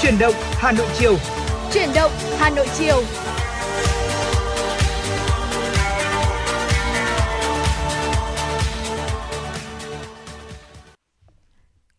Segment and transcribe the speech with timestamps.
[0.00, 1.14] Chuyển động Hà Nội chiều.
[1.72, 3.02] Chuyển động Hà Nội chiều.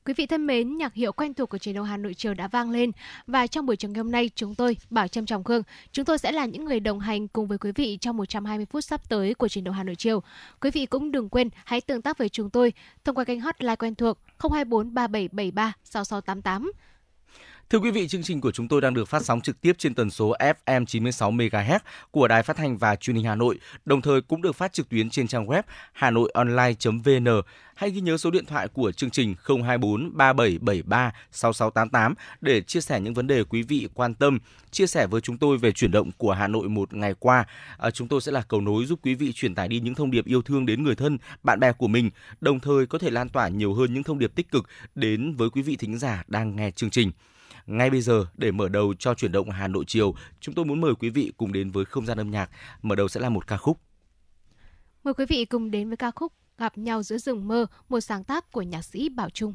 [0.06, 2.48] Quý vị thân mến, nhạc hiệu quen thuộc của truyền động Hà Nội chiều đã
[2.48, 2.92] vang lên
[3.28, 6.18] và trong buổi trường ngày hôm nay chúng tôi Bảo Trâm Trọng Khương, chúng tôi
[6.18, 9.34] sẽ là những người đồng hành cùng với quý vị trong 120 phút sắp tới
[9.34, 10.24] của truyền động Hà Nội chiều.
[10.62, 12.74] Quý vị cũng đừng quên hãy tương tác với chúng tôi
[13.06, 16.72] thông qua kênh hotline quen thuộc 024 3773 6688.
[17.70, 19.94] Thưa quý vị, chương trình của chúng tôi đang được phát sóng trực tiếp trên
[19.94, 20.34] tần số
[20.66, 21.80] FM 96 MHz
[22.12, 24.90] của Đài Phát thanh và Truyền hình Hà Nội, đồng thời cũng được phát trực
[24.90, 25.64] tuyến trên trang web
[25.94, 27.42] hanoionline.vn.
[27.76, 29.36] Hãy ghi nhớ số điện thoại của chương trình
[29.66, 34.40] 024 3773 6688 để chia sẻ những vấn đề quý vị quan tâm,
[34.72, 37.46] chia sẻ với chúng tôi về chuyển động của Hà Nội một ngày qua.
[37.78, 40.12] À, chúng tôi sẽ là cầu nối giúp quý vị truyền tải đi những thông
[40.12, 42.10] điệp yêu thương đến người thân, bạn bè của mình,
[42.42, 45.50] đồng thời có thể lan tỏa nhiều hơn những thông điệp tích cực đến với
[45.50, 47.12] quý vị thính giả đang nghe chương trình.
[47.68, 50.82] Ngay bây giờ để mở đầu cho chuyển động Hà Nội chiều, chúng tôi muốn
[50.82, 52.50] mời quý vị cùng đến với không gian âm nhạc.
[52.82, 53.80] Mở đầu sẽ là một ca khúc.
[55.04, 58.24] Mời quý vị cùng đến với ca khúc Gặp nhau giữa rừng mơ, một sáng
[58.24, 59.54] tác của nhạc sĩ Bảo Trung.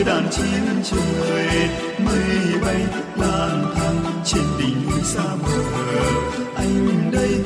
[0.00, 1.68] Như đàn chim trời,
[1.98, 5.48] mây bay lang thang trên đỉnh núi xa mờ.
[6.56, 7.44] Anh đây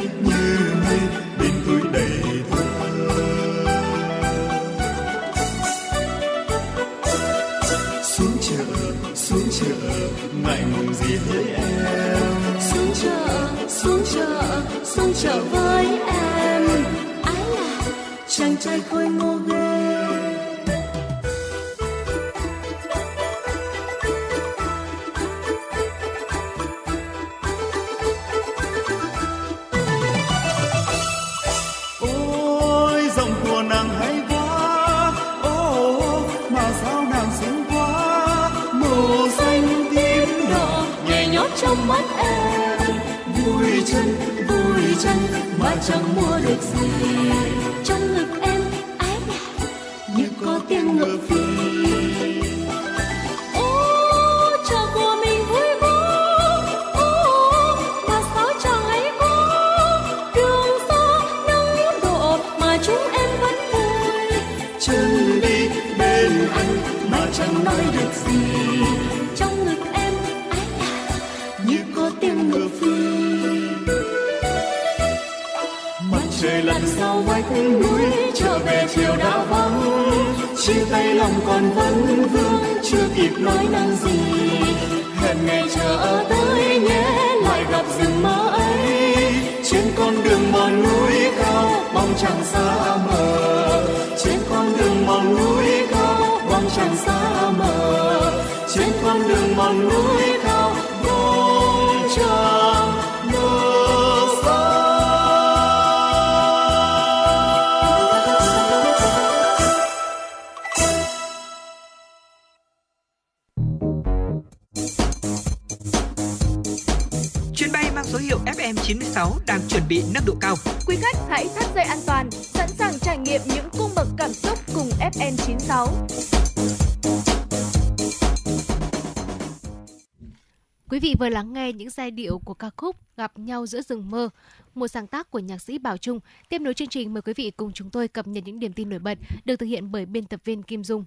[131.95, 134.29] giai điệu của ca khúc Gặp nhau giữa rừng mơ,
[134.75, 136.21] một sáng tác của nhạc sĩ Bảo Trung.
[136.49, 138.89] Tiếp nối chương trình mời quý vị cùng chúng tôi cập nhật những điểm tin
[138.89, 141.05] nổi bật được thực hiện bởi biên tập viên Kim Dung.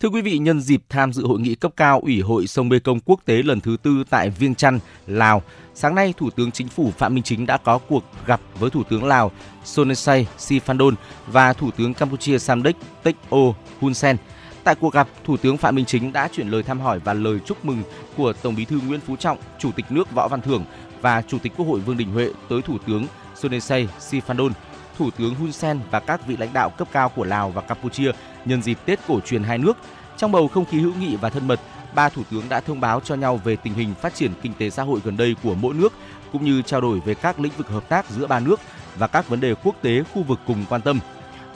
[0.00, 2.78] Thưa quý vị, nhân dịp tham dự hội nghị cấp cao Ủy hội sông Mê
[2.78, 5.42] Công quốc tế lần thứ tư tại Viêng Chăn, Lào,
[5.74, 8.82] sáng nay Thủ tướng Chính phủ Phạm Minh Chính đã có cuộc gặp với Thủ
[8.82, 9.32] tướng Lào
[9.64, 10.94] Sonesay Sifandon
[11.26, 13.38] và Thủ tướng Campuchia Samdech Techo
[13.80, 14.16] Hun Sen.
[14.64, 17.38] Tại cuộc gặp, Thủ tướng Phạm Minh Chính đã chuyển lời thăm hỏi và lời
[17.46, 17.82] chúc mừng
[18.16, 20.64] của Tổng Bí thư Nguyễn Phú Trọng, Chủ tịch nước Võ Văn Thưởng
[21.00, 24.50] và Chủ tịch Quốc hội Vương Đình Huệ tới Thủ tướng Sonexay Sifandon,
[24.98, 28.12] Thủ tướng Hun Sen và các vị lãnh đạo cấp cao của Lào và Campuchia
[28.44, 29.76] nhân dịp Tết cổ truyền hai nước.
[30.16, 31.60] Trong bầu không khí hữu nghị và thân mật,
[31.94, 34.70] ba thủ tướng đã thông báo cho nhau về tình hình phát triển kinh tế
[34.70, 35.92] xã hội gần đây của mỗi nước
[36.32, 38.60] cũng như trao đổi về các lĩnh vực hợp tác giữa ba nước
[38.96, 41.00] và các vấn đề quốc tế khu vực cùng quan tâm.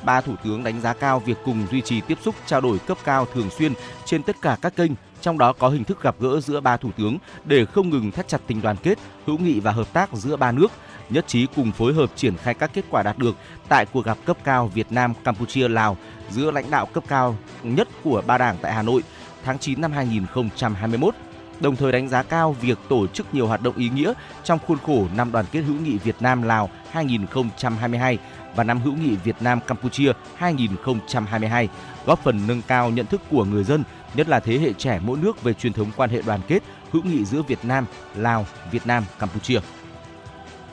[0.05, 2.99] Ba thủ tướng đánh giá cao việc cùng duy trì tiếp xúc trao đổi cấp
[3.05, 3.73] cao thường xuyên
[4.05, 6.91] trên tất cả các kênh, trong đó có hình thức gặp gỡ giữa ba thủ
[6.97, 10.37] tướng để không ngừng thắt chặt tình đoàn kết, hữu nghị và hợp tác giữa
[10.37, 10.73] ba nước,
[11.11, 13.37] nhất trí cùng phối hợp triển khai các kết quả đạt được
[13.69, 15.97] tại cuộc gặp cấp cao Việt Nam Campuchia Lào
[16.31, 19.03] giữa lãnh đạo cấp cao nhất của ba đảng tại Hà Nội
[19.45, 21.15] tháng 9 năm 2021
[21.61, 24.13] đồng thời đánh giá cao việc tổ chức nhiều hoạt động ý nghĩa
[24.45, 28.19] trong khuôn khổ năm đoàn kết hữu nghị Việt Nam Lào 2022
[28.57, 31.69] và năm hữu nghị Việt Nam Campuchia 2022,
[32.07, 33.85] góp phần nâng cao nhận thức của người dân,
[34.15, 37.03] nhất là thế hệ trẻ mỗi nước về truyền thống quan hệ đoàn kết hữu
[37.03, 37.87] nghị giữa Việt Nam,
[38.17, 39.61] Lào, Việt Nam, Campuchia.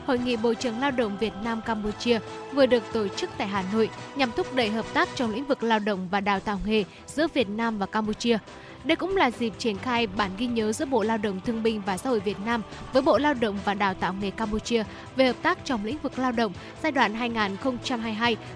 [0.06, 2.20] Hội nghị Bộ trưởng Lao động Việt Nam Campuchia
[2.54, 5.64] vừa được tổ chức tại Hà Nội nhằm thúc đẩy hợp tác trong lĩnh vực
[5.64, 8.38] lao động và đào tạo nghề giữa Việt Nam và Campuchia.
[8.84, 11.82] Đây cũng là dịp triển khai bản ghi nhớ giữa Bộ Lao động Thương binh
[11.86, 12.62] và Xã hội Việt Nam
[12.94, 14.84] với Bộ Lao động và Đào tạo nghề Campuchia
[15.16, 17.36] về hợp tác trong lĩnh vực lao động giai đoạn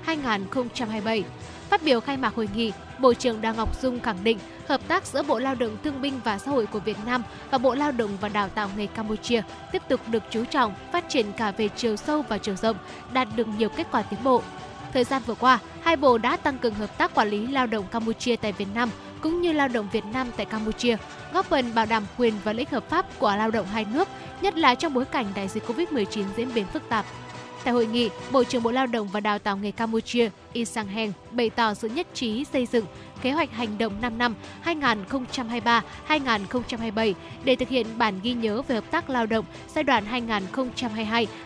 [0.05, 1.23] 2022-2027.
[1.69, 4.37] Phát biểu khai mạc hội nghị, Bộ trưởng Đào Ngọc Dung khẳng định
[4.67, 7.57] hợp tác giữa Bộ Lao động Thương binh và Xã hội của Việt Nam và
[7.57, 9.41] Bộ Lao động và Đào tạo nghề Campuchia
[9.71, 12.77] tiếp tục được chú trọng, phát triển cả về chiều sâu và chiều rộng,
[13.13, 14.41] đạt được nhiều kết quả tiến bộ.
[14.93, 17.85] Thời gian vừa qua, hai bộ đã tăng cường hợp tác quản lý lao động
[17.91, 18.89] Campuchia tại Việt Nam
[19.25, 20.97] cũng như lao động Việt Nam tại Campuchia,
[21.33, 24.07] góp phần bảo đảm quyền và lợi ích hợp pháp của lao động hai nước,
[24.41, 27.05] nhất là trong bối cảnh đại dịch Covid-19 diễn biến phức tạp.
[27.65, 31.11] Tại hội nghị, Bộ trưởng Bộ Lao động và Đào tạo nghề Campuchia isang Heng
[31.31, 32.85] bày tỏ sự nhất trí xây dựng
[33.21, 34.35] kế hoạch hành động 5 năm
[36.07, 39.45] 2023-2027 để thực hiện bản ghi nhớ về hợp tác lao động
[39.75, 40.27] giai đoạn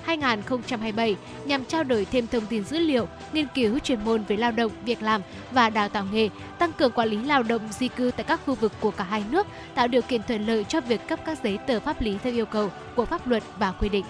[0.06, 4.52] 2022-2027 nhằm trao đổi thêm thông tin dữ liệu, nghiên cứu chuyên môn về lao
[4.52, 5.22] động, việc làm
[5.52, 8.56] và đào tạo nghề, tăng cường quản lý lao động di cư tại các khu
[8.56, 11.58] vực của cả hai nước, tạo điều kiện thuận lợi cho việc cấp các giấy
[11.68, 14.06] tờ pháp lý theo yêu cầu của pháp luật và quy định.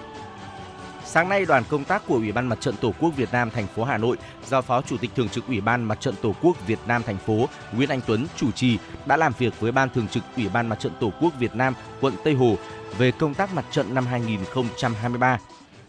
[1.11, 3.67] Sáng nay, đoàn công tác của Ủy ban Mặt trận Tổ quốc Việt Nam thành
[3.67, 6.67] phố Hà Nội do Phó Chủ tịch Thường trực Ủy ban Mặt trận Tổ quốc
[6.67, 10.07] Việt Nam thành phố Nguyễn Anh Tuấn chủ trì đã làm việc với Ban Thường
[10.07, 12.55] trực Ủy ban Mặt trận Tổ quốc Việt Nam quận Tây Hồ
[12.97, 15.39] về công tác mặt trận năm 2023.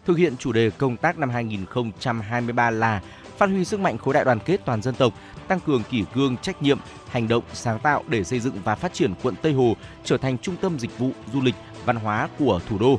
[0.06, 3.00] Thực hiện chủ đề công tác năm 2023 là
[3.38, 5.12] phát huy sức mạnh khối đại đoàn kết toàn dân tộc,
[5.48, 8.92] tăng cường kỷ cương trách nhiệm, hành động sáng tạo để xây dựng và phát
[8.92, 12.60] triển quận Tây Hồ trở thành trung tâm dịch vụ du lịch văn hóa của
[12.68, 12.98] thủ đô.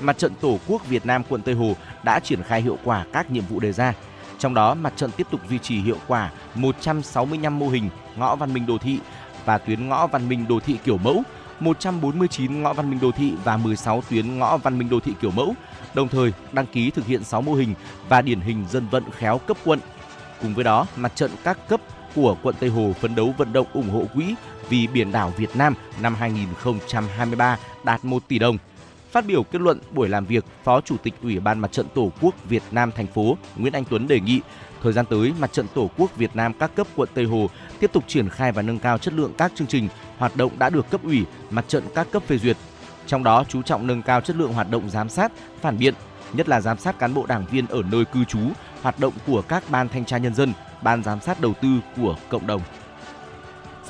[0.00, 3.30] Mặt trận Tổ quốc Việt Nam quận Tây Hồ đã triển khai hiệu quả các
[3.30, 3.94] nhiệm vụ đề ra.
[4.38, 8.54] Trong đó, mặt trận tiếp tục duy trì hiệu quả 165 mô hình ngõ văn
[8.54, 8.98] minh đô thị
[9.44, 11.22] và tuyến ngõ văn minh đô thị kiểu mẫu,
[11.60, 15.30] 149 ngõ văn minh đô thị và 16 tuyến ngõ văn minh đô thị kiểu
[15.30, 15.54] mẫu,
[15.94, 17.74] đồng thời đăng ký thực hiện 6 mô hình
[18.08, 19.78] và điển hình dân vận khéo cấp quận.
[20.42, 21.80] Cùng với đó, mặt trận các cấp
[22.14, 24.34] của quận Tây Hồ phấn đấu vận động ủng hộ quỹ
[24.68, 28.58] vì biển đảo Việt Nam năm 2023 đạt 1 tỷ đồng
[29.12, 32.12] Phát biểu kết luận buổi làm việc, Phó Chủ tịch Ủy ban Mặt trận Tổ
[32.20, 34.40] quốc Việt Nam thành phố Nguyễn Anh Tuấn đề nghị
[34.82, 37.50] thời gian tới Mặt trận Tổ quốc Việt Nam các cấp quận Tây Hồ
[37.80, 39.88] tiếp tục triển khai và nâng cao chất lượng các chương trình
[40.18, 42.56] hoạt động đã được cấp ủy, mặt trận các cấp phê duyệt.
[43.06, 45.94] Trong đó chú trọng nâng cao chất lượng hoạt động giám sát, phản biện,
[46.32, 48.40] nhất là giám sát cán bộ đảng viên ở nơi cư trú,
[48.82, 50.52] hoạt động của các ban thanh tra nhân dân,
[50.82, 52.62] ban giám sát đầu tư của cộng đồng.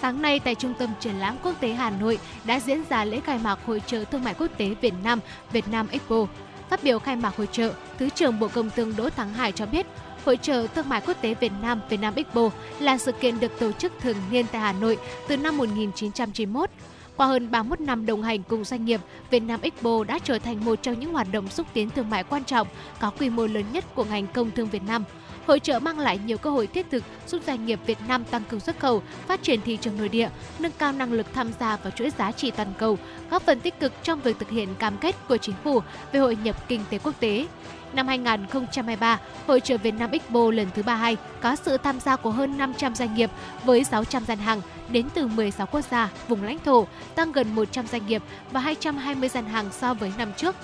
[0.02, 3.21] Sáng nay tại Trung tâm Triển lãm Quốc tế Hà Nội đã diễn ra lễ
[3.21, 5.21] khai mạc Hội trợ Thương mại Quốc tế Việt Nam
[5.52, 6.26] Việt Nam Expo.
[6.71, 9.66] Phát biểu khai mạc hội trợ, Thứ trưởng Bộ Công Thương Đỗ Thắng Hải cho
[9.66, 9.87] biết,
[10.25, 13.59] Hội trợ Thương mại Quốc tế Việt Nam Việt Nam Expo là sự kiện được
[13.59, 16.71] tổ chức thường niên tại Hà Nội từ năm 1991.
[17.16, 20.64] Qua hơn 31 năm đồng hành cùng doanh nghiệp, Việt Nam Expo đã trở thành
[20.64, 22.66] một trong những hoạt động xúc tiến thương mại quan trọng,
[23.00, 25.04] có quy mô lớn nhất của ngành công thương Việt Nam.
[25.46, 28.42] Hội trợ mang lại nhiều cơ hội thiết thực giúp doanh nghiệp Việt Nam tăng
[28.49, 31.76] cường xuất khẩu, phát triển thị trường nội địa, nâng cao năng lực tham gia
[31.76, 32.99] vào chuỗi giá trị toàn cầu,
[33.30, 35.80] góp phần tích cực trong việc thực hiện cam kết của chính phủ
[36.12, 37.46] về hội nhập kinh tế quốc tế.
[37.92, 42.30] Năm 2023, Hội trợ Việt Nam Expo lần thứ 32 có sự tham gia của
[42.30, 43.30] hơn 500 doanh nghiệp
[43.64, 47.87] với 600 gian hàng đến từ 16 quốc gia, vùng lãnh thổ, tăng gần 100
[47.87, 48.22] doanh nghiệp
[48.52, 50.56] và 220 gian hàng so với năm trước.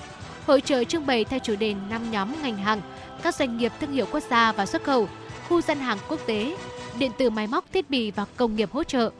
[0.49, 2.81] Hội trợ trưng bày theo chủ đề 5 nhóm ngành hàng,
[3.23, 5.07] các doanh nghiệp thương hiệu quốc gia và xuất khẩu,
[5.49, 6.57] khu gian hàng quốc tế,
[6.99, 9.11] điện tử máy móc thiết bị và công nghiệp hỗ trợ,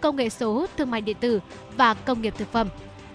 [0.00, 1.40] công nghệ số, thương mại điện tử
[1.76, 2.68] và công nghiệp thực phẩm.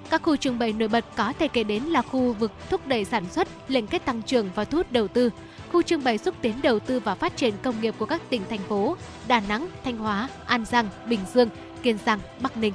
[0.10, 3.06] Các khu trưng bày nổi bật có thể kể đến là khu vực thúc đẩy
[3.06, 5.30] sản xuất, liên kết tăng trưởng và thu hút đầu tư,
[5.72, 8.42] khu trưng bày xúc tiến đầu tư và phát triển công nghiệp của các tỉnh
[8.50, 11.50] thành phố Đà Nẵng, Thanh Hóa, An Giang, Bình Dương,
[11.84, 12.74] Kiên Giang, Bắc Ninh.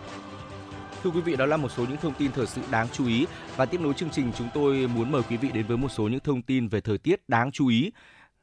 [1.03, 3.27] Thưa quý vị, đó là một số những thông tin thời sự đáng chú ý
[3.57, 6.09] và tiếp nối chương trình chúng tôi muốn mời quý vị đến với một số
[6.09, 7.93] những thông tin về thời tiết đáng chú ý.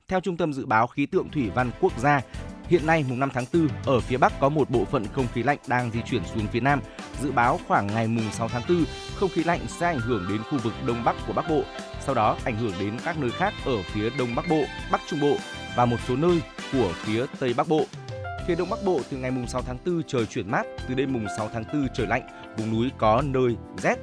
[0.08, 2.22] Theo Trung tâm Dự báo Khí tượng Thủy văn Quốc gia,
[2.68, 5.44] hiện nay mùng 5 tháng 4 ở phía Bắc có một bộ phận không khí
[5.44, 6.82] lạnh đang di chuyển xuống phía Nam.
[7.22, 8.84] Dự báo khoảng ngày mùng 6 tháng 4,
[9.16, 11.64] không khí lạnh sẽ ảnh hưởng đến khu vực Đông Bắc của Bắc Bộ,
[12.02, 15.20] sau đó ảnh hưởng đến các nơi khác ở phía Đông Bắc Bộ, Bắc Trung
[15.20, 15.36] Bộ
[15.76, 17.86] và một số nơi của phía Tây Bắc Bộ.
[18.48, 21.14] Phía Đông Bắc Bộ từ ngày mùng 6 tháng 4 trời chuyển mát, từ đêm
[21.14, 23.96] mùng 6 tháng 4 trời lạnh, vùng núi có nơi rét.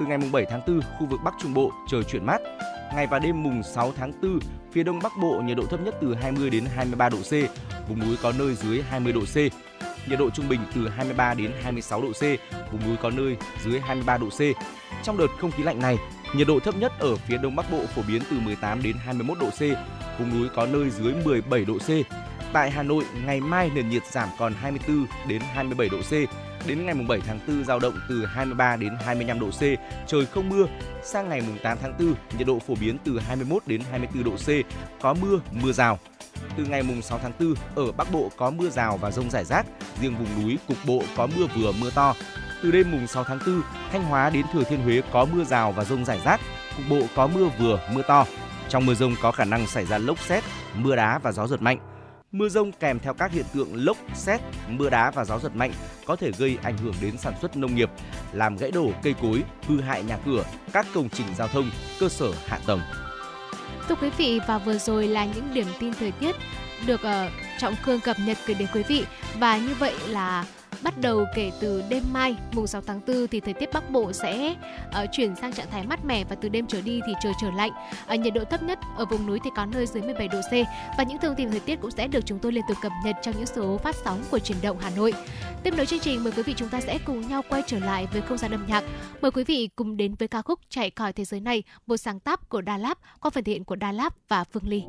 [0.00, 2.38] Từ ngày mùng 7 tháng 4, khu vực Bắc Trung Bộ trời chuyển mát.
[2.94, 4.38] Ngày và đêm mùng 6 tháng 4,
[4.72, 7.32] phía Đông Bắc Bộ nhiệt độ thấp nhất từ 20 đến 23 độ C,
[7.88, 9.36] vùng núi có nơi dưới 20 độ C.
[10.08, 12.22] Nhiệt độ trung bình từ 23 đến 26 độ C,
[12.72, 14.40] vùng núi có nơi dưới 23 độ C.
[15.02, 15.98] Trong đợt không khí lạnh này,
[16.34, 19.38] nhiệt độ thấp nhất ở phía Đông Bắc Bộ phổ biến từ 18 đến 21
[19.38, 19.60] độ C,
[20.18, 21.90] vùng núi có nơi dưới 17 độ C.
[22.52, 26.12] Tại Hà Nội, ngày mai nền nhiệt giảm còn 24 đến 27 độ C.
[26.66, 29.60] Đến ngày 7 tháng 4 giao động từ 23 đến 25 độ C,
[30.06, 30.66] trời không mưa.
[31.02, 34.48] Sang ngày 8 tháng 4, nhiệt độ phổ biến từ 21 đến 24 độ C,
[35.02, 35.98] có mưa, mưa rào.
[36.56, 39.66] Từ ngày 6 tháng 4, ở Bắc Bộ có mưa rào và rông rải rác,
[40.00, 42.14] riêng vùng núi cục bộ có mưa vừa mưa to.
[42.62, 43.62] Từ đêm mùng 6 tháng 4,
[43.92, 46.40] Thanh Hóa đến Thừa Thiên Huế có mưa rào và rông rải rác,
[46.76, 48.26] cục bộ có mưa vừa mưa to.
[48.68, 51.62] Trong mưa rông có khả năng xảy ra lốc xét, mưa đá và gió giật
[51.62, 51.78] mạnh.
[52.32, 55.72] Mưa rông kèm theo các hiện tượng lốc, xét, mưa đá và gió giật mạnh
[56.06, 57.90] có thể gây ảnh hưởng đến sản xuất nông nghiệp,
[58.32, 61.70] làm gãy đổ cây cối, hư hại nhà cửa, các công trình giao thông,
[62.00, 62.80] cơ sở hạ tầng.
[63.88, 66.36] Thưa quý vị và vừa rồi là những điểm tin thời tiết
[66.86, 69.04] được uh, Trọng Khương cập nhật gửi đến quý vị
[69.38, 70.44] và như vậy là
[70.82, 74.12] bắt đầu kể từ đêm mai mùng 6 tháng 4 thì thời tiết Bắc Bộ
[74.12, 74.56] sẽ
[74.88, 77.50] uh, chuyển sang trạng thái mát mẻ và từ đêm trở đi thì trời trở
[77.50, 77.70] lạnh.
[78.06, 80.52] Ở nhiệt độ thấp nhất ở vùng núi thì có nơi dưới 17 độ C
[80.98, 83.16] và những thông tin thời tiết cũng sẽ được chúng tôi liên tục cập nhật
[83.22, 85.12] trong những số phát sóng của truyền động Hà Nội.
[85.62, 88.06] Tiếp nối chương trình mời quý vị chúng ta sẽ cùng nhau quay trở lại
[88.12, 88.84] với không gian âm nhạc.
[89.20, 92.20] Mời quý vị cùng đến với ca khúc Chạy khỏi thế giới này, một sáng
[92.20, 94.82] tác của Đà Lạt qua phần thể hiện của Đà Lạt và Phương Ly.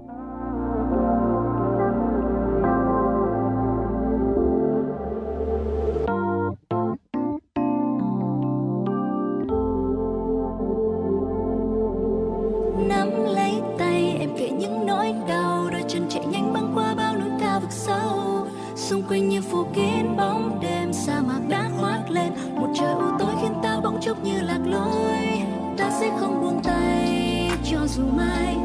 [15.71, 19.65] Đôi chân chạy nhanh băng qua bao núi cao vực sâu, xung quanh như phủ
[19.73, 22.31] kín bóng đêm sa mạc đã khoác lên.
[22.55, 25.41] Một trời u tối khiến ta bỗng chốc như lạc lối.
[25.77, 28.57] Ta sẽ không buông tay cho dù mai.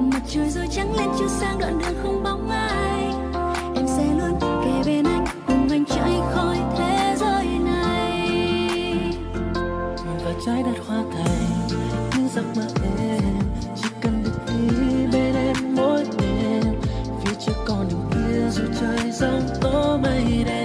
[0.00, 3.14] Mặt trời rồi trắng lên chiếu sang đoạn đường không bóng ai.
[3.76, 8.28] Em sẽ luôn kề bên anh cùng anh chạy khỏi thế giới này.
[10.24, 11.02] Và trái đất hoa
[19.20, 20.59] sông tố mây đen.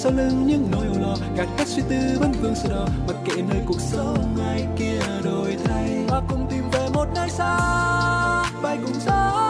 [0.00, 2.86] Sau lưng những nỗi âu lo, gạt hết suy tư vẫn vương sơ đỏ.
[3.06, 7.28] Mặc kệ nơi cuộc sống ai kia đổi thay và cùng tìm về một nơi
[7.30, 9.47] xa, bay cùng gió.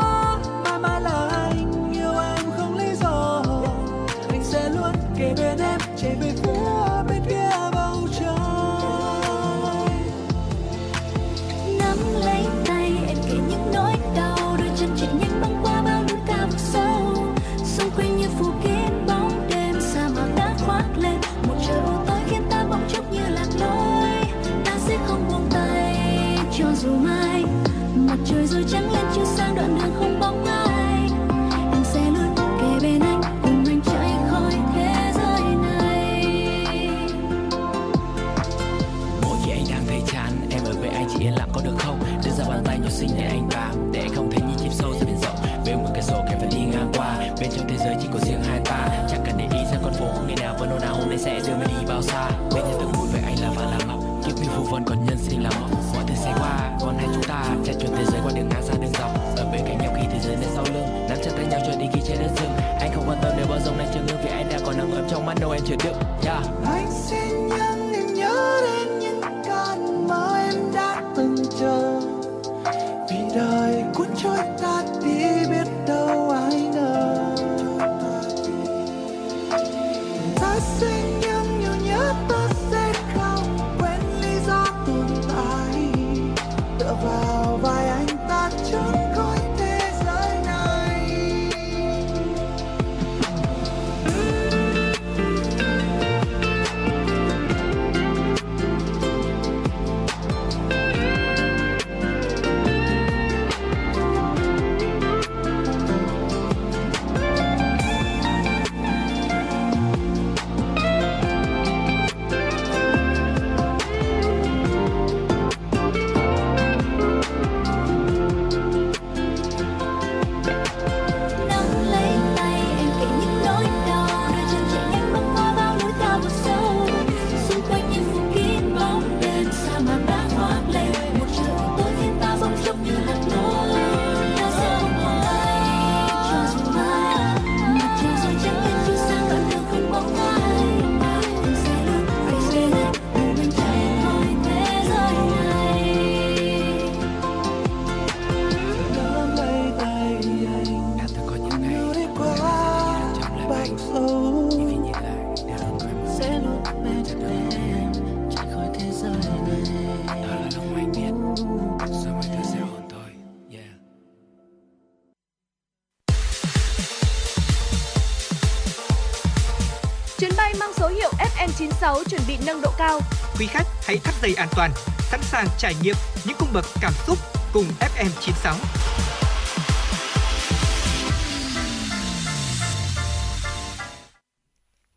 [174.29, 175.95] Tây an toàn, sẵn sàng trải nghiệm
[176.27, 177.19] những cung bậc cảm xúc
[177.53, 178.57] cùng FM 96.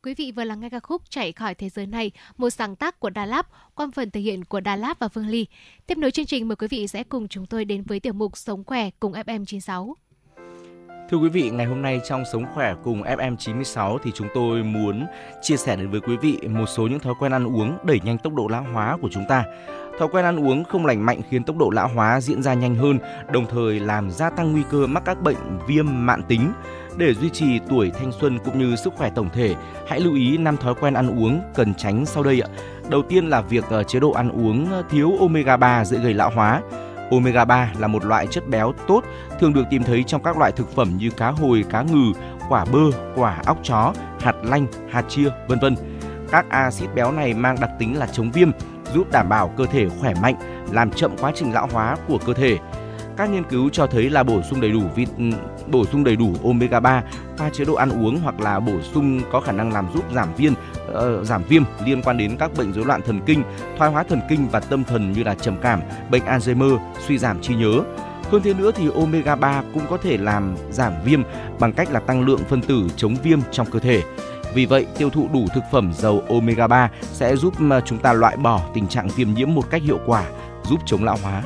[0.04, 3.00] Quý vị vừa lắng nghe ca khúc Chạy khỏi thế giới này, một sáng tác
[3.00, 5.46] của Đà Lạt, qua phần thể hiện của Đà Lạt và Phương Ly.
[5.88, 8.38] Tiếp nối chương trình mời quý vị sẽ cùng chúng tôi đến với tiểu mục
[8.38, 9.94] Sống khỏe cùng FM96.
[11.12, 15.06] Thưa quý vị, ngày hôm nay trong Sống khỏe cùng FM96 thì chúng tôi muốn
[15.42, 18.18] chia sẻ đến với quý vị một số những thói quen ăn uống đẩy nhanh
[18.18, 19.44] tốc độ lão hóa của chúng ta.
[20.00, 22.76] Thói quen ăn uống không lành mạnh khiến tốc độ lão hóa diễn ra nhanh
[22.76, 23.00] hơn,
[23.32, 26.52] đồng thời làm gia tăng nguy cơ mắc các bệnh viêm mạn tính.
[26.98, 29.56] Để duy trì tuổi thanh xuân cũng như sức khỏe tổng thể,
[29.88, 32.48] hãy lưu ý 5 thói quen ăn uống cần tránh sau đây ạ.
[32.90, 36.30] Đầu tiên là việc ờ, chế độ ăn uống thiếu omega 3 dễ gây lão
[36.30, 36.62] hóa.
[37.12, 39.04] Omega 3 là một loại chất béo tốt
[39.40, 42.12] thường được tìm thấy trong các loại thực phẩm như cá hồi, cá ngừ,
[42.50, 42.80] quả bơ,
[43.16, 45.76] quả óc chó, hạt lanh, hạt chia, vân vân.
[46.32, 48.52] Các axit béo này mang đặc tính là chống viêm,
[48.94, 50.36] giúp đảm bảo cơ thể khỏe mạnh,
[50.72, 52.58] làm chậm quá trình lão hóa của cơ thể.
[53.18, 55.24] Các nghiên cứu cho thấy là bổ sung đầy đủ vit ừ,
[55.68, 57.04] bổ sung đầy đủ omega 3
[57.38, 60.34] qua chế độ ăn uống hoặc là bổ sung có khả năng làm giúp giảm
[60.38, 60.54] viêm
[60.94, 63.44] Ờ, giảm viêm liên quan đến các bệnh rối loạn thần kinh,
[63.78, 66.78] thoái hóa thần kinh và tâm thần như là trầm cảm, bệnh Alzheimer,
[67.08, 67.82] suy giảm trí nhớ.
[68.32, 71.22] Hơn thế nữa thì omega 3 cũng có thể làm giảm viêm
[71.60, 74.02] bằng cách là tăng lượng phân tử chống viêm trong cơ thể.
[74.54, 78.14] Vì vậy, tiêu thụ đủ thực phẩm giàu omega 3 sẽ giúp ờ, chúng ta
[78.14, 80.24] loại bỏ tình trạng viêm nhiễm một cách hiệu quả,
[80.70, 81.44] giúp chống lão hóa.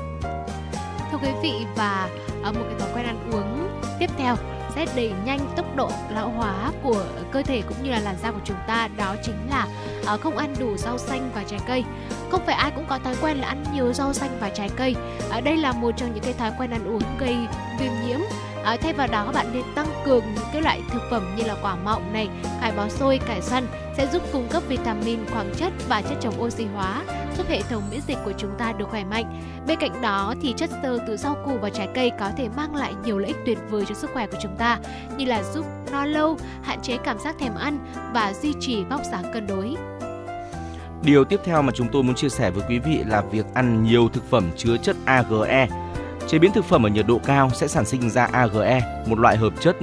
[1.12, 2.10] Thưa quý vị và
[2.43, 4.36] ờ, một cái thói quen ăn uống tiếp theo
[4.76, 8.32] sẽ đẩy nhanh tốc độ lão hóa của cơ thể cũng như là làn da
[8.32, 9.68] của chúng ta, đó chính là
[10.06, 11.84] ờ, không ăn đủ rau xanh và trái cây.
[12.32, 14.96] Không phải ai cũng có thói quen là ăn nhiều rau xanh và trái cây.
[15.30, 17.36] Ở đây là một trong những cái thói quen ăn uống gây
[17.80, 18.20] viêm nhiễm.
[18.65, 21.56] À, thay vào đó bạn nên tăng cường những cái loại thực phẩm như là
[21.62, 22.28] quả mọng này,
[22.62, 26.41] cải bó xôi, cải xoăn sẽ giúp cung cấp vitamin, khoáng chất và chất chống
[26.41, 27.04] oxy hóa,
[27.38, 29.41] giúp hệ thống miễn dịch của chúng ta được khỏe mạnh.
[29.67, 32.75] Bên cạnh đó thì chất xơ từ rau củ và trái cây có thể mang
[32.75, 34.80] lại nhiều lợi ích tuyệt vời cho sức khỏe của chúng ta
[35.17, 39.01] như là giúp no lâu, hạn chế cảm giác thèm ăn và duy trì vóc
[39.12, 39.75] dáng cân đối.
[41.04, 43.84] Điều tiếp theo mà chúng tôi muốn chia sẻ với quý vị là việc ăn
[43.84, 45.85] nhiều thực phẩm chứa chất AGE.
[46.28, 49.38] Chế biến thực phẩm ở nhiệt độ cao sẽ sản sinh ra AGE, một loại
[49.38, 49.76] hợp chất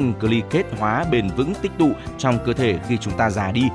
[0.51, 3.69] kết hóa bền vững tích tụ trong cơ thể khi chúng ta già đi.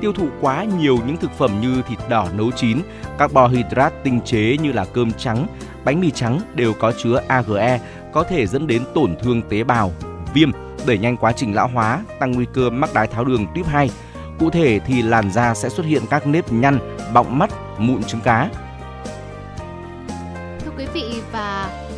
[0.00, 2.78] Tiêu thụ quá nhiều những thực phẩm như thịt đỏ nấu chín,
[3.18, 5.46] carbohydrate tinh chế như là cơm trắng,
[5.84, 7.80] bánh mì trắng đều có chứa AGE,
[8.12, 9.92] có thể dẫn đến tổn thương tế bào,
[10.34, 10.50] viêm,
[10.86, 13.90] đẩy nhanh quá trình lão hóa, tăng nguy cơ mắc đái tháo đường tuyếp 2.
[14.38, 16.78] Cụ thể thì làn da sẽ xuất hiện các nếp nhăn,
[17.14, 18.50] bọng mắt, mụn trứng cá.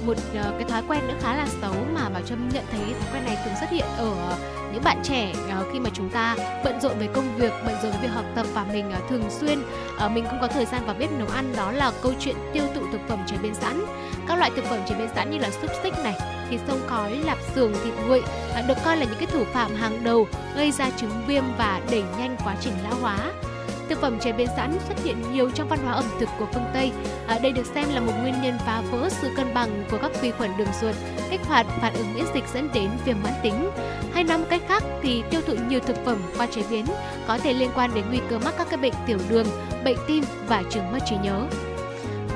[0.07, 3.09] Một uh, cái thói quen nữa khá là xấu mà Bảo Trâm nhận thấy thói
[3.13, 4.37] quen này thường xuất hiện ở
[4.73, 7.93] những bạn trẻ uh, khi mà chúng ta bận rộn với công việc, bận rộn
[7.93, 9.59] với việc học tập và mình uh, thường xuyên
[10.11, 12.81] mình không có thời gian vào bếp nấu ăn đó là câu chuyện tiêu thụ
[12.93, 13.85] thực phẩm chế biến sẵn.
[14.29, 16.15] Các loại thực phẩm chế biến sẵn như là xúc xích này,
[16.51, 18.23] thịt sông khói, lạp xưởng, thịt nguội
[18.69, 22.03] được coi là những cái thủ phạm hàng đầu gây ra chứng viêm và đẩy
[22.19, 23.33] nhanh quá trình lão hóa.
[23.89, 26.65] Thực phẩm chế biến sẵn xuất hiện nhiều trong văn hóa ẩm thực của phương
[26.75, 26.93] Tây.
[27.27, 30.11] À, đây được xem là một nguyên nhân phá vỡ sự cân bằng của các
[30.21, 30.95] vi khuẩn đường ruột,
[31.31, 33.71] kích hoạt phản ứng miễn dịch dẫn đến viêm mãn tính.
[34.13, 36.85] Hay nói một cách khác thì tiêu thụ nhiều thực phẩm qua chế biến
[37.29, 39.47] có thể liên quan đến nguy cơ mắc các cái bệnh tiểu đường,
[39.85, 41.47] bệnh tim và chứng mất trí nhớ.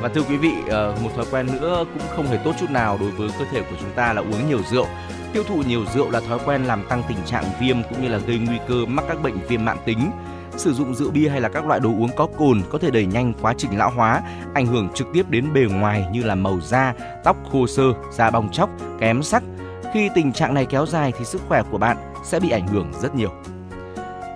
[0.03, 2.99] Và thưa quý vị, ờ, một thói quen nữa cũng không hề tốt chút nào
[3.01, 4.87] đối với cơ thể của chúng ta là uống nhiều rượu.
[5.33, 8.19] Tiêu thụ nhiều rượu là thói quen làm tăng tình trạng viêm cũng như là
[8.19, 10.11] gây nguy cơ mắc các bệnh viêm mãn tính.
[10.59, 13.07] Sử dụng rượu bia hay là các loại đồ uống có cồn có thể đẩy
[13.07, 14.23] nhanh quá trình lão hóa,
[14.55, 16.95] ảnh hưởng trực tiếp đến bề ngoài như là màu da,
[17.25, 19.43] tóc khô sơ, da bong chóc, kém sắc.
[19.95, 22.93] Khi tình trạng này kéo dài thì sức khỏe của bạn sẽ bị ảnh hưởng
[23.03, 23.31] rất nhiều.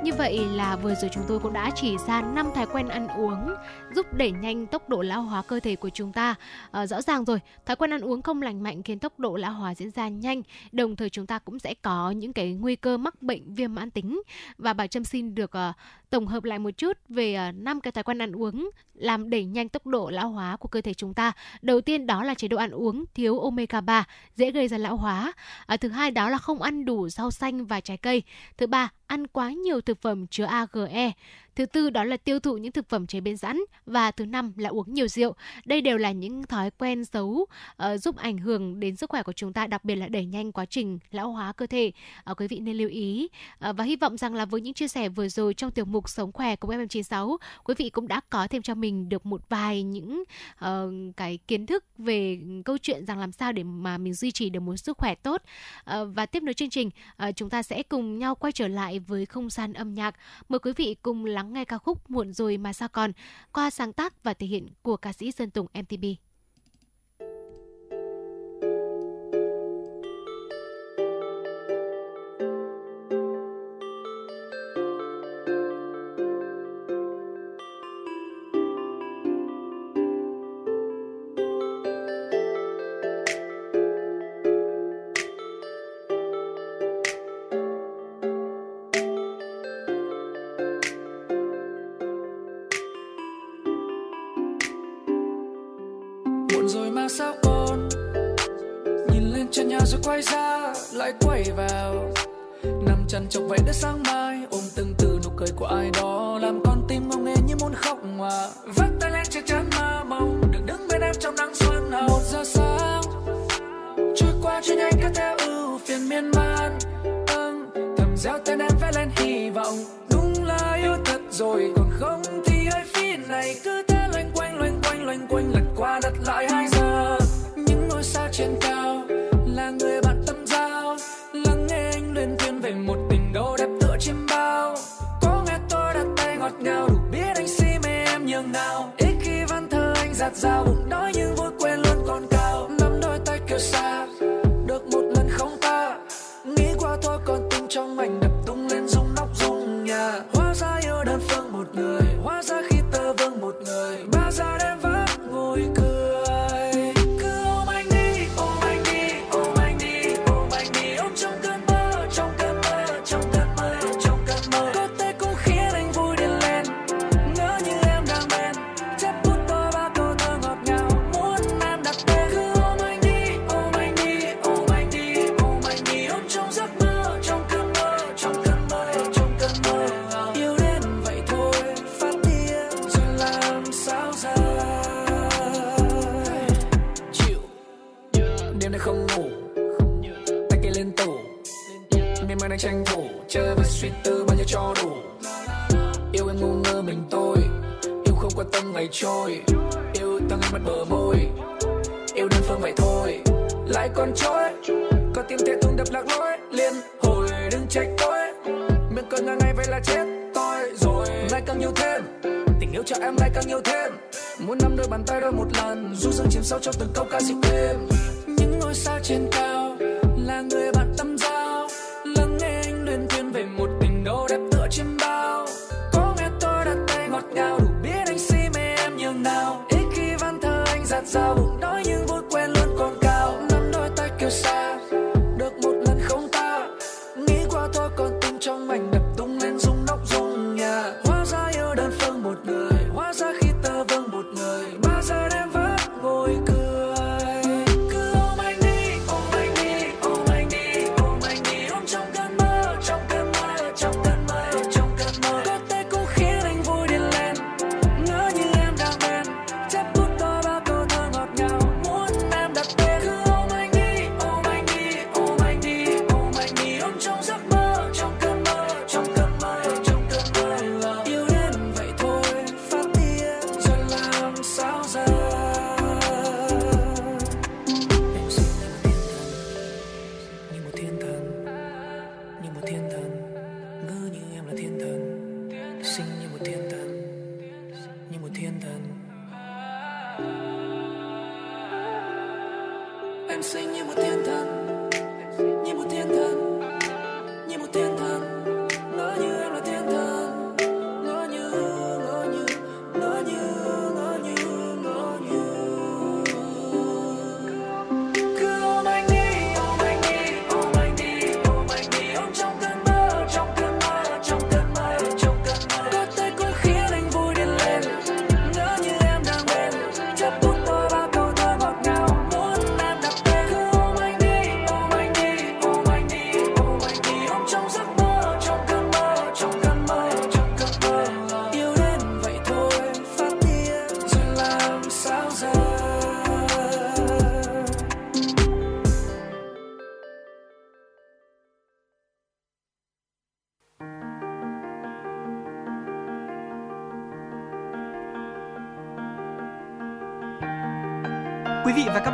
[0.03, 3.09] Như vậy là vừa rồi chúng tôi cũng đã chỉ ra 5 thói quen ăn
[3.09, 3.55] uống
[3.95, 6.35] giúp đẩy nhanh tốc độ lão hóa cơ thể của chúng ta.
[6.71, 9.53] À, rõ ràng rồi, thói quen ăn uống không lành mạnh khiến tốc độ lão
[9.53, 12.97] hóa diễn ra nhanh, đồng thời chúng ta cũng sẽ có những cái nguy cơ
[12.97, 14.23] mắc bệnh viêm mãn tính.
[14.59, 15.77] Và bà Trâm xin được uh,
[16.11, 19.31] tổng hợp lại một chút về ờ, năm uh, cái thói quen ăn uống làm
[19.31, 21.33] đẩy nhanh tốc độ lão hóa của cơ thể chúng ta.
[21.63, 24.05] Đầu tiên đó là chế độ ăn uống thiếu omega 3
[24.37, 25.33] dễ gây ra lão hóa.
[25.67, 28.23] À, thứ hai đó là không ăn đủ rau xanh và trái cây.
[28.57, 31.13] Thứ ba, ăn quá nhiều thực phẩm chứa AGE.
[31.57, 34.53] Thứ tư đó là tiêu thụ những thực phẩm chế biến sẵn và thứ năm
[34.57, 35.35] là uống nhiều rượu.
[35.65, 39.33] Đây đều là những thói quen xấu uh, giúp ảnh hưởng đến sức khỏe của
[39.33, 41.93] chúng ta, đặc biệt là đẩy nhanh quá trình lão hóa cơ thể.
[42.31, 43.29] Uh, quý vị nên lưu ý
[43.69, 46.09] uh, và hy vọng rằng là với những chia sẻ vừa rồi trong tiểu mục
[46.09, 49.83] sống khỏe của FM96, quý vị cũng đã có thêm cho mình được một vài
[49.83, 50.25] những
[50.65, 50.69] uh,
[51.17, 54.61] cái kiến thức về câu chuyện rằng làm sao để mà mình duy trì được
[54.61, 55.43] một sức khỏe tốt.
[55.81, 56.91] Uh, và tiếp nối chương trình,
[57.29, 60.15] uh, chúng ta sẽ cùng nhau quay trở lại với không gian âm nhạc.
[60.49, 63.13] Mời quý vị cùng lắng lắng nghe ca khúc Muộn rồi mà sao còn
[63.53, 66.05] qua sáng tác và thể hiện của ca sĩ Sơn Tùng MTP.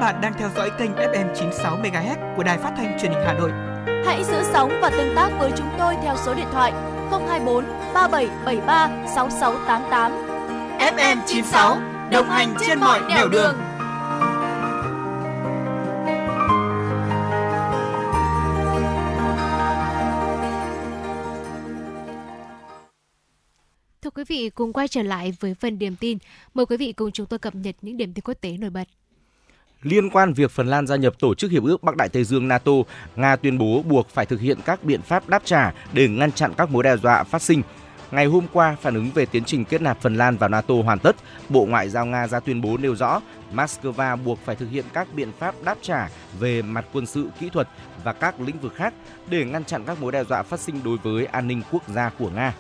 [0.09, 3.35] Bạn đang theo dõi kênh FM 96 MHz của đài phát thanh truyền hình Hà
[3.35, 3.51] Nội.
[4.07, 6.73] Hãy giữ sóng và tương tác với chúng tôi theo số điện thoại
[7.11, 10.13] 024 3773 6688.
[10.79, 11.79] FM 96
[12.13, 13.57] đồng hành trên mọi nẻo đường.
[24.03, 26.19] Thưa quý vị, cùng quay trở lại với phần điểm tin.
[26.55, 28.89] Mời quý vị cùng chúng tôi cập nhật những điểm tin quốc tế nổi bật.
[29.83, 32.49] Liên quan việc Phần Lan gia nhập Tổ chức Hiệp ước Bắc Đại Tây Dương
[32.49, 32.73] NATO,
[33.17, 36.53] Nga tuyên bố buộc phải thực hiện các biện pháp đáp trả để ngăn chặn
[36.57, 37.63] các mối đe dọa phát sinh.
[38.11, 40.99] Ngày hôm qua, phản ứng về tiến trình kết nạp Phần Lan vào NATO hoàn
[40.99, 41.17] tất,
[41.49, 43.21] Bộ Ngoại giao Nga ra tuyên bố nêu rõ
[43.55, 47.51] Moscow buộc phải thực hiện các biện pháp đáp trả về mặt quân sự, kỹ
[47.53, 47.69] thuật
[48.05, 48.95] và các lĩnh vực khác
[49.31, 52.09] để ngăn chặn các mối đe dọa phát sinh đối với an ninh quốc gia
[52.19, 52.55] của Nga.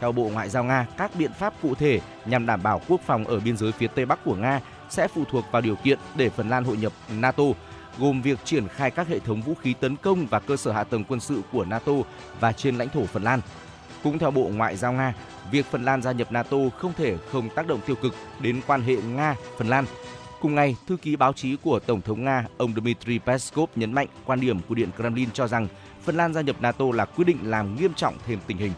[0.00, 3.24] Theo Bộ Ngoại giao Nga, các biện pháp cụ thể nhằm đảm bảo quốc phòng
[3.24, 4.60] ở biên giới phía Tây Bắc của Nga
[4.94, 7.44] sẽ phụ thuộc vào điều kiện để Phần Lan hội nhập NATO,
[7.98, 10.84] gồm việc triển khai các hệ thống vũ khí tấn công và cơ sở hạ
[10.84, 11.92] tầng quân sự của NATO
[12.40, 13.40] và trên lãnh thổ Phần Lan.
[14.02, 15.14] Cũng theo Bộ Ngoại giao Nga,
[15.50, 18.82] việc Phần Lan gia nhập NATO không thể không tác động tiêu cực đến quan
[18.82, 19.84] hệ Nga-Phần Lan.
[20.40, 24.06] Cùng ngày, thư ký báo chí của Tổng thống Nga, ông Dmitry Peskov nhấn mạnh
[24.24, 25.68] quan điểm của Điện Kremlin cho rằng
[26.02, 28.72] Phần Lan gia nhập NATO là quyết định làm nghiêm trọng thêm tình hình.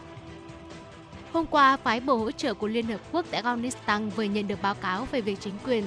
[1.33, 4.61] Hôm qua, phái bộ hỗ trợ của Liên Hợp Quốc tại Afghanistan vừa nhận được
[4.61, 5.83] báo cáo về việc chính quyền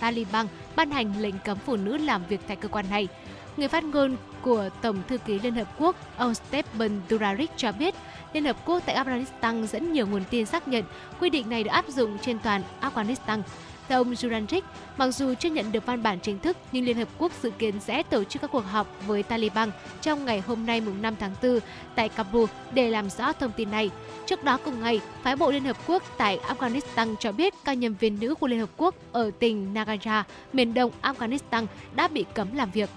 [0.00, 3.08] Taliban ban hành lệnh cấm phụ nữ làm việc tại cơ quan này.
[3.56, 7.94] Người phát ngôn của Tổng thư ký Liên Hợp Quốc, ông Stephen Durarik cho biết,
[8.32, 10.84] Liên Hợp Quốc tại Afghanistan dẫn nhiều nguồn tin xác nhận
[11.20, 13.42] quy định này được áp dụng trên toàn Afghanistan.
[13.88, 14.62] Theo ông Juranjic,
[14.96, 17.80] mặc dù chưa nhận được văn bản chính thức, nhưng Liên Hợp Quốc dự kiến
[17.80, 19.70] sẽ tổ chức các cuộc họp với Taliban
[20.02, 21.58] trong ngày hôm nay mùng 5 tháng 4
[21.94, 23.90] tại Kabul để làm rõ thông tin này.
[24.26, 27.94] Trước đó cùng ngày, phái bộ Liên Hợp Quốc tại Afghanistan cho biết các nhân
[28.00, 30.22] viên nữ của Liên Hợp Quốc ở tỉnh Nagaja,
[30.52, 32.90] miền đông Afghanistan đã bị cấm làm việc.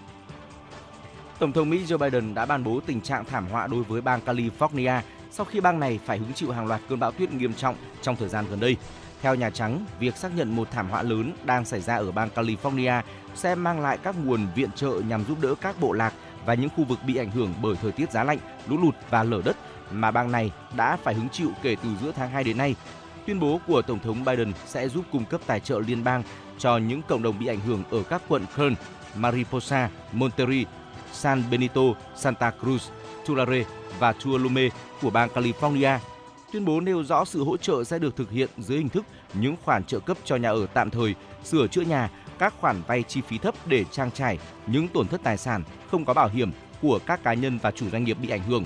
[1.39, 4.19] Tổng thống Mỹ Joe Biden đã ban bố tình trạng thảm họa đối với bang
[4.25, 5.01] California
[5.31, 8.15] sau khi bang này phải hứng chịu hàng loạt cơn bão tuyết nghiêm trọng trong
[8.15, 8.77] thời gian gần đây.
[9.21, 12.29] Theo Nhà Trắng, việc xác nhận một thảm họa lớn đang xảy ra ở bang
[12.35, 13.01] California
[13.35, 16.13] sẽ mang lại các nguồn viện trợ nhằm giúp đỡ các bộ lạc
[16.45, 19.23] và những khu vực bị ảnh hưởng bởi thời tiết giá lạnh, lũ lụt và
[19.23, 19.57] lở đất
[19.91, 22.75] mà bang này đã phải hứng chịu kể từ giữa tháng 2 đến nay.
[23.25, 26.23] Tuyên bố của Tổng thống Biden sẽ giúp cung cấp tài trợ liên bang
[26.57, 28.75] cho những cộng đồng bị ảnh hưởng ở các quận Kern,
[29.15, 30.65] Mariposa, Monterrey,
[31.11, 31.81] San Benito,
[32.15, 32.89] Santa Cruz,
[33.25, 33.63] Tulare
[33.99, 34.69] và Tuolumne
[35.01, 35.97] của bang California.
[36.51, 39.55] Tuyên bố nêu rõ sự hỗ trợ sẽ được thực hiện dưới hình thức những
[39.63, 42.09] khoản trợ cấp cho nhà ở tạm thời, sửa chữa nhà,
[42.39, 44.37] các khoản vay chi phí thấp để trang trải
[44.67, 47.89] những tổn thất tài sản không có bảo hiểm của các cá nhân và chủ
[47.89, 48.65] doanh nghiệp bị ảnh hưởng.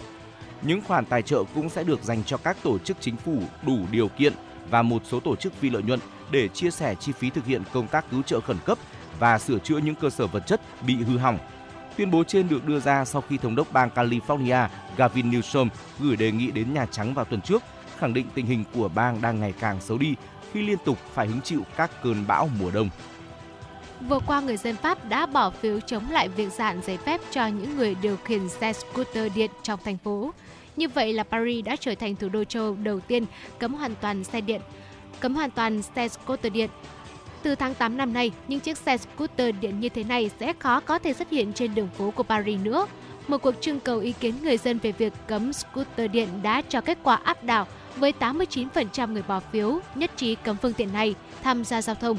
[0.62, 3.78] Những khoản tài trợ cũng sẽ được dành cho các tổ chức chính phủ đủ
[3.92, 4.34] điều kiện
[4.70, 6.00] và một số tổ chức phi lợi nhuận
[6.32, 8.78] để chia sẻ chi phí thực hiện công tác cứu trợ khẩn cấp
[9.20, 11.38] và sửa chữa những cơ sở vật chất bị hư hỏng.
[11.98, 14.68] Tuyên bố trên được đưa ra sau khi thống đốc bang California
[14.98, 15.68] Gavin Newsom
[16.00, 17.64] gửi đề nghị đến Nhà Trắng vào tuần trước,
[18.00, 20.16] khẳng định tình hình của bang đang ngày càng xấu đi
[20.54, 22.90] khi liên tục phải hứng chịu các cơn bão mùa đông.
[24.02, 27.48] Vừa qua, người dân Pháp đã bỏ phiếu chống lại việc giãn giấy phép cho
[27.48, 30.34] những người điều khiển xe scooter điện trong thành phố.
[30.76, 33.26] Như vậy là Paris đã trở thành thủ đô châu đầu tiên
[33.60, 34.62] cấm hoàn toàn xe điện,
[35.20, 36.70] cấm hoàn toàn xe scooter điện.
[37.44, 40.80] Từ tháng 8 năm nay, những chiếc xe scooter điện như thế này sẽ khó
[40.80, 42.88] có thể xuất hiện trên đường phố của Paris nữa.
[43.28, 46.82] Một cuộc trưng cầu ý kiến người dân về việc cấm scooter điện đã cho
[46.82, 51.16] kết quả áp đảo với 89% người bỏ phiếu nhất trí cấm phương tiện này
[51.44, 52.18] tham gia giao thông.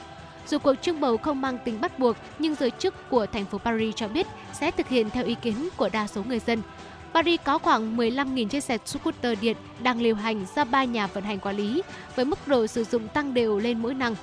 [0.48, 3.58] Dù cuộc trưng bầu không mang tính bắt buộc, nhưng giới chức của thành phố
[3.58, 6.62] Paris cho biết sẽ thực hiện theo ý kiến của đa số người dân.
[7.14, 11.24] Paris có khoảng 15.000 chiếc xe scooter điện đang lưu hành do ba nhà vận
[11.24, 11.82] hành quản lý,
[12.16, 14.14] với mức độ sử dụng tăng đều lên mỗi năm.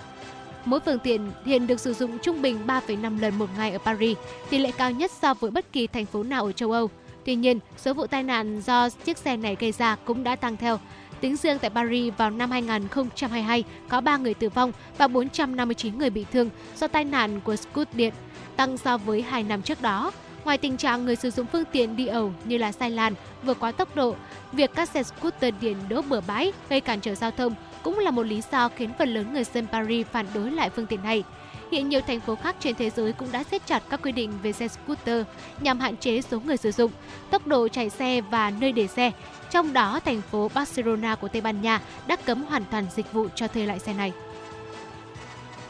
[0.65, 4.17] Mỗi phương tiện hiện được sử dụng trung bình 3,5 lần một ngày ở Paris,
[4.49, 6.89] tỷ lệ cao nhất so với bất kỳ thành phố nào ở châu Âu.
[7.25, 10.57] Tuy nhiên, số vụ tai nạn do chiếc xe này gây ra cũng đã tăng
[10.57, 10.79] theo.
[11.23, 16.09] Tính riêng tại Paris vào năm 2022 có 3 người tử vong và 459 người
[16.09, 18.13] bị thương do tai nạn của scooter điện,
[18.55, 20.11] tăng so với 2 năm trước đó.
[20.45, 23.57] Ngoài tình trạng người sử dụng phương tiện đi ẩu như là sai làn, vượt
[23.59, 24.15] quá tốc độ,
[24.51, 28.11] việc các xe scooter điện đỗ bừa bãi gây cản trở giao thông cũng là
[28.11, 31.23] một lý do khiến phần lớn người dân Paris phản đối lại phương tiện này.
[31.71, 34.31] Hiện nhiều thành phố khác trên thế giới cũng đã siết chặt các quy định
[34.43, 35.25] về xe scooter
[35.61, 36.91] nhằm hạn chế số người sử dụng,
[37.29, 39.11] tốc độ chạy xe và nơi để xe.
[39.53, 43.27] Trong đó, thành phố Barcelona của Tây Ban Nha đã cấm hoàn toàn dịch vụ
[43.35, 44.13] cho thuê lại xe này.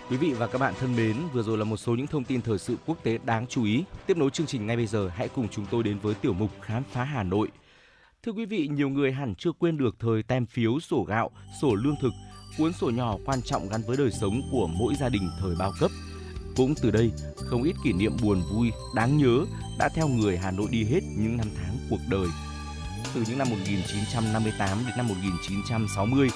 [0.10, 2.42] Quý vị và các bạn thân mến, vừa rồi là một số những thông tin
[2.42, 3.84] thời sự quốc tế đáng chú ý.
[4.06, 6.50] Tiếp nối chương trình ngay bây giờ, hãy cùng chúng tôi đến với tiểu mục
[6.62, 7.48] Khám phá Hà Nội.
[8.24, 11.76] Thưa quý vị, nhiều người hẳn chưa quên được thời tem phiếu sổ gạo, sổ
[11.76, 12.14] lương thực,
[12.58, 15.74] cuốn sổ nhỏ quan trọng gắn với đời sống của mỗi gia đình thời bao
[15.80, 15.92] cấp.
[16.56, 19.46] Cũng từ đây, không ít kỷ niệm buồn vui, đáng nhớ
[19.80, 22.28] đã theo người Hà Nội đi hết những năm tháng cuộc đời.
[23.14, 26.30] Từ những năm 1958 đến năm 1960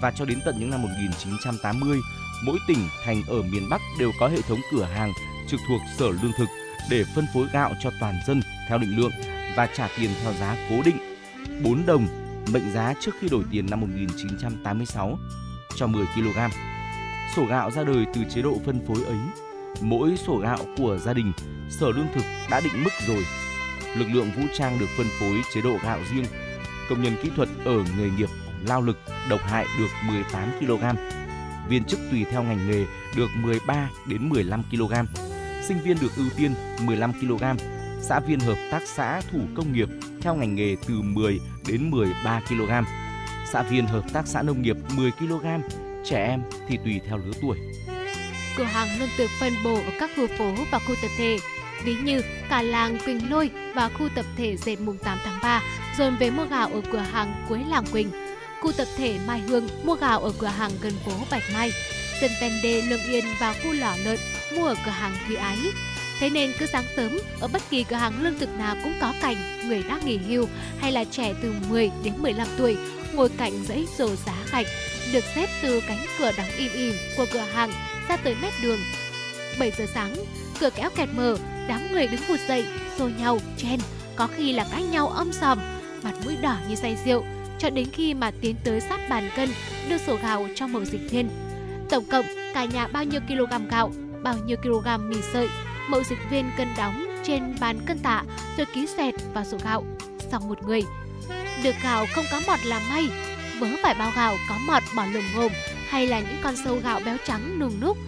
[0.00, 2.00] và cho đến tận những năm 1980,
[2.44, 5.12] mỗi tỉnh, thành ở miền Bắc đều có hệ thống cửa hàng
[5.48, 6.48] trực thuộc Sở Lương thực
[6.90, 9.12] để phân phối gạo cho toàn dân theo định lượng
[9.56, 10.96] và trả tiền theo giá cố định
[11.64, 12.06] 4 đồng
[12.52, 15.18] mệnh giá trước khi đổi tiền năm 1986
[15.76, 16.38] cho 10 kg.
[17.36, 19.18] Sổ gạo ra đời từ chế độ phân phối ấy.
[19.80, 21.32] Mỗi sổ gạo của gia đình,
[21.70, 23.24] Sở Lương thực đã định mức rồi.
[23.96, 26.24] Lực lượng vũ trang được phân phối chế độ gạo riêng.
[26.88, 28.28] Công nhân kỹ thuật ở nghề nghiệp
[28.66, 30.84] lao lực độc hại được 18 kg.
[31.68, 32.84] Viên chức tùy theo ngành nghề
[33.16, 34.92] được 13 đến 15 kg.
[35.68, 37.44] Sinh viên được ưu tiên 15 kg.
[38.00, 39.88] Xã viên hợp tác xã thủ công nghiệp
[40.20, 42.70] theo ngành nghề từ 10 đến 13 kg.
[43.52, 45.46] Xã viên hợp tác xã nông nghiệp 10 kg,
[46.04, 47.58] trẻ em thì tùy theo lứa tuổi.
[48.56, 51.38] Cửa hàng luôn được phân bổ ở các khu phố và khu tập thể,
[51.84, 55.62] ví như cả làng Quỳnh Lôi và khu tập thể dệt mùng 8 tháng 3
[55.98, 58.10] dồn về mua gạo ở cửa hàng cuối làng Quỳnh.
[58.60, 61.70] Khu tập thể Mai Hương mua gạo ở cửa hàng gần phố Bạch Mai.
[62.20, 64.18] Dân ven đê Lương Yên và khu lò lợn
[64.56, 65.58] mua ở cửa hàng Thủy Ái.
[66.20, 69.14] Thế nên cứ sáng sớm, ở bất kỳ cửa hàng lương thực nào cũng có
[69.22, 69.36] cảnh
[69.68, 70.46] người đã nghỉ hưu
[70.78, 72.76] hay là trẻ từ 10 đến 15 tuổi
[73.14, 74.66] ngồi cạnh dãy rổ giá gạch,
[75.12, 77.72] được xếp từ cánh cửa đóng im im của cửa hàng
[78.08, 78.78] ra tới mét đường.
[79.58, 80.14] 7 giờ sáng,
[80.60, 81.36] cửa kéo kẹt mở,
[81.68, 82.66] đám người đứng vụt dậy,
[82.98, 83.80] xô nhau, chen,
[84.16, 85.58] có khi là cãi nhau âm sòm,
[86.02, 87.24] mặt mũi đỏ như say rượu,
[87.58, 89.48] cho đến khi mà tiến tới sát bàn cân,
[89.88, 91.28] đưa sổ gạo cho mậu dịch thiên.
[91.90, 93.92] Tổng cộng, cả nhà bao nhiêu kg gạo,
[94.22, 95.48] bao nhiêu kg mì sợi,
[95.88, 98.22] mậu dịch viên cân đóng trên bàn cân tạ
[98.56, 99.84] rồi ký xẹt vào sổ gạo.
[100.30, 100.82] Xong một người,
[101.62, 103.08] được gạo không có mọt là may,
[103.58, 105.52] vớ phải bao gạo có mọt bỏ lồng ngồm
[105.88, 107.98] hay là những con sâu gạo béo trắng nùng núc,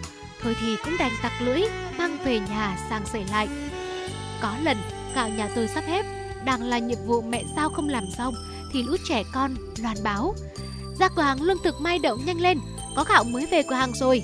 [0.43, 1.61] thôi thì cũng đành tặc lưỡi
[1.97, 3.47] mang về nhà sang sẩy lại.
[4.41, 4.77] Có lần
[5.15, 6.05] gạo nhà tôi sắp hết,
[6.45, 8.33] đang là nhiệm vụ mẹ sao không làm xong
[8.73, 10.35] thì lũ trẻ con loan báo
[10.99, 12.59] ra cửa hàng lương thực mai đậu nhanh lên
[12.95, 14.23] có gạo mới về cửa hàng rồi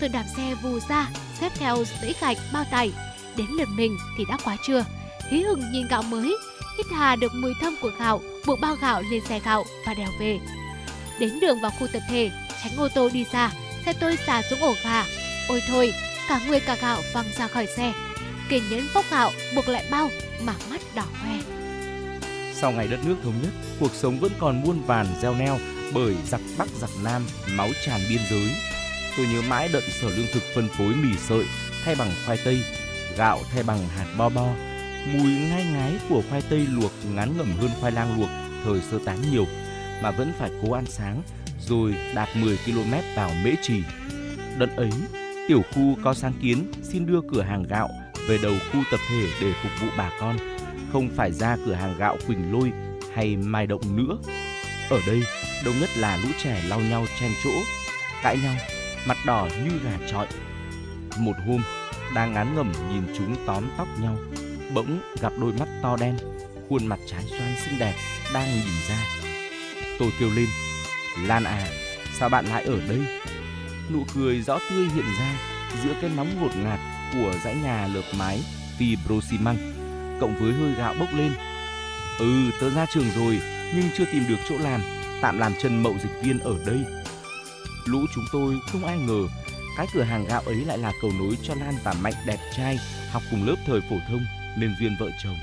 [0.00, 1.08] tôi đạp xe vù ra
[1.40, 2.92] xếp theo dãy gạch bao tải
[3.36, 4.84] đến lượt mình thì đã quá trưa
[5.30, 6.36] hí hừng nhìn gạo mới
[6.78, 10.08] hít hà được mùi thơm của gạo, buộc bao gạo lên xe gạo và đèo
[10.20, 10.38] về.
[11.20, 12.30] Đến đường vào khu tập thể,
[12.62, 13.50] tránh ô tô đi xa,
[13.88, 15.04] xe tôi xả xuống ổ gà.
[15.48, 15.92] Ôi thôi,
[16.28, 17.92] cả người cả gạo văng ra khỏi xe.
[18.48, 20.10] Kiên nhẫn bóc gạo, buộc lại bao
[20.42, 21.38] mà mắt đỏ hoe.
[22.54, 25.58] Sau ngày đất nước thống nhất, cuộc sống vẫn còn muôn vàn gieo neo
[25.94, 28.50] bởi giặc Bắc giặc Nam máu tràn biên giới.
[29.16, 31.44] Tôi nhớ mãi đợt sở lương thực phân phối mì sợi
[31.84, 32.62] thay bằng khoai tây,
[33.16, 34.46] gạo thay bằng hạt bo bo.
[35.06, 38.28] Mùi ngai ngái của khoai tây luộc ngắn ngẩm hơn khoai lang luộc
[38.64, 39.46] thời sơ tán nhiều
[40.02, 41.22] mà vẫn phải cố ăn sáng
[41.68, 43.82] rồi đạt 10 km vào Mễ Trì.
[44.58, 44.90] Đợt ấy,
[45.48, 47.88] tiểu khu có sáng kiến xin đưa cửa hàng gạo
[48.28, 50.36] về đầu khu tập thể để phục vụ bà con,
[50.92, 52.72] không phải ra cửa hàng gạo Quỳnh Lôi
[53.14, 54.18] hay Mai Động nữa.
[54.90, 55.22] Ở đây,
[55.64, 57.50] đông nhất là lũ trẻ lau nhau chen chỗ,
[58.22, 58.54] cãi nhau,
[59.06, 60.26] mặt đỏ như gà trọi.
[61.18, 61.62] Một hôm,
[62.14, 64.16] đang ngán ngẩm nhìn chúng tóm tóc nhau,
[64.74, 66.16] bỗng gặp đôi mắt to đen,
[66.68, 67.94] khuôn mặt trái xoan xinh đẹp
[68.34, 68.98] đang nhìn ra.
[69.98, 70.46] Tôi kêu lên,
[71.26, 71.68] Lan à,
[72.18, 73.00] sao bạn lại ở đây?
[73.90, 75.38] Nụ cười rõ tươi hiện ra
[75.84, 76.80] giữa cái nóng ngột ngạt
[77.12, 78.40] của dãy nhà lợp mái
[78.78, 79.56] fibro xi măng,
[80.20, 81.32] cộng với hơi gạo bốc lên.
[82.18, 83.40] Ừ, tớ ra trường rồi,
[83.74, 84.80] nhưng chưa tìm được chỗ làm,
[85.22, 86.84] tạm làm chân mậu dịch viên ở đây.
[87.86, 89.28] Lũ chúng tôi không ai ngờ
[89.78, 92.78] cái cửa hàng gạo ấy lại là cầu nối cho Lan và Mạnh đẹp trai
[93.10, 94.20] học cùng lớp thời phổ thông
[94.58, 95.36] nên duyên vợ chồng.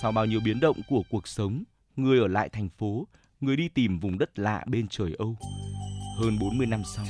[0.00, 1.64] Sau bao nhiêu biến động của cuộc sống,
[1.96, 3.06] người ở lại thành phố,
[3.42, 5.36] người đi tìm vùng đất lạ bên trời Âu.
[6.18, 7.06] Hơn 40 năm sau,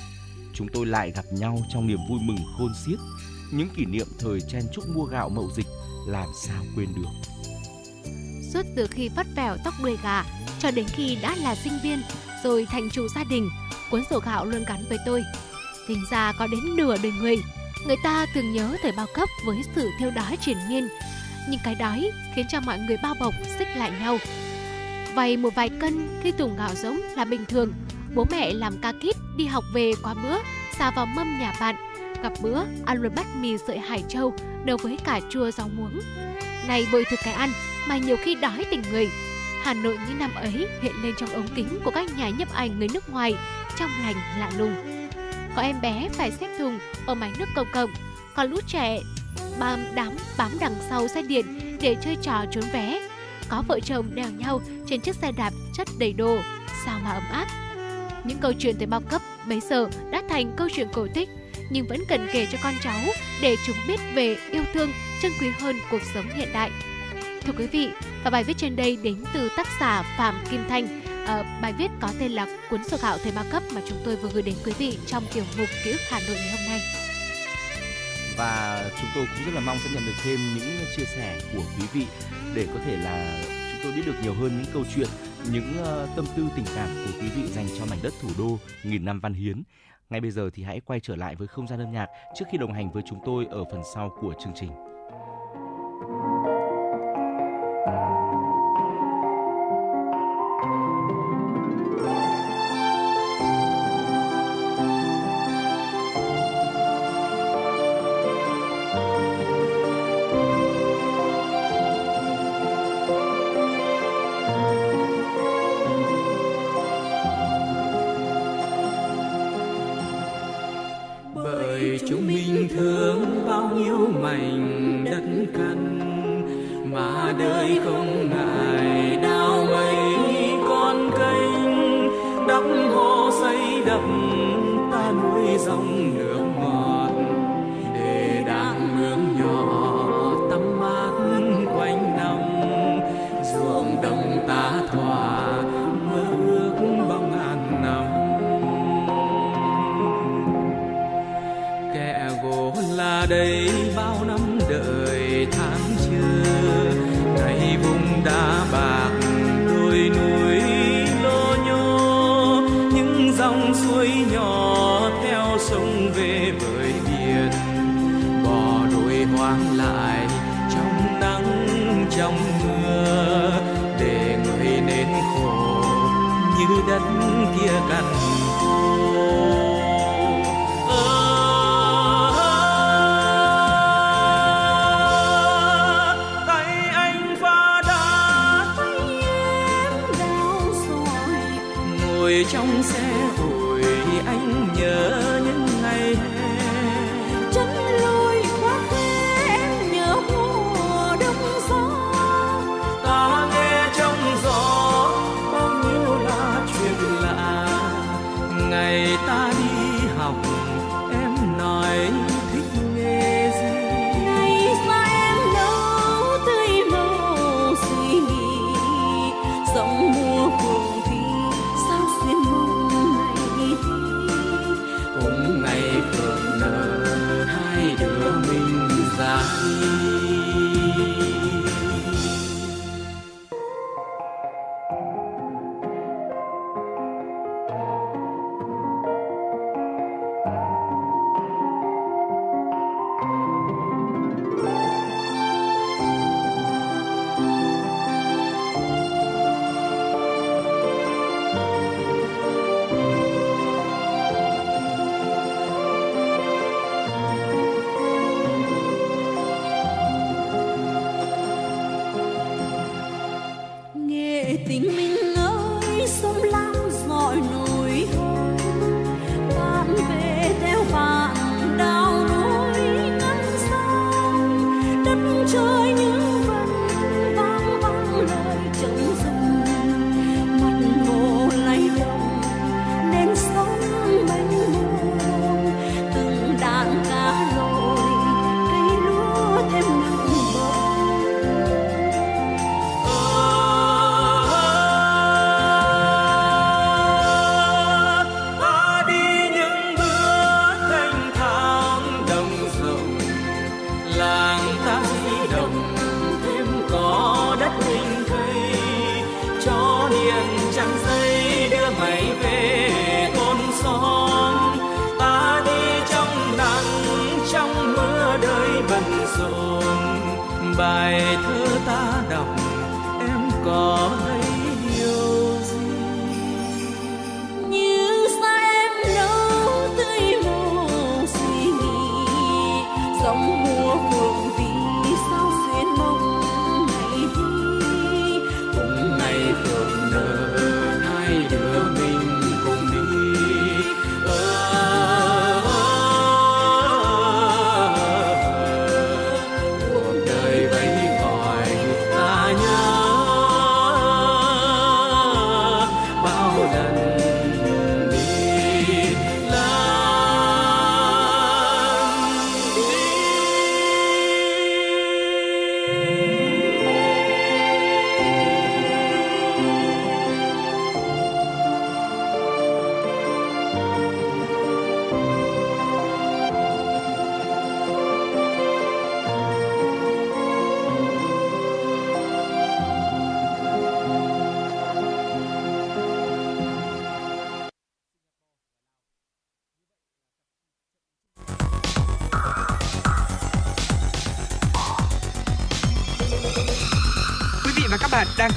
[0.55, 2.99] chúng tôi lại gặp nhau trong niềm vui mừng khôn xiết.
[3.53, 5.67] Những kỷ niệm thời chen chúc mua gạo mậu dịch
[6.07, 7.31] làm sao quên được.
[8.53, 10.25] Suốt từ khi vắt vẻo tóc đuôi gà
[10.59, 12.03] cho đến khi đã là sinh viên
[12.45, 13.49] rồi thành chủ gia đình,
[13.91, 15.23] cuốn sổ gạo luôn gắn với tôi.
[15.89, 17.37] Tính ra có đến nửa đời người,
[17.87, 20.89] người ta thường nhớ thời bao cấp với sự thiêu đói triển miên.
[21.49, 24.19] Nhưng cái đói khiến cho mọi người bao bọc xích lại nhau.
[25.15, 27.73] Vay một vài cân khi thùng gạo giống là bình thường.
[28.15, 30.39] Bố mẹ làm ca kít đi học về qua bữa,
[30.79, 31.77] xà vào mâm nhà bạn.
[32.23, 34.35] Gặp bữa, ăn luôn bát mì sợi hải châu,
[34.65, 36.01] đầu với cả chua rau muống.
[36.69, 37.53] Này bồi thực cái ăn,
[37.89, 39.09] mà nhiều khi đói tình người.
[39.63, 42.79] Hà Nội những năm ấy hiện lên trong ống kính của các nhà nhấp ảnh
[42.79, 43.35] người nước ngoài,
[43.79, 44.75] trong lành lạ lùng.
[45.57, 47.91] Có em bé phải xếp thùng ở máy nước công cộng,
[48.35, 49.01] còn lũ trẻ
[49.59, 53.09] bám đám bám đằng sau xe điện để chơi trò trốn vé.
[53.53, 56.39] Có vợ chồng đèo nhau trên chiếc xe đạp chất đầy đồ,
[56.85, 57.47] sao mà ấm áp.
[58.25, 61.29] Những câu chuyện tới bao cấp bấy giờ đã thành câu chuyện cổ tích,
[61.71, 63.01] nhưng vẫn cần kể cho con cháu
[63.43, 64.91] để chúng biết về yêu thương,
[65.23, 66.71] trân quý hơn cuộc sống hiện đại.
[67.43, 67.89] Thưa quý vị,
[68.25, 71.03] và bài viết trên đây đến từ tác giả Phạm Kim Thanh.
[71.27, 74.17] À, bài viết có tên là cuốn sổ gạo thời bao cấp mà chúng tôi
[74.17, 76.81] vừa gửi đến quý vị trong tiểu mục ký ức Hà Nội ngày hôm nay.
[78.37, 81.63] Và chúng tôi cũng rất là mong sẽ nhận được thêm những chia sẻ của
[81.79, 82.07] quý vị
[82.55, 85.09] để có thể là chúng tôi biết được nhiều hơn những câu chuyện,
[85.53, 88.59] những uh, tâm tư tình cảm của quý vị dành cho mảnh đất thủ đô
[88.85, 89.63] nghìn năm văn hiến.
[90.11, 92.59] Ngay bây giờ thì hãy quay trở lại với không gian âm nhạc trước khi
[92.59, 94.92] đồng hành với chúng tôi ở phần sau của chương trình.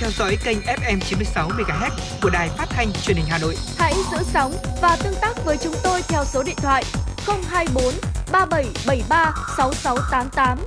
[0.06, 1.90] Theo dõi kênh FM 96 MHz
[2.22, 3.56] của đài phát thanh truyền hình Hà Nội.
[3.78, 6.84] Hãy giữ sóng và tương tác với chúng tôi theo số điện thoại
[7.28, 7.84] 024
[8.32, 10.58] 3773 6688.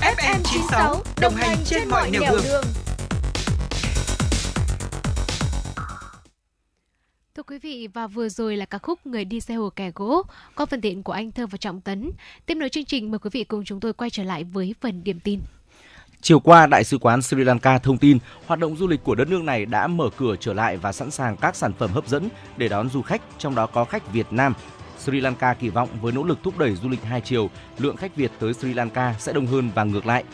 [0.00, 2.64] FM 96 đồng hành trên mọi nẻo đường.
[7.36, 10.22] Thưa quý vị, và vừa rồi là ca khúc Người đi xe hồ kẻ gỗ
[10.56, 12.10] qua phần tiện của anh Thơ và Trọng Tấn.
[12.46, 15.04] Tiếp nối chương trình, mời quý vị cùng chúng tôi quay trở lại với phần
[15.04, 15.40] điểm tin.
[16.24, 19.28] Chiều qua, Đại sứ quán Sri Lanka thông tin hoạt động du lịch của đất
[19.28, 22.28] nước này đã mở cửa trở lại và sẵn sàng các sản phẩm hấp dẫn
[22.56, 24.54] để đón du khách, trong đó có khách Việt Nam.
[24.98, 28.16] Sri Lanka kỳ vọng với nỗ lực thúc đẩy du lịch hai chiều, lượng khách
[28.16, 30.24] Việt tới Sri Lanka sẽ đông hơn và ngược lại.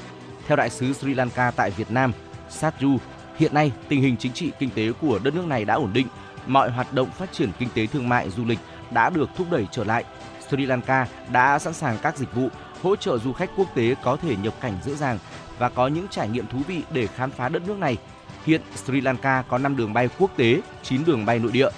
[0.47, 2.13] Theo đại sứ Sri Lanka tại Việt Nam,
[2.51, 2.99] Satju,
[3.37, 6.07] hiện nay tình hình chính trị kinh tế của đất nước này đã ổn định,
[6.47, 8.59] mọi hoạt động phát triển kinh tế thương mại du lịch
[8.91, 10.05] đã được thúc đẩy trở lại.
[10.51, 12.49] Sri Lanka đã sẵn sàng các dịch vụ
[12.83, 15.19] hỗ trợ du khách quốc tế có thể nhập cảnh dễ dàng
[15.61, 17.97] và có những trải nghiệm thú vị để khám phá đất nước này.
[18.47, 21.69] Hiện Sri Lanka có 5 đường bay quốc tế, 9 đường bay nội địa.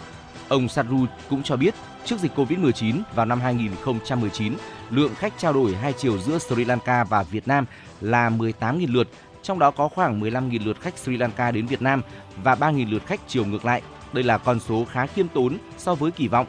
[0.48, 1.74] Ông Sadru cũng cho biết,
[2.04, 4.54] trước dịch Covid-19 vào năm 2019,
[4.90, 7.66] lượng khách trao đổi hai chiều giữa Sri Lanka và Việt Nam
[8.00, 9.08] là 18.000 lượt,
[9.42, 12.02] trong đó có khoảng 15.000 lượt khách Sri Lanka đến Việt Nam
[12.42, 13.82] và 3.000 lượt khách chiều ngược lại.
[14.12, 16.46] Đây là con số khá khiêm tốn so với kỳ vọng.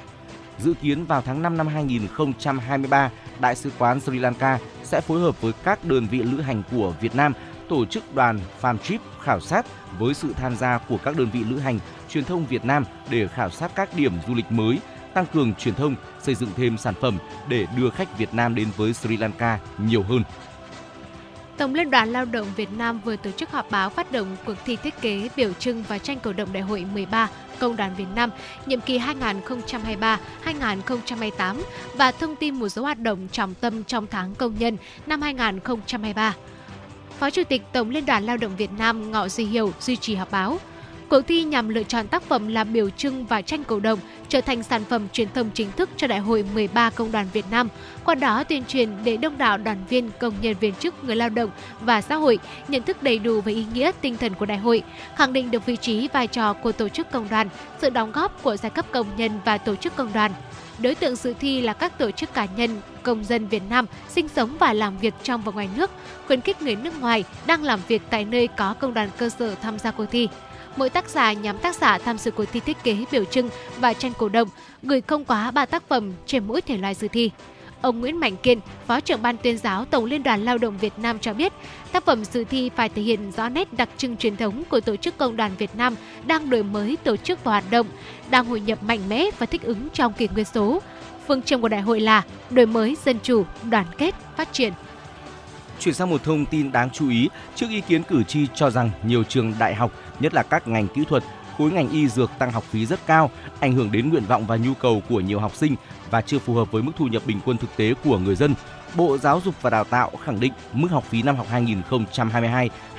[0.59, 3.09] Dự kiến vào tháng 5 năm 2023,
[3.39, 6.93] Đại sứ quán Sri Lanka sẽ phối hợp với các đơn vị lữ hành của
[7.01, 7.33] Việt Nam
[7.69, 9.65] tổ chức đoàn farm trip khảo sát
[9.99, 11.79] với sự tham gia của các đơn vị lữ hành,
[12.09, 14.79] truyền thông Việt Nam để khảo sát các điểm du lịch mới,
[15.13, 17.17] tăng cường truyền thông, xây dựng thêm sản phẩm
[17.47, 20.23] để đưa khách Việt Nam đến với Sri Lanka nhiều hơn.
[21.63, 24.53] Tổng Liên đoàn Lao động Việt Nam vừa tổ chức họp báo phát động cuộc
[24.65, 28.05] thi thiết kế, biểu trưng và tranh cổ động đại hội 13 Công đoàn Việt
[28.15, 28.29] Nam
[28.65, 31.61] nhiệm kỳ 2023-2028
[31.95, 36.35] và thông tin một số hoạt động trọng tâm trong tháng công nhân năm 2023.
[37.19, 40.15] Phó Chủ tịch Tổng Liên đoàn Lao động Việt Nam Ngọ Duy Hiểu duy trì
[40.15, 40.59] họp báo.
[41.13, 43.99] Cuộc thi nhằm lựa chọn tác phẩm làm biểu trưng và tranh cổ động
[44.29, 47.45] trở thành sản phẩm truyền thông chính thức cho Đại hội 13 Công đoàn Việt
[47.51, 47.69] Nam,
[48.05, 51.29] qua đó tuyên truyền để đông đảo đoàn viên, công nhân viên chức, người lao
[51.29, 51.49] động
[51.81, 54.83] và xã hội nhận thức đầy đủ về ý nghĩa tinh thần của đại hội,
[55.15, 57.49] khẳng định được vị trí vai trò của tổ chức công đoàn,
[57.81, 60.31] sự đóng góp của giai cấp công nhân và tổ chức công đoàn.
[60.79, 64.27] Đối tượng dự thi là các tổ chức cá nhân, công dân Việt Nam sinh
[64.27, 65.91] sống và làm việc trong và ngoài nước,
[66.27, 69.55] khuyến khích người nước ngoài đang làm việc tại nơi có công đoàn cơ sở
[69.55, 70.27] tham gia cuộc thi.
[70.75, 73.49] Mỗi tác giả nhóm tác giả tham dự cuộc thi thiết kế biểu trưng
[73.79, 74.47] và tranh cổ động
[74.83, 77.31] gửi không quá 3 tác phẩm trên mỗi thể loại dự thi.
[77.81, 80.93] Ông Nguyễn Mạnh Kiên, Phó trưởng ban tuyên giáo Tổng Liên đoàn Lao động Việt
[80.97, 81.53] Nam cho biết,
[81.91, 84.95] tác phẩm dự thi phải thể hiện rõ nét đặc trưng truyền thống của Tổ
[84.95, 85.95] chức Công đoàn Việt Nam
[86.25, 87.87] đang đổi mới tổ chức và hoạt động,
[88.29, 90.81] đang hội nhập mạnh mẽ và thích ứng trong kỷ nguyên số.
[91.27, 94.73] Phương châm của đại hội là đổi mới dân chủ, đoàn kết, phát triển.
[95.79, 98.89] Chuyển sang một thông tin đáng chú ý, trước ý kiến cử tri cho rằng
[99.03, 101.23] nhiều trường đại học, nhất là các ngành kỹ thuật,
[101.57, 104.57] khối ngành y dược tăng học phí rất cao, ảnh hưởng đến nguyện vọng và
[104.57, 105.75] nhu cầu của nhiều học sinh
[106.11, 108.55] và chưa phù hợp với mức thu nhập bình quân thực tế của người dân.
[108.95, 111.47] Bộ Giáo dục và Đào tạo khẳng định mức học phí năm học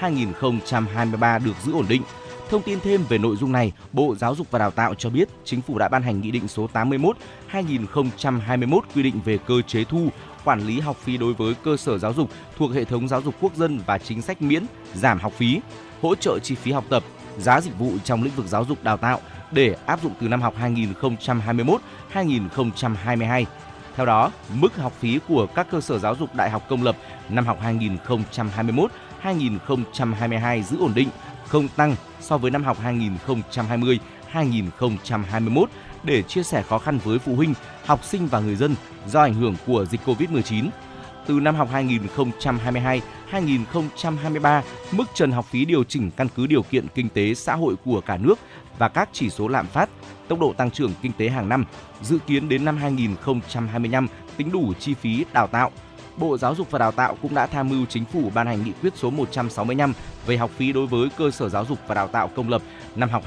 [0.00, 2.02] 2022-2023 được giữ ổn định.
[2.50, 5.28] Thông tin thêm về nội dung này, Bộ Giáo dục và Đào tạo cho biết
[5.44, 6.68] chính phủ đã ban hành Nghị định số
[7.52, 10.08] 81-2021 quy định về cơ chế thu,
[10.44, 13.34] quản lý học phí đối với cơ sở giáo dục thuộc hệ thống giáo dục
[13.40, 15.60] quốc dân và chính sách miễn, giảm học phí,
[16.04, 17.02] hỗ trợ chi phí học tập,
[17.38, 20.42] giá dịch vụ trong lĩnh vực giáo dục đào tạo để áp dụng từ năm
[20.42, 20.54] học
[22.12, 23.44] 2021-2022.
[23.96, 26.96] Theo đó, mức học phí của các cơ sở giáo dục đại học công lập
[27.28, 27.58] năm học
[29.22, 31.08] 2021-2022 giữ ổn định,
[31.46, 32.78] không tăng so với năm học
[34.32, 35.64] 2020-2021
[36.02, 37.54] để chia sẻ khó khăn với phụ huynh,
[37.86, 38.74] học sinh và người dân
[39.06, 40.68] do ảnh hưởng của dịch Covid-19.
[41.26, 44.62] Từ năm học 2022-2023,
[44.92, 48.00] mức trần học phí điều chỉnh căn cứ điều kiện kinh tế xã hội của
[48.00, 48.38] cả nước
[48.78, 49.88] và các chỉ số lạm phát,
[50.28, 51.64] tốc độ tăng trưởng kinh tế hàng năm,
[52.02, 54.06] dự kiến đến năm 2025
[54.36, 55.70] tính đủ chi phí đào tạo.
[56.16, 58.72] Bộ Giáo dục và Đào tạo cũng đã tham mưu chính phủ ban hành nghị
[58.82, 59.92] quyết số 165
[60.26, 62.62] về học phí đối với cơ sở giáo dục và đào tạo công lập
[62.96, 63.24] năm học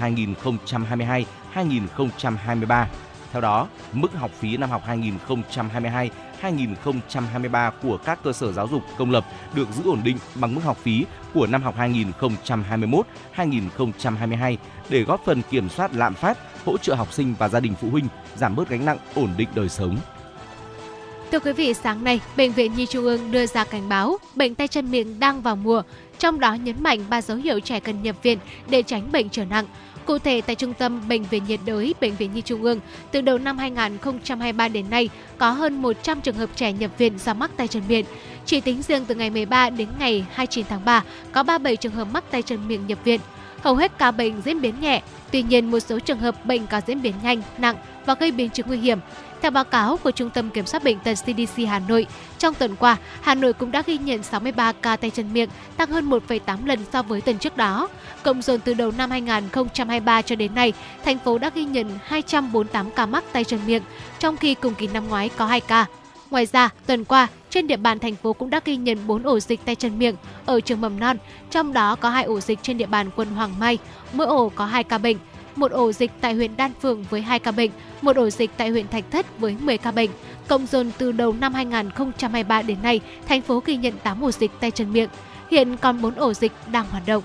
[1.53, 2.85] 2022-2023.
[3.31, 6.09] Theo đó, mức học phí năm học 2022
[6.39, 10.61] 2023 của các cơ sở giáo dục công lập được giữ ổn định bằng mức
[10.63, 11.75] học phí của năm học
[13.35, 14.57] 2021-2022
[14.89, 17.89] để góp phần kiểm soát lạm phát, hỗ trợ học sinh và gia đình phụ
[17.89, 19.97] huynh giảm bớt gánh nặng, ổn định đời sống.
[21.31, 24.55] Thưa quý vị, sáng nay, Bệnh viện Nhi Trung ương đưa ra cảnh báo bệnh
[24.55, 25.81] tay chân miệng đang vào mùa,
[26.19, 29.45] trong đó nhấn mạnh ba dấu hiệu trẻ cần nhập viện để tránh bệnh trở
[29.45, 29.65] nặng.
[30.07, 32.79] Cụ thể, tại Trung tâm Bệnh viện nhiệt đới Bệnh viện Nhi Trung ương,
[33.11, 37.33] từ đầu năm 2023 đến nay, có hơn 100 trường hợp trẻ nhập viện do
[37.33, 38.05] mắc tay chân miệng.
[38.45, 42.07] Chỉ tính riêng từ ngày 13 đến ngày 29 tháng 3, có 37 trường hợp
[42.11, 43.19] mắc tay chân miệng nhập viện.
[43.61, 45.01] Hầu hết ca bệnh diễn biến nhẹ,
[45.31, 48.49] tuy nhiên một số trường hợp bệnh có diễn biến nhanh, nặng và gây biến
[48.49, 48.99] chứng nguy hiểm.
[49.41, 52.07] Theo báo cáo của Trung tâm Kiểm soát Bệnh tật CDC Hà Nội,
[52.37, 55.89] trong tuần qua, Hà Nội cũng đã ghi nhận 63 ca tay chân miệng, tăng
[55.89, 57.87] hơn 1,8 lần so với tuần trước đó.
[58.23, 60.73] Cộng dồn từ đầu năm 2023 cho đến nay,
[61.05, 63.83] thành phố đã ghi nhận 248 ca mắc tay chân miệng,
[64.19, 65.85] trong khi cùng kỳ năm ngoái có 2 ca.
[66.29, 69.39] Ngoài ra, tuần qua, trên địa bàn thành phố cũng đã ghi nhận 4 ổ
[69.39, 70.15] dịch tay chân miệng
[70.45, 71.17] ở trường mầm non,
[71.51, 73.77] trong đó có 2 ổ dịch trên địa bàn quận Hoàng Mai,
[74.13, 75.17] mỗi ổ có 2 ca bệnh
[75.57, 78.69] một ổ dịch tại huyện Đan Phượng với 2 ca bệnh, một ổ dịch tại
[78.69, 80.09] huyện Thạch Thất với 10 ca bệnh.
[80.47, 84.51] Cộng dồn từ đầu năm 2023 đến nay, thành phố ghi nhận 8 ổ dịch
[84.59, 85.09] tay chân miệng.
[85.51, 87.23] Hiện còn 4 ổ dịch đang hoạt động.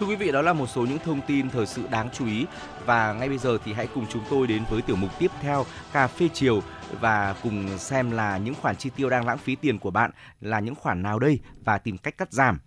[0.00, 2.46] Thưa quý vị, đó là một số những thông tin thời sự đáng chú ý
[2.86, 5.66] và ngay bây giờ thì hãy cùng chúng tôi đến với tiểu mục tiếp theo
[5.92, 6.62] cà phê chiều
[7.00, 10.60] và cùng xem là những khoản chi tiêu đang lãng phí tiền của bạn là
[10.60, 12.58] những khoản nào đây và tìm cách cắt giảm.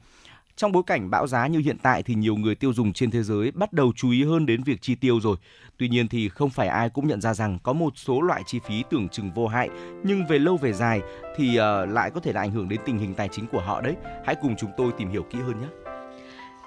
[0.57, 3.23] Trong bối cảnh bão giá như hiện tại thì nhiều người tiêu dùng trên thế
[3.23, 5.37] giới bắt đầu chú ý hơn đến việc chi tiêu rồi.
[5.77, 8.59] Tuy nhiên thì không phải ai cũng nhận ra rằng có một số loại chi
[8.67, 9.69] phí tưởng chừng vô hại
[10.03, 11.01] nhưng về lâu về dài
[11.35, 13.81] thì uh, lại có thể là ảnh hưởng đến tình hình tài chính của họ
[13.81, 13.95] đấy.
[14.25, 15.67] Hãy cùng chúng tôi tìm hiểu kỹ hơn nhé.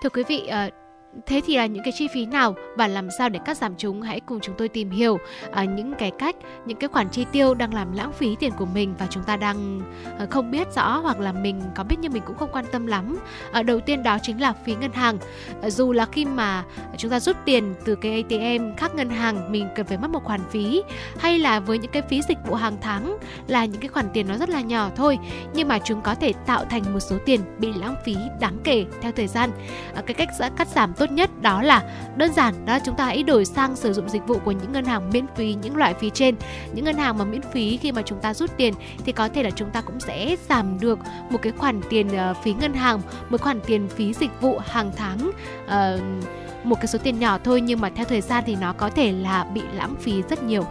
[0.02, 0.72] Thưa quý vị, uh,
[1.26, 4.02] Thế thì là những cái chi phí nào và làm sao để cắt giảm chúng?
[4.02, 5.18] Hãy cùng chúng tôi tìm hiểu
[5.52, 6.36] à, những cái cách,
[6.66, 9.36] những cái khoản chi tiêu đang làm lãng phí tiền của mình và chúng ta
[9.36, 9.80] đang
[10.18, 12.86] à, không biết rõ hoặc là mình có biết nhưng mình cũng không quan tâm
[12.86, 13.18] lắm.
[13.52, 15.18] À, đầu tiên đó chính là phí ngân hàng.
[15.62, 16.64] À, dù là khi mà
[16.96, 20.24] chúng ta rút tiền từ cái ATM khác ngân hàng mình cần phải mất một
[20.24, 20.82] khoản phí
[21.18, 24.28] hay là với những cái phí dịch vụ hàng tháng là những cái khoản tiền
[24.28, 25.18] nó rất là nhỏ thôi
[25.54, 28.84] nhưng mà chúng có thể tạo thành một số tiền bị lãng phí đáng kể
[29.00, 29.50] theo thời gian.
[29.94, 31.82] À, cái cách cắt giảm tốt nhất đó là
[32.16, 34.72] đơn giản đó là chúng ta hãy đổi sang sử dụng dịch vụ của những
[34.72, 36.34] ngân hàng miễn phí những loại phí trên.
[36.72, 38.74] Những ngân hàng mà miễn phí khi mà chúng ta rút tiền
[39.04, 40.98] thì có thể là chúng ta cũng sẽ giảm được
[41.30, 44.92] một cái khoản tiền ờ, phí ngân hàng một khoản tiền phí dịch vụ hàng
[44.96, 45.30] tháng
[45.64, 46.00] uh,
[46.64, 49.12] một cái số tiền nhỏ thôi nhưng mà theo thời gian thì nó có thể
[49.12, 50.64] là bị lãng phí rất nhiều.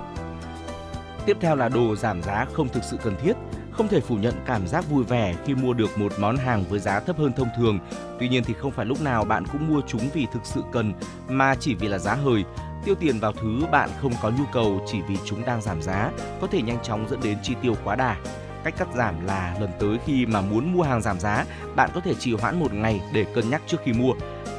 [1.26, 3.34] Tiếp theo là đồ giảm giá không thực sự cần thiết
[3.80, 6.80] không thể phủ nhận cảm giác vui vẻ khi mua được một món hàng với
[6.80, 7.80] giá thấp hơn thông thường.
[8.20, 10.94] Tuy nhiên thì không phải lúc nào bạn cũng mua chúng vì thực sự cần
[11.28, 12.44] mà chỉ vì là giá hời.
[12.86, 16.12] Tiêu tiền vào thứ bạn không có nhu cầu chỉ vì chúng đang giảm giá
[16.42, 18.16] có thể nhanh chóng dẫn đến chi tiêu quá đà.
[18.64, 22.02] Cách cắt giảm là lần tới khi mà muốn mua hàng giảm giá, bạn có
[22.02, 24.14] thể trì hoãn một ngày để cân nhắc trước khi mua.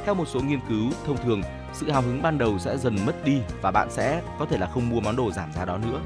[0.05, 1.41] Theo một số nghiên cứu, thông thường
[1.73, 4.67] sự hào hứng ban đầu sẽ dần mất đi và bạn sẽ có thể là
[4.67, 6.01] không mua món đồ giảm giá đó nữa.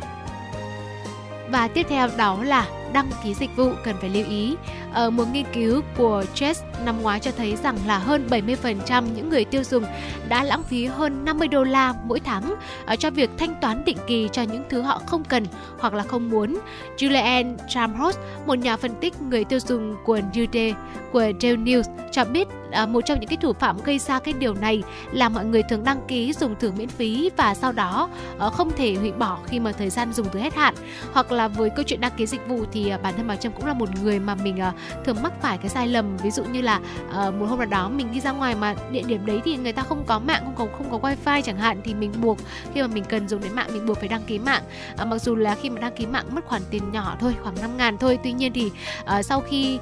[1.49, 4.55] Và tiếp theo đó là đăng ký dịch vụ cần phải lưu ý.
[4.93, 9.29] Ở một nghiên cứu của Chess năm ngoái cho thấy rằng là hơn 70% những
[9.29, 9.83] người tiêu dùng
[10.29, 13.97] đã lãng phí hơn 50 đô la mỗi tháng ở cho việc thanh toán định
[14.07, 15.45] kỳ cho những thứ họ không cần
[15.79, 16.59] hoặc là không muốn.
[16.97, 20.73] Julian Tramhos, một nhà phân tích người tiêu dùng của New Day
[21.11, 24.33] của Daily News cho biết à, một trong những cái thủ phạm gây ra cái
[24.33, 28.09] điều này là mọi người thường đăng ký dùng thử miễn phí và sau đó
[28.39, 30.75] à, không thể hủy bỏ khi mà thời gian dùng thử hết hạn.
[31.13, 33.51] Hoặc là với câu chuyện đăng ký dịch vụ thì à, bản thân bà Trâm
[33.51, 34.71] cũng là một người mà mình ờ,
[35.05, 36.17] thường mắc phải cái sai lầm.
[36.17, 36.79] Ví dụ như là
[37.11, 39.73] ờ, một hôm nào đó mình đi ra ngoài mà địa điểm đấy thì người
[39.73, 42.37] ta không có mạng không có không có wifi chẳng hạn thì mình buộc
[42.73, 44.63] khi mà mình cần dùng đến mạng mình buộc phải đăng ký mạng.
[44.97, 47.55] À, mặc dù là khi mà đăng ký mạng mất khoản tiền nhỏ thôi khoảng
[47.61, 48.71] 5 ngàn thôi tuy nhiên thì
[49.23, 49.79] sau khi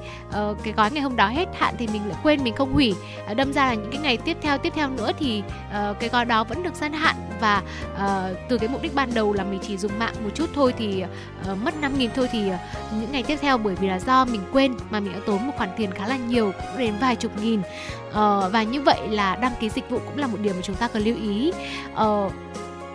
[0.64, 2.96] cái gói ngày hôm đó hết hạn thì mình lại quên mình không hủy hủy.
[3.28, 6.10] Ờ, đâm ra là những cái ngày tiếp theo tiếp theo nữa thì uh, cái
[6.10, 7.62] gói đó vẫn được gia hạn và
[7.96, 10.74] uh, từ cái mục đích ban đầu là mình chỉ dùng mạng một chút thôi
[10.78, 11.04] thì
[11.52, 12.54] uh, mất 5 nghìn thôi thì uh,
[13.00, 15.54] những ngày tiếp theo bởi vì là do mình quên mà mình đã tốn một
[15.58, 17.60] khoản tiền khá là nhiều cũng đến vài chục nghìn.
[17.60, 18.16] Uh,
[18.52, 20.88] và như vậy là đăng ký dịch vụ cũng là một điểm mà chúng ta
[20.88, 21.52] cần lưu ý.
[21.94, 22.34] Uh,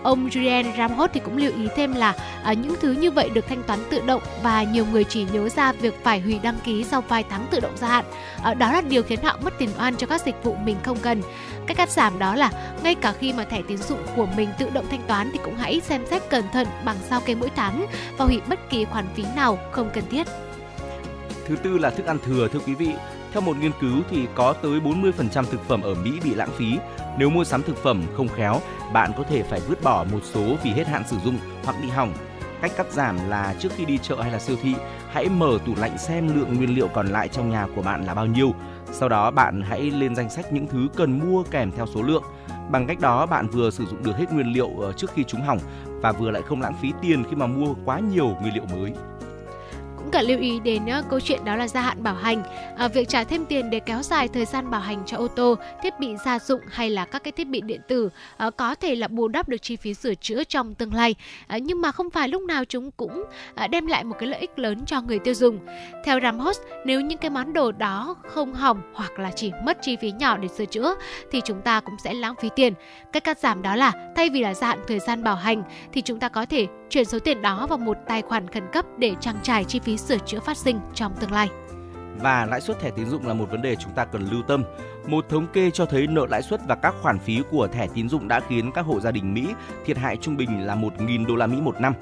[0.02, 3.46] Ông Julian Ramhot thì cũng lưu ý thêm là à, những thứ như vậy được
[3.48, 6.84] thanh toán tự động và nhiều người chỉ nhớ ra việc phải hủy đăng ký
[6.84, 8.04] sau vài tháng tự động gia hạn.
[8.42, 10.98] À, đó là điều khiến họ mất tiền oan cho các dịch vụ mình không
[11.02, 11.22] cần.
[11.66, 12.50] Cách cắt giảm đó là
[12.82, 15.56] ngay cả khi mà thẻ tín dụng của mình tự động thanh toán thì cũng
[15.56, 17.86] hãy xem xét cẩn thận bằng sao kê mỗi tháng
[18.18, 20.26] và hủy bất kỳ khoản phí nào không cần thiết.
[21.46, 22.90] Thứ tư là thức ăn thừa thưa quý vị.
[23.32, 26.78] Theo một nghiên cứu thì có tới 40% thực phẩm ở Mỹ bị lãng phí.
[27.18, 28.60] Nếu mua sắm thực phẩm không khéo,
[28.92, 31.88] bạn có thể phải vứt bỏ một số vì hết hạn sử dụng hoặc bị
[31.88, 32.12] hỏng.
[32.60, 34.74] Cách cắt giảm là trước khi đi chợ hay là siêu thị,
[35.08, 38.14] hãy mở tủ lạnh xem lượng nguyên liệu còn lại trong nhà của bạn là
[38.14, 38.54] bao nhiêu.
[38.92, 42.22] Sau đó bạn hãy lên danh sách những thứ cần mua kèm theo số lượng.
[42.70, 45.40] Bằng cách đó bạn vừa sử dụng được hết nguyên liệu ờ, trước khi chúng
[45.40, 48.64] hỏng và vừa lại không lãng phí tiền khi mà mua quá nhiều nguyên liệu
[48.72, 48.92] mới
[50.08, 52.42] cũng cần lưu ý đến uh, câu chuyện đó là gia hạn bảo hành.
[52.84, 55.54] Uh, việc trả thêm tiền để kéo dài thời gian bảo hành cho ô tô,
[55.82, 58.10] thiết bị gia dụng hay là các cái thiết bị điện tử
[58.46, 61.14] uh, có thể là bù đắp được chi phí sửa chữa trong tương lai.
[61.56, 63.24] Uh, nhưng mà không phải lúc nào chúng cũng
[63.64, 65.58] uh, đem lại một cái lợi ích lớn cho người tiêu dùng.
[66.04, 69.96] Theo Ramos, nếu những cái món đồ đó không hỏng hoặc là chỉ mất chi
[69.96, 70.94] phí nhỏ để sửa chữa
[71.30, 72.72] thì chúng ta cũng sẽ lãng phí tiền.
[73.12, 76.02] Cách cắt giảm đó là thay vì là gia hạn thời gian bảo hành thì
[76.02, 79.14] chúng ta có thể chuyển số tiền đó vào một tài khoản khẩn cấp để
[79.20, 81.48] trang trải chi phí sửa chữa phát sinh trong tương lai.
[82.20, 84.64] Và lãi suất thẻ tín dụng là một vấn đề chúng ta cần lưu tâm.
[85.06, 88.08] Một thống kê cho thấy nợ lãi suất và các khoản phí của thẻ tín
[88.08, 89.46] dụng đã khiến các hộ gia đình Mỹ
[89.86, 91.94] thiệt hại trung bình là 1.000 đô la Mỹ một năm.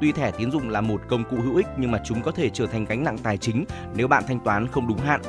[0.00, 2.50] Tuy thẻ tín dụng là một công cụ hữu ích nhưng mà chúng có thể
[2.50, 5.20] trở thành gánh nặng tài chính nếu bạn thanh toán không đúng hạn.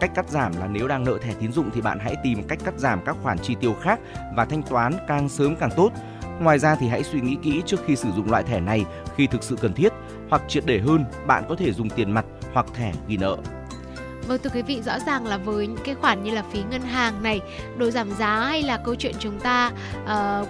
[0.00, 2.58] Cách cắt giảm là nếu đang nợ thẻ tín dụng thì bạn hãy tìm cách
[2.64, 4.00] cắt giảm các khoản chi tiêu khác
[4.36, 5.92] và thanh toán càng sớm càng tốt
[6.40, 8.84] Ngoài ra thì hãy suy nghĩ kỹ trước khi sử dụng loại thẻ này
[9.16, 9.92] khi thực sự cần thiết
[10.30, 13.36] hoặc triệt để hơn, bạn có thể dùng tiền mặt hoặc thẻ ghi nợ.
[14.26, 16.82] Vâng thưa quý vị, rõ ràng là với những cái khoản như là phí ngân
[16.82, 17.40] hàng này,
[17.76, 19.72] đồ giảm giá hay là câu chuyện chúng ta
[20.04, 20.48] uh,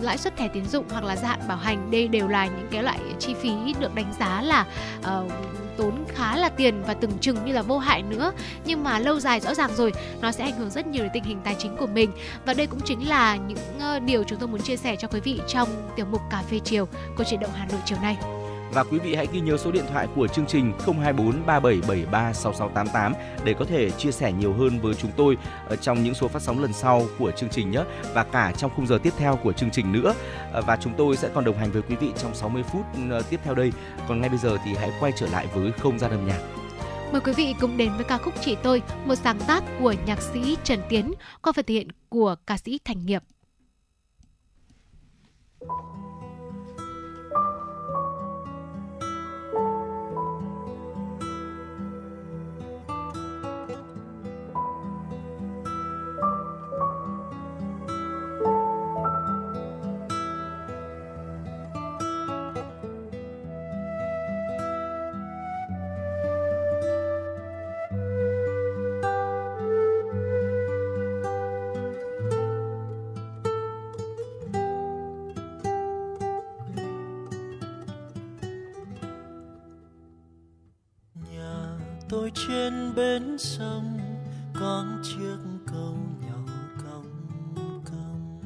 [0.00, 2.68] lãi suất thẻ tín dụng hoặc là gia hạn bảo hành đây đều là những
[2.70, 3.50] cái loại chi phí
[3.80, 4.66] được đánh giá là
[5.00, 5.32] uh,
[5.76, 8.32] tốn khá là tiền và từng chừng như là vô hại nữa
[8.64, 11.24] nhưng mà lâu dài rõ ràng rồi nó sẽ ảnh hưởng rất nhiều đến tình
[11.24, 12.10] hình tài chính của mình
[12.46, 13.58] và đây cũng chính là những
[13.96, 16.58] uh, điều chúng tôi muốn chia sẻ cho quý vị trong tiểu mục cà phê
[16.64, 18.39] chiều của chuyển động Hà Nội chiều nay
[18.72, 23.14] và quý vị hãy ghi nhớ số điện thoại của chương trình 024 3773 6688
[23.44, 25.36] để có thể chia sẻ nhiều hơn với chúng tôi
[25.68, 28.70] ở trong những số phát sóng lần sau của chương trình nhé và cả trong
[28.76, 30.14] khung giờ tiếp theo của chương trình nữa
[30.52, 33.22] ờ, và chúng tôi sẽ còn đồng hành với quý vị trong 60 phút ờ,
[33.30, 33.72] tiếp theo đây.
[34.08, 36.40] Còn ngay bây giờ thì hãy quay trở lại với không gian âm nhạc.
[37.12, 40.22] Mời quý vị cùng đến với ca khúc Chị tôi, một sáng tác của nhạc
[40.22, 41.12] sĩ Trần Tiến
[41.42, 43.22] qua phần thể hiện của ca sĩ Thành Nghiệp.
[45.60, 45.89] tôi
[82.90, 83.98] trên bến sông,
[84.54, 85.36] con chiếc
[85.66, 86.52] cầu nhỏ
[86.84, 88.40] cong cong.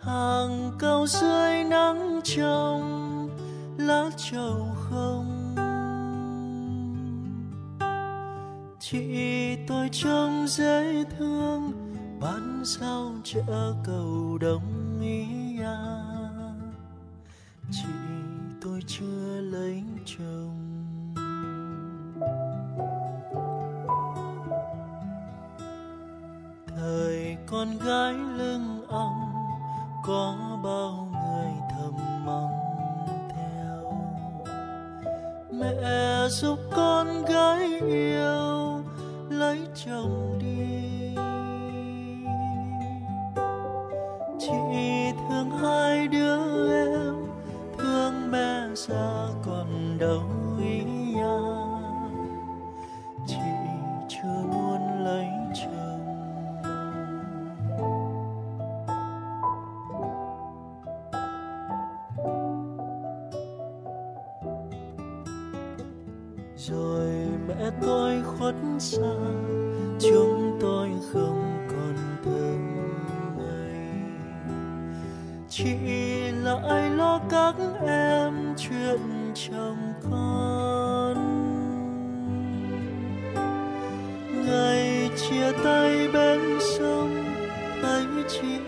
[0.00, 3.28] Hàng cầu dưới nắng trong
[3.78, 5.38] lá trầu không.
[8.80, 11.72] Chị tôi trông dễ thương
[12.20, 15.26] bán rau chợ cầu đông ý
[15.60, 16.02] à
[17.70, 17.88] chị
[18.60, 20.61] tôi chưa lấy chồng.
[26.82, 29.32] Thời con gái lưng ong,
[30.02, 32.52] có bao người thầm mong
[33.30, 33.92] theo.
[35.50, 38.82] Mẹ giúp con gái yêu,
[39.30, 41.14] lấy chồng đi.
[44.38, 44.52] Chị
[45.28, 46.38] thương hai đứa
[46.84, 47.14] em,
[47.78, 50.22] thương mẹ già còn đâu
[50.62, 50.80] ý
[51.22, 51.38] à
[53.26, 53.36] chị
[54.08, 55.91] chưa muốn lấy chồng.
[66.72, 67.08] Rồi
[67.48, 69.14] mẹ tôi khuất xa,
[70.00, 71.94] chúng tôi không còn
[72.24, 72.78] thương
[73.38, 73.88] ngày
[75.48, 75.76] chỉ
[76.42, 77.54] lại lo các
[77.86, 78.98] em chuyện
[79.34, 81.16] chồng con.
[84.46, 87.24] Ngày chia tay bên sông
[87.82, 88.61] thấy chị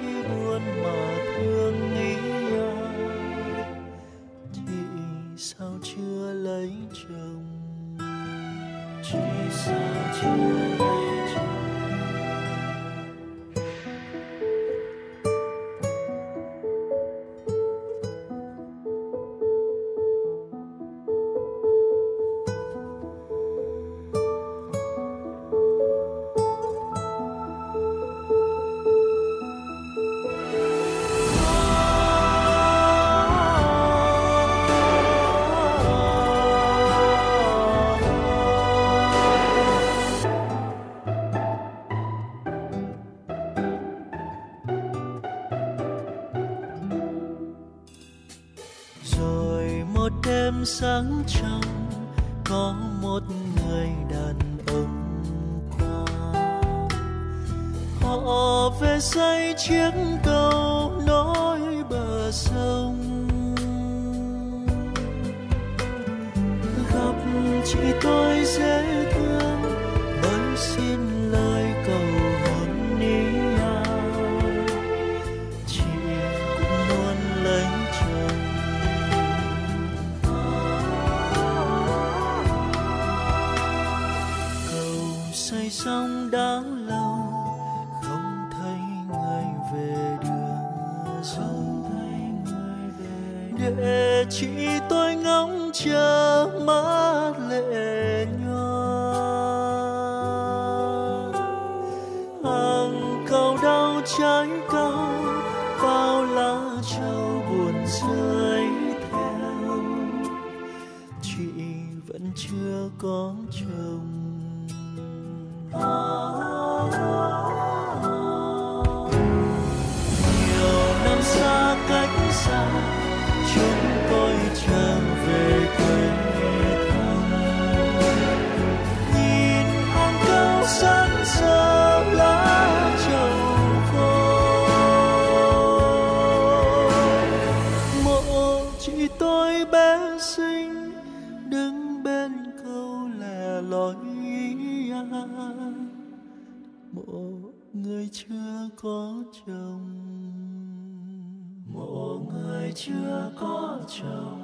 [154.02, 154.43] có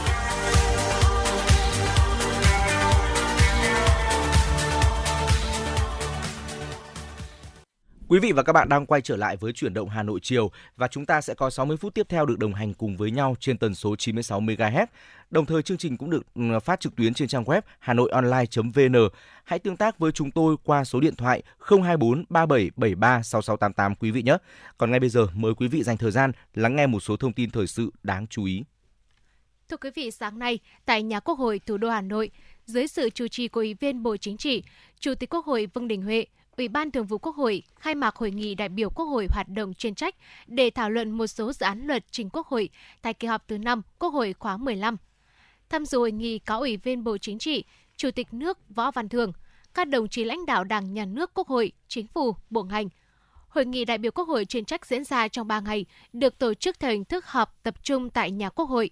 [8.11, 10.51] Quý vị và các bạn đang quay trở lại với chuyển động Hà Nội chiều
[10.77, 13.35] và chúng ta sẽ có 60 phút tiếp theo được đồng hành cùng với nhau
[13.39, 14.85] trên tần số 96 MHz.
[15.29, 19.09] Đồng thời chương trình cũng được ừ, phát trực tuyến trên trang web hanoionline.vn.
[19.43, 24.23] Hãy tương tác với chúng tôi qua số điện thoại 024 3773 6688 quý vị
[24.23, 24.37] nhé.
[24.77, 27.33] Còn ngay bây giờ mời quý vị dành thời gian lắng nghe một số thông
[27.33, 28.63] tin thời sự đáng chú ý.
[29.69, 32.31] Thưa quý vị, sáng nay tại nhà Quốc hội thủ đô Hà Nội,
[32.65, 34.63] dưới sự chủ trì của Ủy viên Bộ Chính trị,
[34.99, 36.25] Chủ tịch Quốc hội Vương Đình Huệ,
[36.57, 39.47] Ủy ban Thường vụ Quốc hội khai mạc hội nghị đại biểu Quốc hội hoạt
[39.49, 40.15] động chuyên trách
[40.47, 42.69] để thảo luận một số dự án luật trình Quốc hội
[43.01, 44.97] tại kỳ họp thứ 5 Quốc hội khóa 15.
[45.69, 47.63] Tham dự hội nghị có Ủy viên Bộ Chính trị,
[47.97, 49.33] Chủ tịch nước Võ Văn Thường,
[49.73, 52.89] các đồng chí lãnh đạo Đảng, Nhà nước, Quốc hội, Chính phủ, Bộ ngành.
[53.47, 56.53] Hội nghị đại biểu Quốc hội chuyên trách diễn ra trong 3 ngày, được tổ
[56.53, 58.89] chức theo hình thức họp tập trung tại nhà Quốc hội.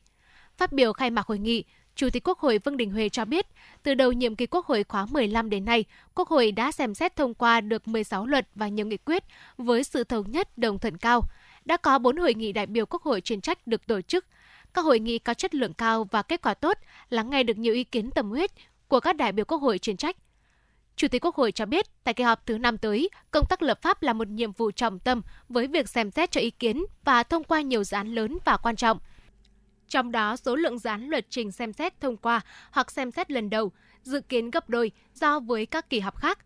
[0.57, 1.63] Phát biểu khai mạc hội nghị,
[1.99, 3.45] Chủ tịch Quốc hội Vương Đình Huệ cho biết,
[3.83, 5.85] từ đầu nhiệm kỳ Quốc hội khóa 15 đến nay,
[6.15, 9.23] Quốc hội đã xem xét thông qua được 16 luật và nhiều nghị quyết
[9.57, 11.23] với sự thống nhất đồng thuận cao.
[11.65, 14.25] Đã có 4 hội nghị đại biểu Quốc hội chuyên trách được tổ chức.
[14.73, 16.77] Các hội nghị có chất lượng cao và kết quả tốt,
[17.09, 18.51] lắng nghe được nhiều ý kiến tâm huyết
[18.87, 20.15] của các đại biểu Quốc hội chuyên trách.
[20.95, 23.81] Chủ tịch Quốc hội cho biết, tại kỳ họp thứ năm tới, công tác lập
[23.81, 27.23] pháp là một nhiệm vụ trọng tâm với việc xem xét cho ý kiến và
[27.23, 28.99] thông qua nhiều dự án lớn và quan trọng.
[29.89, 33.31] Trong đó, số lượng dự án luật trình xem xét thông qua hoặc xem xét
[33.31, 33.71] lần đầu
[34.03, 36.39] dự kiến gấp đôi so với các kỳ họp khác.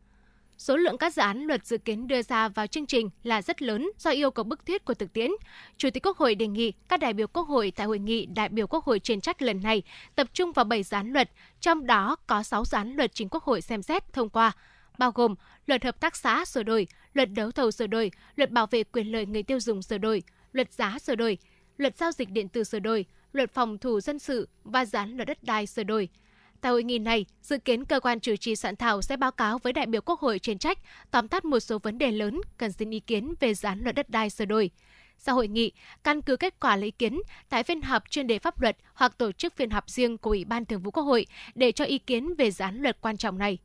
[0.58, 3.62] Số lượng các dự án luật dự kiến đưa ra vào chương trình là rất
[3.62, 5.32] lớn do yêu cầu bức thiết của thực tiễn.
[5.78, 8.50] Chủ tịch Quốc hội đề nghị các đại biểu Quốc hội tại hội nghị đại
[8.50, 9.84] biểu Quốc hội chuyên trách lần này
[10.16, 11.30] tập trung vào 7 dự án luật,
[11.62, 14.52] trong đó có 6 dự án luật chính Quốc hội xem xét thông qua,
[14.98, 15.36] bao gồm
[15.66, 19.12] luật hợp tác xã sửa đổi, luật đấu thầu sửa đổi, luật bảo vệ quyền
[19.12, 21.38] lợi người tiêu dùng sửa đổi, luật giá sửa đổi,
[21.78, 23.06] luật giao dịch điện tử sửa đổi,
[23.36, 26.10] luật phòng thủ dân sự và dán luật đất đai sửa đổi.
[26.62, 29.58] Tại hội nghị này, dự kiến cơ quan chủ trì soạn thảo sẽ báo cáo
[29.58, 30.78] với đại biểu Quốc hội chuyên trách
[31.12, 33.96] tóm tắt một số vấn đề lớn cần xin ý kiến về dự án luật
[33.96, 34.70] đất đai sửa đổi.
[35.18, 35.72] Sau hội nghị,
[36.04, 39.18] căn cứ kết quả lấy ý kiến tại phiên họp chuyên đề pháp luật hoặc
[39.18, 41.26] tổ chức phiên họp riêng của Ủy ban Thường vụ Quốc hội
[41.56, 43.58] để cho ý kiến về dự án luật quan trọng này.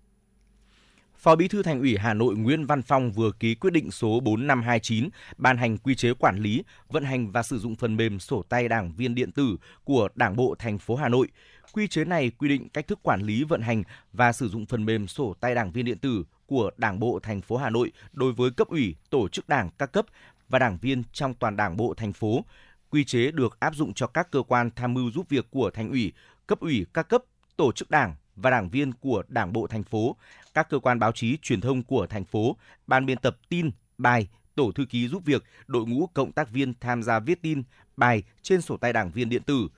[1.18, 4.20] Phó Bí thư Thành ủy Hà Nội Nguyễn Văn Phong vừa ký quyết định số
[4.20, 8.44] 4529 ban hành quy chế quản lý, vận hành và sử dụng phần mềm sổ
[8.48, 11.28] tay đảng viên điện tử của Đảng bộ thành phố Hà Nội.
[11.72, 14.84] Quy chế này quy định cách thức quản lý, vận hành và sử dụng phần
[14.84, 18.32] mềm sổ tay đảng viên điện tử của Đảng bộ thành phố Hà Nội đối
[18.32, 20.06] với cấp ủy, tổ chức đảng các cấp
[20.48, 22.44] và đảng viên trong toàn Đảng bộ thành phố.
[22.90, 25.90] Quy chế được áp dụng cho các cơ quan tham mưu giúp việc của thành
[25.90, 26.12] ủy,
[26.46, 27.22] cấp ủy các cấp,
[27.56, 30.16] tổ chức đảng và đảng viên của Đảng bộ thành phố,
[30.58, 32.56] các cơ quan báo chí truyền thông của thành phố,
[32.86, 36.74] ban biên tập tin, bài, tổ thư ký giúp việc, đội ngũ cộng tác viên
[36.80, 37.62] tham gia viết tin,
[37.96, 39.68] bài trên sổ tay đảng viên điện tử.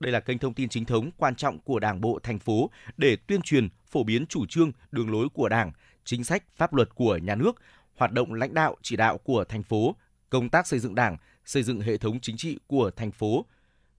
[0.00, 3.16] Đây là kênh thông tin chính thống quan trọng của Đảng bộ thành phố để
[3.16, 5.72] tuyên truyền, phổ biến chủ trương, đường lối của Đảng,
[6.04, 7.52] chính sách, pháp luật của nhà nước,
[7.96, 9.96] hoạt động lãnh đạo chỉ đạo của thành phố,
[10.30, 13.46] công tác xây dựng Đảng, xây dựng hệ thống chính trị của thành phố,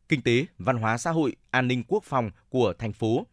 [0.09, 3.27] kinh tế, văn hóa xã hội, an ninh quốc phòng của thành phố,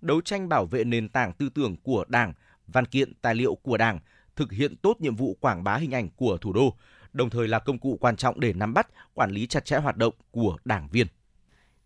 [0.00, 2.32] đấu tranh bảo vệ nền tảng tư tưởng của Đảng,
[2.66, 3.98] văn kiện tài liệu của Đảng,
[4.36, 6.76] thực hiện tốt nhiệm vụ quảng bá hình ảnh của thủ đô,
[7.12, 9.96] đồng thời là công cụ quan trọng để nắm bắt, quản lý chặt chẽ hoạt
[9.96, 11.06] động của đảng viên.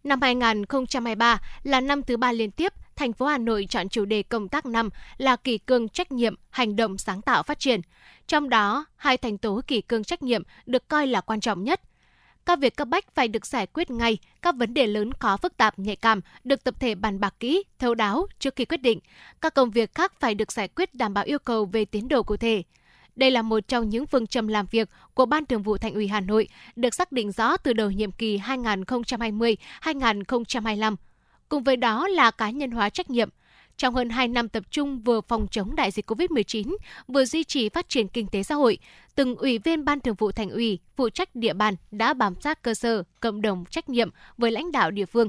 [0.04, 4.22] Năm 2023 là năm thứ ba liên tiếp thành phố Hà Nội chọn chủ đề
[4.22, 7.80] công tác năm là kỳ cương trách nhiệm, hành động sáng tạo phát triển.
[8.26, 11.80] Trong đó, hai thành tố kỳ cương trách nhiệm được coi là quan trọng nhất.
[12.46, 15.56] Các việc cấp bách phải được giải quyết ngay, các vấn đề lớn khó phức
[15.56, 19.00] tạp, nhạy cảm được tập thể bàn bạc kỹ, thấu đáo trước khi quyết định.
[19.40, 22.22] Các công việc khác phải được giải quyết đảm bảo yêu cầu về tiến độ
[22.22, 22.62] cụ thể.
[23.16, 26.08] Đây là một trong những phương châm làm việc của Ban Thường vụ Thành ủy
[26.08, 30.96] Hà Nội, được xác định rõ từ đầu nhiệm kỳ 2020-2025.
[31.48, 33.28] Cùng với đó là cá nhân hóa trách nhiệm.
[33.78, 36.76] Trong hơn 2 năm tập trung vừa phòng chống đại dịch COVID-19,
[37.08, 38.78] vừa duy trì phát triển kinh tế xã hội,
[39.14, 42.62] từng ủy viên Ban Thường vụ Thành ủy phụ trách địa bàn đã bám sát
[42.62, 45.28] cơ sở, cộng đồng trách nhiệm với lãnh đạo địa phương.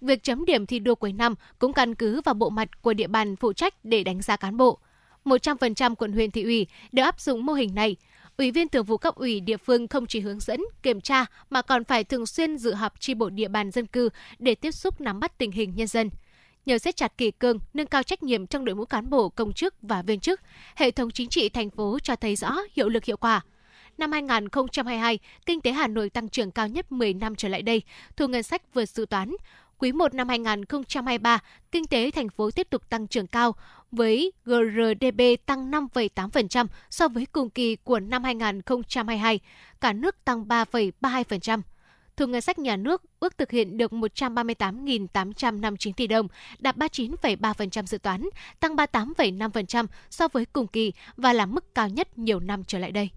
[0.00, 3.06] Việc chấm điểm thi đua cuối năm cũng căn cứ vào bộ mặt của địa
[3.06, 4.78] bàn phụ trách để đánh giá cán bộ.
[5.24, 7.96] 100% quận huyện thị ủy đều áp dụng mô hình này.
[8.36, 11.62] Ủy viên thường vụ cấp ủy địa phương không chỉ hướng dẫn, kiểm tra mà
[11.62, 14.08] còn phải thường xuyên dự họp chi bộ địa bàn dân cư
[14.38, 16.10] để tiếp xúc nắm bắt tình hình nhân dân.
[16.66, 19.52] Nhờ siết chặt kỷ cương, nâng cao trách nhiệm trong đội ngũ cán bộ, công
[19.52, 20.40] chức và viên chức,
[20.76, 23.40] hệ thống chính trị thành phố cho thấy rõ hiệu lực hiệu quả.
[23.98, 27.82] Năm 2022, kinh tế Hà Nội tăng trưởng cao nhất 10 năm trở lại đây,
[28.16, 29.30] thu ngân sách vượt dự toán,
[29.78, 31.38] Quý 1 năm 2023,
[31.72, 33.54] kinh tế thành phố tiếp tục tăng trưởng cao
[33.90, 39.40] với GRDP tăng 5,8% so với cùng kỳ của năm 2022,
[39.80, 41.60] cả nước tăng 3,32%.
[42.18, 47.98] Thu ngân sách nhà nước ước thực hiện được 138.859 tỷ đồng, đạt 39,3% dự
[47.98, 48.28] toán,
[48.60, 52.92] tăng 38,5% so với cùng kỳ và là mức cao nhất nhiều năm trở lại
[52.92, 53.10] đây.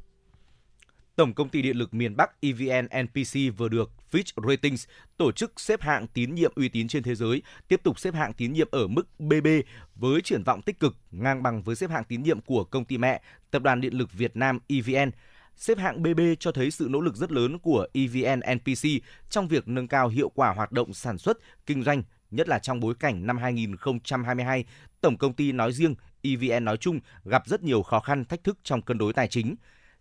[1.15, 4.87] Tổng công ty Điện lực miền Bắc EVN NPC vừa được Fitch Ratings,
[5.17, 8.33] tổ chức xếp hạng tín nhiệm uy tín trên thế giới, tiếp tục xếp hạng
[8.33, 9.47] tín nhiệm ở mức BB
[9.95, 12.97] với triển vọng tích cực, ngang bằng với xếp hạng tín nhiệm của công ty
[12.97, 13.21] mẹ,
[13.51, 15.11] Tập đoàn Điện lực Việt Nam EVN.
[15.55, 18.87] Xếp hạng BB cho thấy sự nỗ lực rất lớn của EVN NPC
[19.29, 22.79] trong việc nâng cao hiệu quả hoạt động sản xuất, kinh doanh, nhất là trong
[22.79, 24.65] bối cảnh năm 2022,
[25.01, 28.57] tổng công ty nói riêng, EVN nói chung gặp rất nhiều khó khăn, thách thức
[28.63, 29.55] trong cân đối tài chính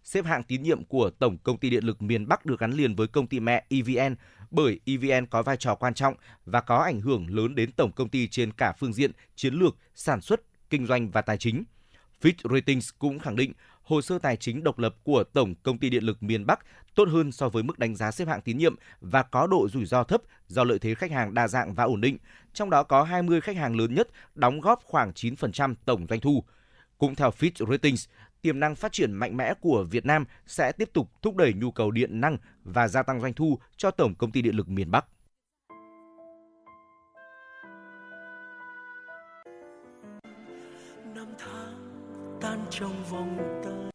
[0.05, 2.95] xếp hạng tín nhiệm của Tổng Công ty Điện lực miền Bắc được gắn liền
[2.95, 4.15] với công ty mẹ EVN
[4.51, 8.09] bởi EVN có vai trò quan trọng và có ảnh hưởng lớn đến tổng công
[8.09, 10.41] ty trên cả phương diện chiến lược, sản xuất,
[10.71, 11.65] kinh doanh và tài chính.
[12.23, 13.53] Fitch Ratings cũng khẳng định
[13.83, 16.61] hồ sơ tài chính độc lập của Tổng Công ty Điện lực miền Bắc
[16.95, 19.85] tốt hơn so với mức đánh giá xếp hạng tín nhiệm và có độ rủi
[19.85, 22.19] ro thấp do lợi thế khách hàng đa dạng và ổn định.
[22.53, 26.45] Trong đó có 20 khách hàng lớn nhất đóng góp khoảng 9% tổng doanh thu.
[26.99, 28.09] Cũng theo Fitch Ratings,
[28.43, 31.71] tiềm năng phát triển mạnh mẽ của Việt Nam sẽ tiếp tục thúc đẩy nhu
[31.71, 34.91] cầu điện năng và gia tăng doanh thu cho Tổng công ty Điện lực miền
[34.91, 35.05] Bắc.
[42.41, 43.91] Tan trong vòng tay.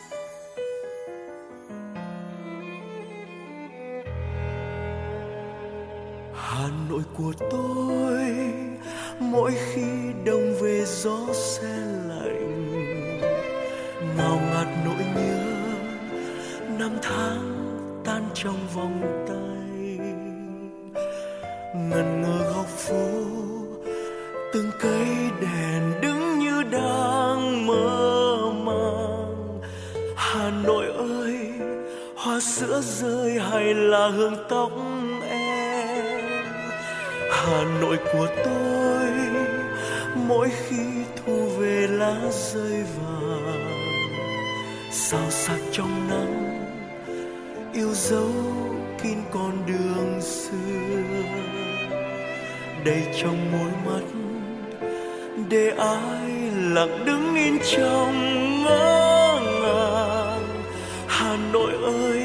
[6.33, 8.35] Hà Nội của tôi,
[9.19, 11.77] mỗi khi đông về gió se
[12.07, 12.71] lạnh.
[14.17, 15.43] Ngào ngạt nỗi nhớ,
[16.79, 17.55] năm tháng
[18.05, 19.97] tan trong vòng tay.
[21.75, 23.09] Ngần ngơ góc phố,
[24.53, 25.14] từng cây
[32.55, 34.71] sữa rơi hay là hương tóc
[35.29, 36.25] em?
[37.31, 39.09] Hà nội của tôi,
[40.15, 40.85] mỗi khi
[41.15, 43.71] thu về lá rơi vàng
[44.91, 46.65] sao sắc trong nắng,
[47.73, 48.31] yêu dấu
[49.03, 51.01] kín con đường xưa.
[52.85, 54.05] Đầy trong môi mắt,
[55.49, 56.31] để ai
[56.73, 60.41] lặng đứng in trong ngỡ ngàng.
[61.07, 62.24] Hà nội ơi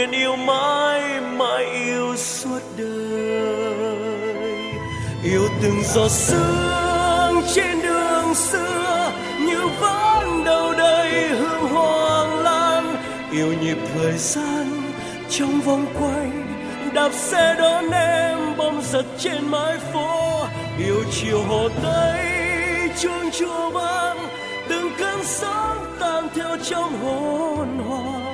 [0.00, 4.44] nguyện yêu mãi mãi yêu suốt đời.
[5.24, 12.96] Yêu từng giọt sương trên đường xưa, như vẫn đầu đầy hương hoàng lan.
[13.32, 14.82] Yêu nhịp thời gian
[15.30, 16.30] trong vòng quay,
[16.94, 20.40] đạp xe đón em bom giật trên mái phố.
[20.78, 22.26] Yêu chiều hồ tây,
[23.00, 24.18] chuông chùa vang,
[24.68, 28.29] từng cơn sóng tan theo trong hồn hoàng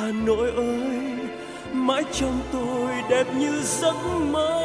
[0.00, 1.00] hà nội ơi,
[1.72, 3.94] mãi trong tôi đẹp như giấc
[4.30, 4.60] mơ.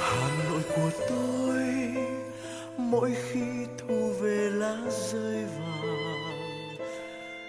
[0.00, 1.64] Hà nội của tôi,
[2.76, 3.40] mỗi khi
[3.78, 6.76] thu về lá rơi vàng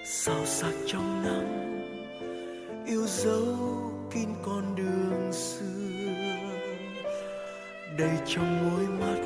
[0.05, 1.81] sao sắc trong nắng,
[2.85, 3.57] yêu dấu
[4.11, 5.65] kín con đường xưa.
[7.97, 9.21] Đầy trong môi mắt,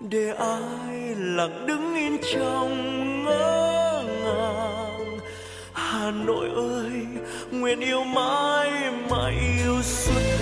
[0.00, 3.81] để ai lặng đứng yên trong ngỡ.
[5.92, 7.06] Hà Nội ơi
[7.50, 8.70] nguyện yêu mãi
[9.10, 10.41] mãi yêu suốt đời.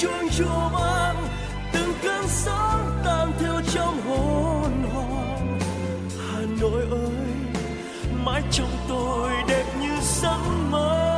[0.00, 1.16] chuông chùa vang,
[1.72, 5.58] từng cơn sóng tan theo trong hồn hoàng
[6.18, 7.26] Hà Nội ơi,
[8.24, 10.38] mãi trong tôi đẹp như giấc
[10.70, 11.08] mơ.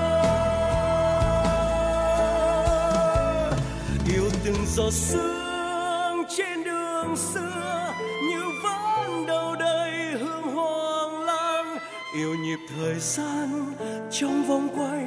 [4.14, 7.92] Yêu từng giọt sương trên đường xưa,
[8.28, 11.78] như vẫn đâu đây hương hoàng lan
[12.14, 13.74] yêu nhịp thời gian
[14.10, 15.04] trong vòng quay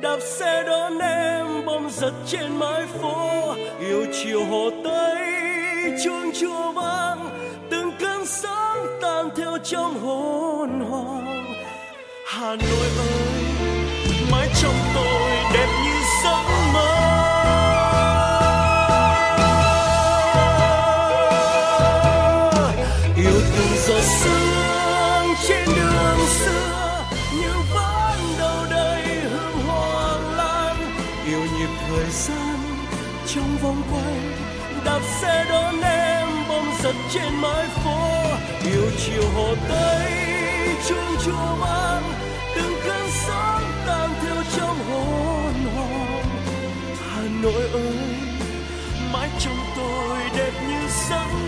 [0.00, 3.54] đạp xe đón em, bom giật trên mái phố.
[3.80, 5.16] Yêu chiều hồ tây,
[6.04, 7.28] chuông chùa vang,
[7.70, 11.54] từng cơn sóng tan theo trong hồn hoàng
[12.26, 13.34] Hà Nội ơi
[14.30, 14.74] mãi trong
[34.94, 38.22] đạp xe đón em bom giật trên mái phố.
[38.64, 40.12] Yêu chiều hồ tây,
[40.88, 42.02] chuông chùa vang,
[42.56, 46.24] từng cơn sóng tan theo trong hồn hoàng
[47.10, 47.96] Hà Nội ơi,
[49.12, 51.43] mãi trong tôi đẹp như giấc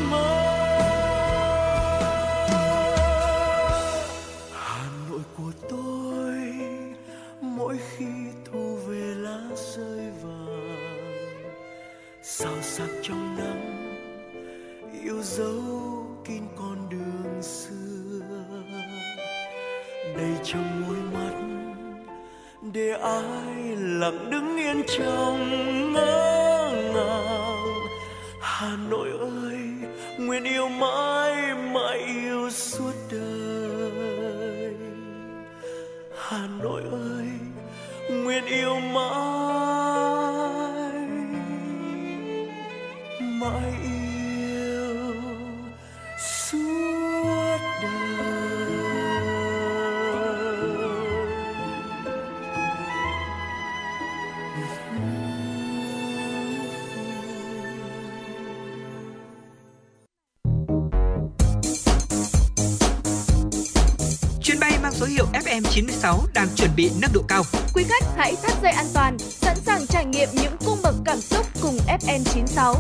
[66.07, 67.43] FM96 đang chuẩn bị nâng độ cao.
[67.75, 71.19] Quý khách hãy thắt dây an toàn, sẵn sàng trải nghiệm những cung bậc cảm
[71.19, 72.75] xúc cùng FN96.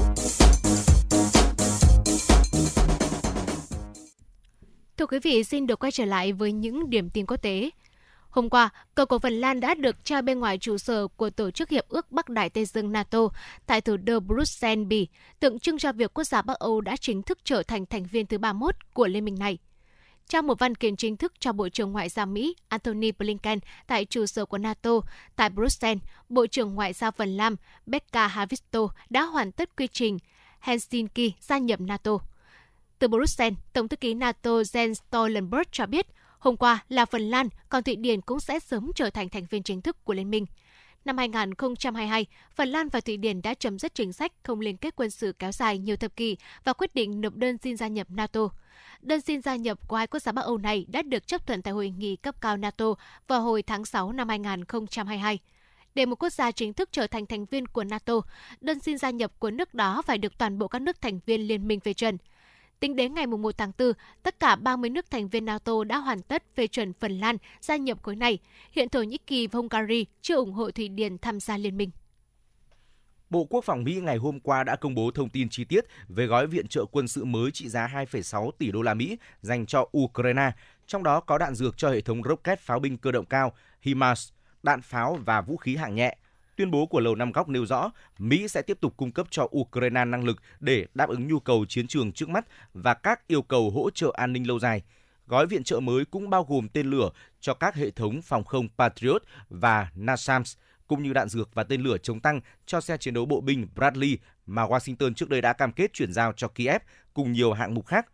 [4.96, 7.70] Thưa quý vị, xin được quay trở lại với những điểm tin quốc tế.
[8.30, 11.50] Hôm qua, cờ của Phần Lan đã được treo bên ngoài trụ sở của Tổ
[11.50, 13.28] chức Hiệp ước Bắc Đại Tây Dương NATO
[13.66, 15.08] tại thủ đô Bruxelles, Bỉ,
[15.40, 18.26] tượng trưng cho việc quốc gia Bắc Âu đã chính thức trở thành thành viên
[18.26, 19.58] thứ 31 của liên minh này.
[20.28, 24.04] Trong một văn kiện chính thức cho Bộ trưởng Ngoại giao Mỹ Antony Blinken tại
[24.04, 24.90] trụ sở của NATO
[25.36, 30.18] tại Bruxelles, Bộ trưởng Ngoại giao Phần Lan Becca Havisto đã hoàn tất quy trình
[30.60, 32.18] Helsinki gia nhập NATO.
[32.98, 36.06] Từ Bruxelles, Tổng thư ký NATO Jens Stoltenberg cho biết
[36.38, 39.62] hôm qua là Phần Lan, còn Thụy Điển cũng sẽ sớm trở thành thành viên
[39.62, 40.46] chính thức của Liên minh.
[41.06, 44.96] Năm 2022, Phần Lan và Thụy Điển đã chấm dứt chính sách không liên kết
[44.96, 48.06] quân sự kéo dài nhiều thập kỷ và quyết định nộp đơn xin gia nhập
[48.10, 48.48] NATO.
[49.00, 51.62] Đơn xin gia nhập của hai quốc gia Bắc Âu này đã được chấp thuận
[51.62, 52.94] tại hội nghị cấp cao NATO
[53.28, 55.38] vào hồi tháng 6 năm 2022.
[55.94, 58.14] để một quốc gia chính thức trở thành thành viên của NATO,
[58.60, 61.40] đơn xin gia nhập của nước đó phải được toàn bộ các nước thành viên
[61.40, 62.16] liên minh phê chuẩn.
[62.80, 63.92] Tính đến ngày 1 tháng 4,
[64.22, 67.76] tất cả 30 nước thành viên NATO đã hoàn tất phê chuẩn Phần Lan gia
[67.76, 68.38] nhập khối này.
[68.72, 71.90] Hiện Thổ Nhĩ Kỳ và Hungary chưa ủng hộ Thụy Điển tham gia liên minh.
[73.30, 76.26] Bộ Quốc phòng Mỹ ngày hôm qua đã công bố thông tin chi tiết về
[76.26, 79.88] gói viện trợ quân sự mới trị giá 2,6 tỷ đô la Mỹ dành cho
[79.98, 80.52] Ukraine,
[80.86, 84.32] trong đó có đạn dược cho hệ thống rocket pháo binh cơ động cao HIMARS,
[84.62, 86.16] đạn pháo và vũ khí hạng nhẹ.
[86.56, 89.48] Tuyên bố của Lầu Năm Góc nêu rõ Mỹ sẽ tiếp tục cung cấp cho
[89.56, 93.42] Ukraine năng lực để đáp ứng nhu cầu chiến trường trước mắt và các yêu
[93.42, 94.82] cầu hỗ trợ an ninh lâu dài.
[95.26, 97.10] Gói viện trợ mới cũng bao gồm tên lửa
[97.40, 100.56] cho các hệ thống phòng không Patriot và NASAMS,
[100.86, 103.68] cũng như đạn dược và tên lửa chống tăng cho xe chiến đấu bộ binh
[103.74, 106.82] Bradley mà Washington trước đây đã cam kết chuyển giao cho Kiev
[107.14, 108.06] cùng nhiều hạng mục khác.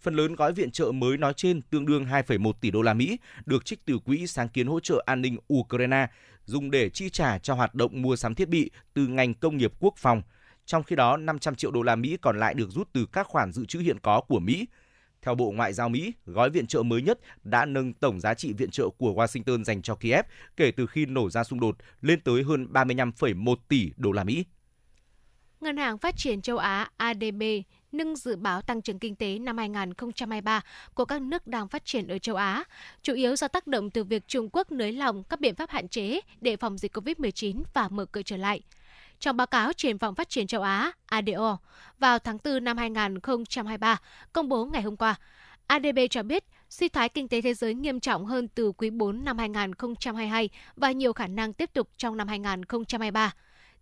[0.00, 3.18] Phần lớn gói viện trợ mới nói trên tương đương 2,1 tỷ đô la Mỹ
[3.46, 6.06] được trích từ quỹ sáng kiến hỗ trợ an ninh Ukraine
[6.44, 9.72] dùng để chi trả cho hoạt động mua sắm thiết bị từ ngành công nghiệp
[9.80, 10.22] quốc phòng.
[10.64, 13.52] Trong khi đó, 500 triệu đô la Mỹ còn lại được rút từ các khoản
[13.52, 14.66] dự trữ hiện có của Mỹ.
[15.22, 18.52] Theo Bộ Ngoại giao Mỹ, gói viện trợ mới nhất đã nâng tổng giá trị
[18.52, 20.24] viện trợ của Washington dành cho Kiev
[20.56, 24.44] kể từ khi nổ ra xung đột lên tới hơn 35,1 tỷ đô la Mỹ.
[25.60, 27.42] Ngân hàng Phát triển châu Á ADB
[27.92, 30.60] nâng dự báo tăng trưởng kinh tế năm 2023
[30.94, 32.64] của các nước đang phát triển ở châu Á,
[33.02, 35.88] chủ yếu do tác động từ việc Trung Quốc nới lỏng các biện pháp hạn
[35.88, 38.62] chế để phòng dịch COVID-19 và mở cửa trở lại.
[39.18, 41.58] Trong báo cáo triển vọng phát triển châu Á ADO
[41.98, 44.00] vào tháng 4 năm 2023
[44.32, 45.14] công bố ngày hôm qua,
[45.66, 49.24] ADB cho biết suy thoái kinh tế thế giới nghiêm trọng hơn từ quý 4
[49.24, 53.32] năm 2022 và nhiều khả năng tiếp tục trong năm 2023.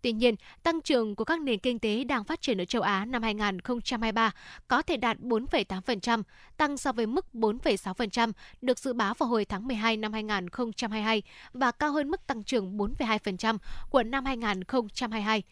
[0.01, 3.05] Tuy nhiên, tăng trưởng của các nền kinh tế đang phát triển ở châu Á
[3.05, 4.31] năm 2023
[4.67, 6.23] có thể đạt 4,8%,
[6.57, 11.23] tăng so với mức 4,6% được dự báo vào hồi tháng 12 năm 2022
[11.53, 13.57] và cao hơn mức tăng trưởng 4,2%
[13.89, 15.43] của năm 2022.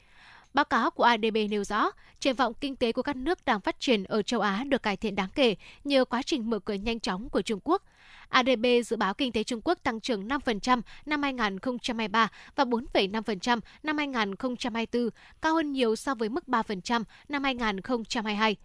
[0.54, 3.80] Báo cáo của ADB nêu rõ, triển vọng kinh tế của các nước đang phát
[3.80, 7.00] triển ở châu Á được cải thiện đáng kể nhờ quá trình mở cửa nhanh
[7.00, 7.84] chóng của Trung Quốc–
[8.30, 13.98] ADB dự báo kinh tế Trung Quốc tăng trưởng 5% năm 2023 và 4,5% năm
[13.98, 15.10] 2024,
[15.42, 18.56] cao hơn nhiều so với mức 3% năm 2022.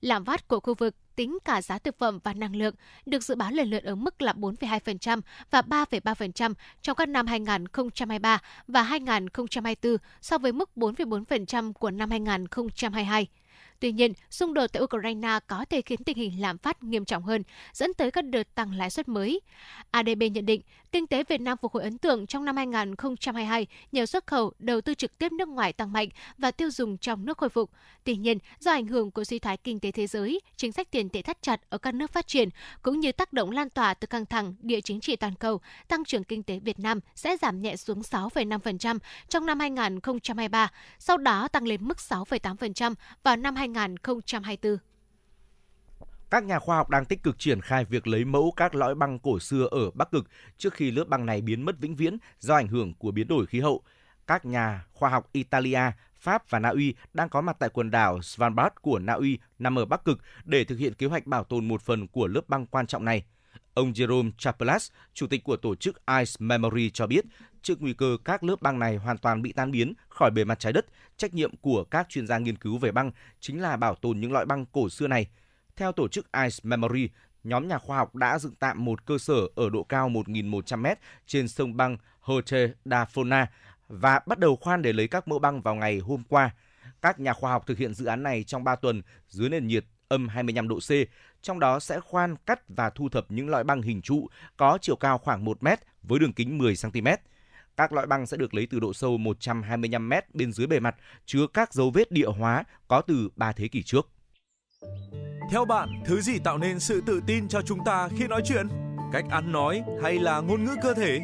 [0.00, 2.74] Lạm phát của khu vực tính cả giá thực phẩm và năng lượng
[3.06, 5.20] được dự báo lần lượt ở mức là 4,2%
[5.50, 8.38] và 3,3% trong các năm 2023
[8.68, 13.26] và 2024 so với mức 4,4% của năm 2022.
[13.82, 17.22] Tuy nhiên, xung đột tại Ukraine có thể khiến tình hình lạm phát nghiêm trọng
[17.22, 17.42] hơn,
[17.72, 19.40] dẫn tới các đợt tăng lãi suất mới.
[19.90, 20.60] ADB nhận định,
[20.92, 24.80] kinh tế Việt Nam phục hồi ấn tượng trong năm 2022 nhờ xuất khẩu, đầu
[24.80, 27.70] tư trực tiếp nước ngoài tăng mạnh và tiêu dùng trong nước khôi phục.
[28.04, 31.08] Tuy nhiên, do ảnh hưởng của suy thoái kinh tế thế giới, chính sách tiền
[31.08, 32.48] tệ thắt chặt ở các nước phát triển
[32.82, 36.04] cũng như tác động lan tỏa từ căng thẳng địa chính trị toàn cầu, tăng
[36.04, 38.98] trưởng kinh tế Việt Nam sẽ giảm nhẹ xuống 6,5%
[39.28, 44.78] trong năm 2023, sau đó tăng lên mức 6,8% vào năm 2024 2024.
[46.30, 49.18] Các nhà khoa học đang tích cực triển khai việc lấy mẫu các lõi băng
[49.18, 50.28] cổ xưa ở Bắc Cực
[50.58, 53.46] trước khi lớp băng này biến mất vĩnh viễn do ảnh hưởng của biến đổi
[53.46, 53.82] khí hậu.
[54.26, 55.80] Các nhà khoa học Italia,
[56.14, 59.78] Pháp và Na Uy đang có mặt tại quần đảo Svalbard của Na Uy nằm
[59.78, 62.66] ở Bắc Cực để thực hiện kế hoạch bảo tồn một phần của lớp băng
[62.66, 63.24] quan trọng này.
[63.74, 67.24] Ông Jerome Chaplas, chủ tịch của tổ chức Ice Memory cho biết,
[67.62, 70.58] trước nguy cơ các lớp băng này hoàn toàn bị tan biến khỏi bề mặt
[70.58, 70.86] trái đất,
[71.16, 74.32] trách nhiệm của các chuyên gia nghiên cứu về băng chính là bảo tồn những
[74.32, 75.26] loại băng cổ xưa này.
[75.76, 77.08] Theo tổ chức Ice Memory,
[77.44, 80.94] nhóm nhà khoa học đã dựng tạm một cơ sở ở độ cao 1.100m
[81.26, 83.46] trên sông băng Hote da Fona
[83.88, 86.50] và bắt đầu khoan để lấy các mẫu băng vào ngày hôm qua.
[87.02, 89.84] Các nhà khoa học thực hiện dự án này trong 3 tuần dưới nền nhiệt
[90.08, 90.90] âm 25 độ C,
[91.42, 94.96] trong đó sẽ khoan, cắt và thu thập những loại băng hình trụ có chiều
[94.96, 97.08] cao khoảng 1 mét với đường kính 10 cm.
[97.76, 100.96] Các loại băng sẽ được lấy từ độ sâu 125 mét bên dưới bề mặt,
[101.26, 104.08] chứa các dấu vết địa hóa có từ 3 thế kỷ trước.
[105.50, 108.68] Theo bạn, thứ gì tạo nên sự tự tin cho chúng ta khi nói chuyện?
[109.12, 111.20] Cách ăn nói hay là ngôn ngữ cơ thể?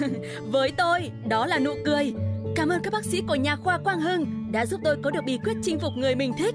[0.52, 2.14] Với tôi, đó là nụ cười.
[2.56, 5.24] Cảm ơn các bác sĩ của nhà khoa Quang Hưng đã giúp tôi có được
[5.26, 6.54] bí quyết chinh phục người mình thích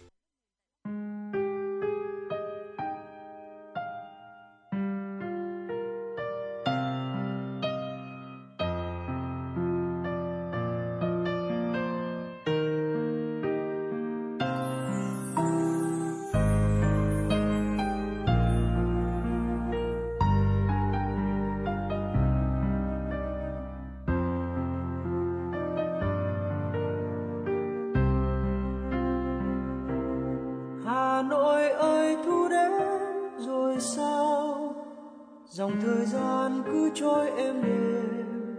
[35.81, 38.55] thời gian cứ trôi êm đềm.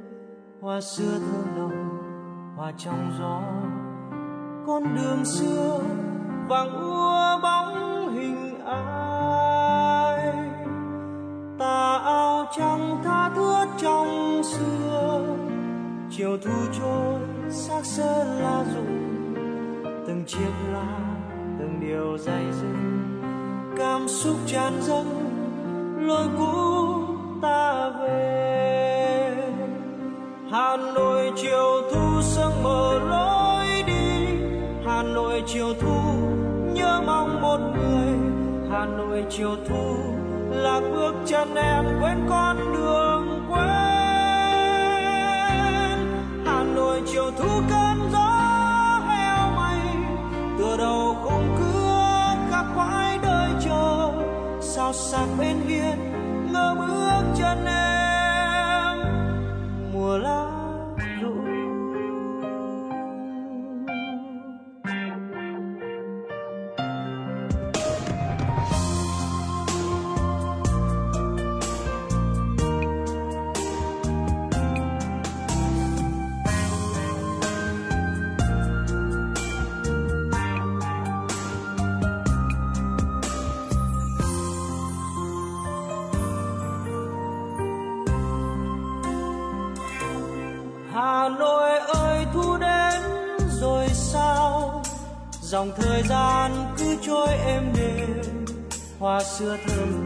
[0.60, 1.98] Hoa xưa thơ lòng
[2.56, 3.42] hoa trong gió.
[4.66, 5.80] Con đường xưa
[6.48, 7.21] vàng úa
[99.38, 100.01] xưa thơm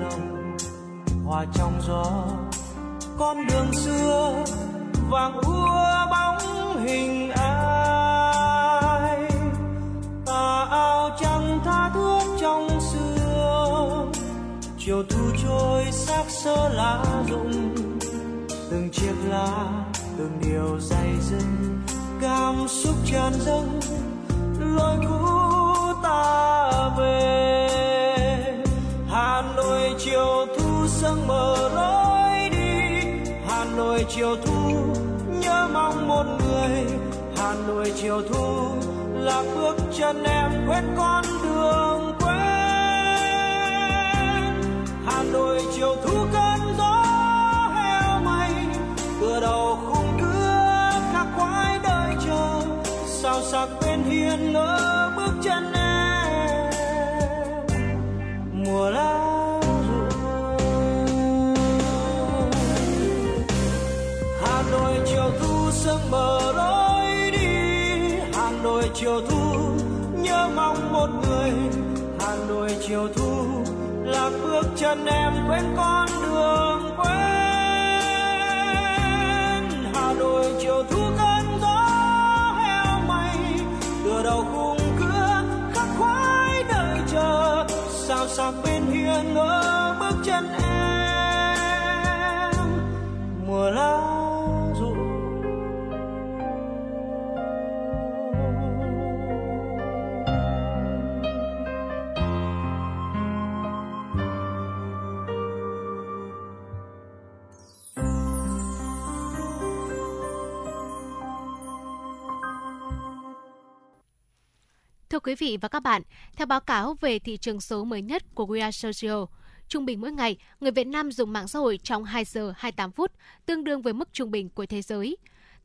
[115.16, 116.02] Thưa quý vị và các bạn,
[116.36, 119.22] theo báo cáo về thị trường số mới nhất của We Are Social,
[119.68, 122.92] trung bình mỗi ngày, người Việt Nam dùng mạng xã hội trong 2 giờ 28
[122.92, 123.12] phút,
[123.46, 125.16] tương đương với mức trung bình của thế giới.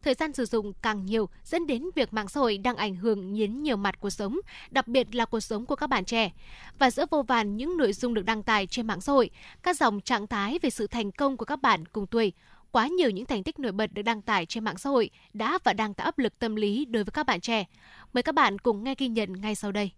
[0.01, 3.39] Thời gian sử dụng càng nhiều dẫn đến việc mạng xã hội đang ảnh hưởng
[3.39, 6.31] đến nhiều mặt cuộc sống, đặc biệt là cuộc sống của các bạn trẻ.
[6.79, 9.29] Và giữa vô vàn những nội dung được đăng tải trên mạng xã hội,
[9.63, 12.33] các dòng trạng thái về sự thành công của các bạn cùng tuổi
[12.71, 15.59] quá nhiều những thành tích nổi bật được đăng tải trên mạng xã hội đã
[15.63, 17.65] và đang tạo áp lực tâm lý đối với các bạn trẻ.
[18.13, 19.91] Mời các bạn cùng nghe ghi nhận ngay sau đây.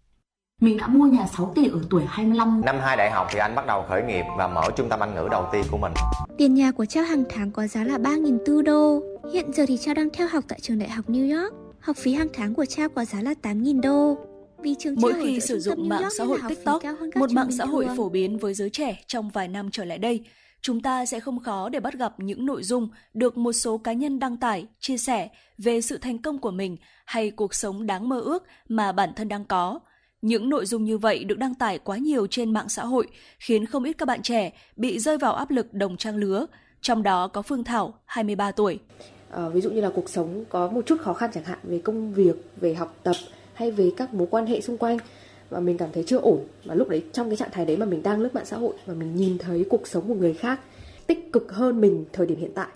[0.62, 2.62] Mình đã mua nhà 6 tỷ ở tuổi 25.
[2.66, 5.16] Năm 2 đại học thì anh bắt đầu khởi nghiệp và mở trung tâm Anh
[5.16, 5.92] ngữ đầu tiên của mình.
[6.38, 9.04] Tiền nhà của Trao hàng tháng có giá là 3.400 đô.
[9.34, 11.54] Hiện giờ thì Trao đang theo học tại trường đại học New York.
[11.80, 14.18] Học phí hàng tháng của Trao có giá là 8.000 đô.
[14.64, 16.84] Vì trường Mỗi khi sử dụng mạng xã hội TikTok,
[17.16, 20.24] một mạng xã hội phổ biến với giới trẻ trong vài năm trở lại đây,
[20.64, 23.94] chúng ta sẽ không khó để bắt gặp những nội dung được một số cá
[23.94, 28.10] nhân đăng tải, chia sẻ về sự thành công của mình hay cuộc sống đáng
[28.10, 29.80] mơ ước mà bản thân đang có.
[30.22, 33.08] Những nội dung như vậy được đăng tải quá nhiều trên mạng xã hội,
[33.40, 36.46] khiến không ít các bạn trẻ bị rơi vào áp lực đồng trang lứa,
[36.82, 38.80] trong đó có Phương Thảo, 23 tuổi.
[39.30, 41.82] À, ví dụ như là cuộc sống có một chút khó khăn chẳng hạn về
[41.84, 43.16] công việc, về học tập
[43.54, 44.98] hay về các mối quan hệ xung quanh
[45.50, 47.86] và mình cảm thấy chưa ổn và lúc đấy trong cái trạng thái đấy mà
[47.86, 50.60] mình đang lướt mạng xã hội và mình nhìn thấy cuộc sống của người khác
[51.08, 52.68] tích cực hơn mình thời điểm hiện tại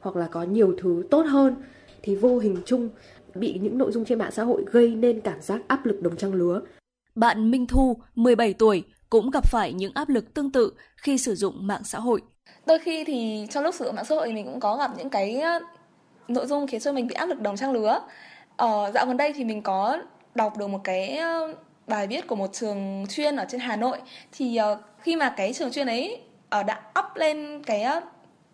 [0.00, 1.54] hoặc là có nhiều thứ tốt hơn
[2.02, 2.88] thì vô hình chung
[3.34, 6.16] bị những nội dung trên mạng xã hội gây nên cảm giác áp lực đồng
[6.16, 6.60] trang lứa.
[7.14, 11.34] Bạn Minh Thu, 17 tuổi, cũng gặp phải những áp lực tương tự khi sử
[11.34, 12.22] dụng mạng xã hội.
[12.66, 15.10] Đôi khi thì trong lúc sử dụng mạng xã hội mình cũng có gặp những
[15.10, 15.42] cái
[16.28, 18.00] nội dung khiến cho mình bị áp lực đồng trang lứa.
[18.56, 19.98] Ờ, dạo gần đây thì mình có
[20.34, 21.18] đọc được một cái
[21.86, 23.98] bài viết của một trường chuyên ở trên Hà Nội
[24.32, 26.20] thì uh, khi mà cái trường chuyên ấy
[26.60, 28.04] uh, đã up lên cái uh,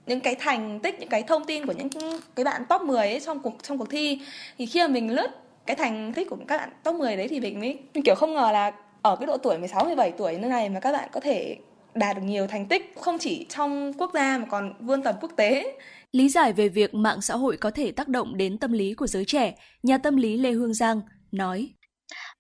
[0.07, 1.89] những cái thành tích những cái thông tin của những
[2.35, 4.21] cái bạn top 10 ấy trong cuộc trong cuộc thi
[4.59, 5.31] thì khi mà mình lướt
[5.67, 8.35] cái thành tích của các bạn top 10 đấy thì mình mới mình kiểu không
[8.35, 8.73] ngờ là
[9.03, 11.57] ở cái độ tuổi 16 17 tuổi như này mà các bạn có thể
[11.95, 15.33] đạt được nhiều thành tích không chỉ trong quốc gia mà còn vươn tầm quốc
[15.37, 15.79] tế.
[16.13, 19.07] Lý giải về việc mạng xã hội có thể tác động đến tâm lý của
[19.07, 21.01] giới trẻ, nhà tâm lý Lê Hương Giang
[21.33, 21.69] nói: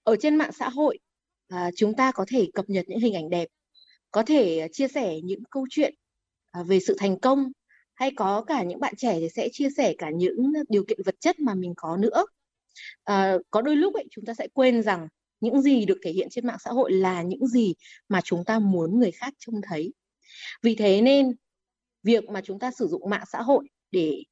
[0.04, 0.98] ở trên mạng xã hội
[1.48, 3.48] à, chúng ta có thể cập nhật những hình ảnh đẹp
[4.10, 5.94] có thể à, chia sẻ những câu chuyện
[6.50, 7.52] à, về sự thành công
[7.94, 11.14] hay có cả những bạn trẻ thì sẽ chia sẻ cả những điều kiện vật
[11.20, 12.24] chất mà mình có nữa.
[13.04, 15.08] À, có đôi lúc ấy chúng ta sẽ quên rằng
[15.40, 17.74] những gì được thể hiện trên mạng xã hội là những gì
[18.08, 19.92] mà chúng ta muốn người khác trông thấy.
[20.62, 21.32] Vì thế nên
[22.02, 24.22] việc mà chúng ta sử dụng mạng xã hội để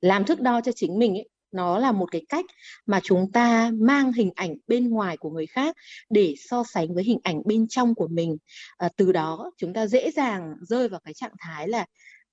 [0.00, 2.44] làm thước đo cho chính mình ấy, nó là một cái cách
[2.86, 5.76] mà chúng ta mang hình ảnh bên ngoài của người khác
[6.10, 8.36] để so sánh với hình ảnh bên trong của mình.
[8.76, 11.86] À, từ đó chúng ta dễ dàng rơi vào cái trạng thái là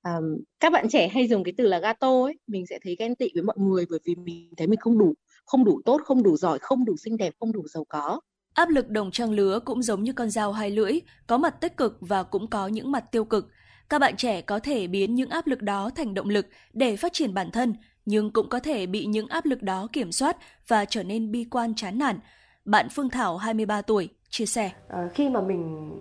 [0.04, 0.24] um,
[0.60, 3.30] các bạn trẻ hay dùng cái từ là gato ấy mình sẽ thấy ghen tị
[3.34, 5.14] với mọi người bởi vì mình thấy mình không đủ
[5.46, 8.20] không đủ tốt không đủ giỏi không đủ xinh đẹp không đủ giàu có.
[8.54, 11.78] Áp lực đồng trang lứa cũng giống như con dao hai lưỡi có mặt tích
[11.78, 13.48] cực và cũng có những mặt tiêu cực.
[13.90, 17.14] Các bạn trẻ có thể biến những áp lực đó thành động lực để phát
[17.14, 17.74] triển bản thân
[18.08, 21.46] nhưng cũng có thể bị những áp lực đó kiểm soát và trở nên bi
[21.52, 22.20] quan chán nản.
[22.66, 24.72] Bạn Phương Thảo 23 tuổi chia sẻ.
[24.88, 25.92] À, khi mà mình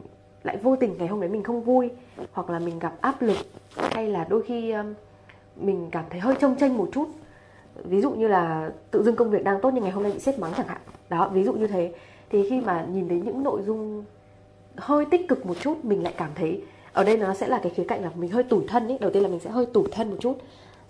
[0.43, 1.91] lại vô tình ngày hôm đấy mình không vui
[2.33, 3.37] hoặc là mình gặp áp lực
[3.77, 4.75] hay là đôi khi
[5.57, 7.09] mình cảm thấy hơi trông tranh một chút
[7.85, 10.19] ví dụ như là tự dưng công việc đang tốt nhưng ngày hôm nay bị
[10.19, 11.93] sếp mắng chẳng hạn đó ví dụ như thế
[12.31, 14.05] thì khi mà nhìn thấy những nội dung
[14.77, 16.63] hơi tích cực một chút mình lại cảm thấy
[16.93, 19.11] ở đây nó sẽ là cái khía cạnh là mình hơi tủi thân ấy đầu
[19.11, 20.39] tiên là mình sẽ hơi tủi thân một chút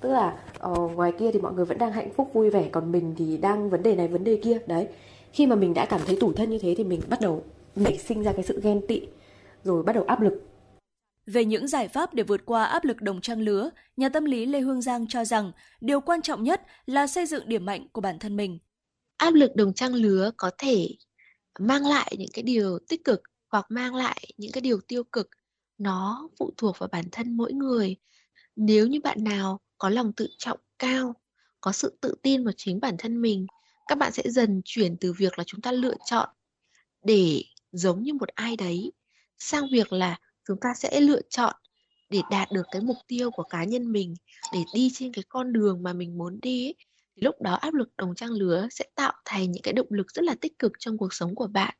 [0.01, 2.93] tức là uh, ngoài kia thì mọi người vẫn đang hạnh phúc vui vẻ còn
[2.93, 4.89] mình thì đang vấn đề này vấn đề kia đấy
[5.33, 7.43] khi mà mình đã cảm thấy tủi thân như thế thì mình bắt đầu
[7.77, 9.03] nảy sinh ra cái sự ghen tị
[9.65, 10.43] rồi bắt đầu áp lực
[11.27, 14.47] về những giải pháp để vượt qua áp lực đồng trang lứa, nhà tâm lý
[14.47, 18.01] Lê Hương Giang cho rằng điều quan trọng nhất là xây dựng điểm mạnh của
[18.01, 18.59] bản thân mình.
[19.17, 20.89] Áp lực đồng trang lứa có thể
[21.59, 25.31] mang lại những cái điều tích cực hoặc mang lại những cái điều tiêu cực.
[25.79, 27.97] Nó phụ thuộc vào bản thân mỗi người.
[28.57, 31.15] Nếu như bạn nào có lòng tự trọng cao
[31.61, 33.47] có sự tự tin vào chính bản thân mình
[33.87, 36.29] các bạn sẽ dần chuyển từ việc là chúng ta lựa chọn
[37.05, 37.43] để
[37.73, 38.93] giống như một ai đấy
[39.39, 41.55] sang việc là chúng ta sẽ lựa chọn
[42.11, 44.15] để đạt được cái mục tiêu của cá nhân mình
[44.53, 46.75] để đi trên cái con đường mà mình muốn đi ấy,
[47.17, 50.11] thì lúc đó áp lực đồng trang lứa sẽ tạo thành những cái động lực
[50.11, 51.75] rất là tích cực trong cuộc sống của bạn.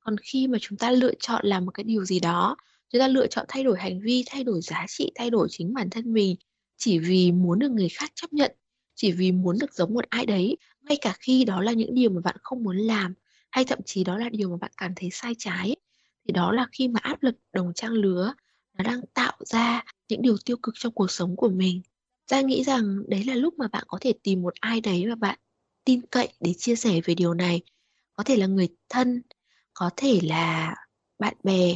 [0.00, 2.56] Còn khi mà chúng ta lựa chọn làm một cái điều gì đó
[2.88, 5.74] chúng ta lựa chọn thay đổi hành vi thay đổi giá trị thay đổi chính
[5.74, 6.36] bản thân mình
[6.76, 8.52] chỉ vì muốn được người khác chấp nhận,
[8.94, 12.10] chỉ vì muốn được giống một ai đấy, ngay cả khi đó là những điều
[12.10, 13.14] mà bạn không muốn làm,
[13.50, 15.76] hay thậm chí đó là điều mà bạn cảm thấy sai trái
[16.26, 18.34] thì đó là khi mà áp lực đồng trang lứa
[18.78, 21.82] nó đang tạo ra những điều tiêu cực trong cuộc sống của mình.
[22.30, 25.14] Ra nghĩ rằng đấy là lúc mà bạn có thể tìm một ai đấy mà
[25.14, 25.38] bạn
[25.84, 27.62] tin cậy để chia sẻ về điều này.
[28.12, 29.22] Có thể là người thân,
[29.74, 30.74] có thể là
[31.18, 31.74] bạn bè,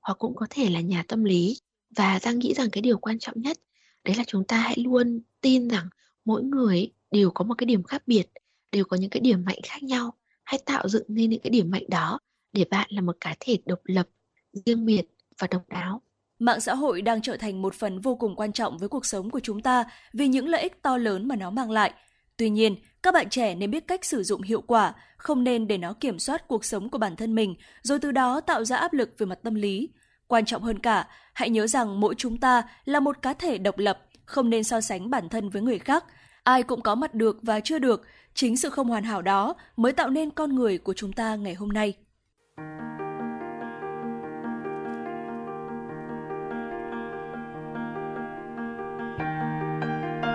[0.00, 1.56] hoặc cũng có thể là nhà tâm lý.
[1.96, 3.58] Và giang nghĩ rằng cái điều quan trọng nhất
[4.04, 5.88] đấy là chúng ta hãy luôn tin rằng
[6.24, 8.26] mỗi người đều có một cái điểm khác biệt,
[8.72, 10.14] đều có những cái điểm mạnh khác nhau.
[10.44, 12.18] Hãy tạo dựng nên những cái điểm mạnh đó
[12.52, 14.08] để bạn là một cá thể độc lập,
[14.52, 15.02] riêng biệt
[15.38, 16.02] và độc đáo.
[16.38, 19.30] Mạng xã hội đang trở thành một phần vô cùng quan trọng với cuộc sống
[19.30, 21.92] của chúng ta vì những lợi ích to lớn mà nó mang lại.
[22.36, 25.78] Tuy nhiên, các bạn trẻ nên biết cách sử dụng hiệu quả, không nên để
[25.78, 28.92] nó kiểm soát cuộc sống của bản thân mình, rồi từ đó tạo ra áp
[28.92, 29.88] lực về mặt tâm lý.
[30.28, 33.78] Quan trọng hơn cả, hãy nhớ rằng mỗi chúng ta là một cá thể độc
[33.78, 36.04] lập, không nên so sánh bản thân với người khác.
[36.44, 38.02] Ai cũng có mặt được và chưa được,
[38.34, 41.54] chính sự không hoàn hảo đó mới tạo nên con người của chúng ta ngày
[41.54, 41.94] hôm nay.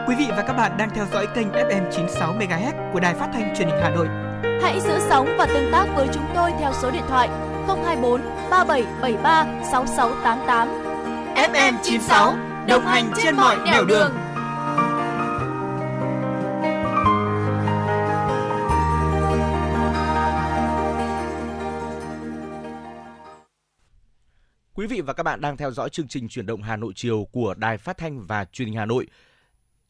[0.08, 3.30] Quý vị và các bạn đang theo dõi kênh FM 96 MHz của đài phát
[3.34, 4.08] thanh truyền hình Hà Nội.
[4.62, 9.64] Hãy giữ sóng và tương tác với chúng tôi theo số điện thoại 024 3773
[9.72, 10.68] 6688.
[11.36, 12.36] FM 96
[12.68, 14.12] đồng hành trên mọi nẻo đường.
[24.74, 27.28] Quý vị và các bạn đang theo dõi chương trình chuyển động Hà Nội chiều
[27.32, 29.08] của Đài Phát thanh và Truyền hình Hà Nội.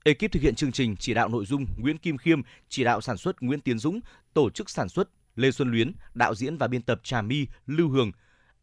[0.04, 3.18] Ekip thực hiện chương trình chỉ đạo nội dung Nguyễn Kim Khiêm, chỉ đạo sản
[3.18, 4.00] xuất Nguyễn Tiến Dũng,
[4.34, 7.90] tổ chức sản xuất Lê Xuân Luyến, đạo diễn và biên tập Trà My, Lưu
[7.90, 8.12] Hường,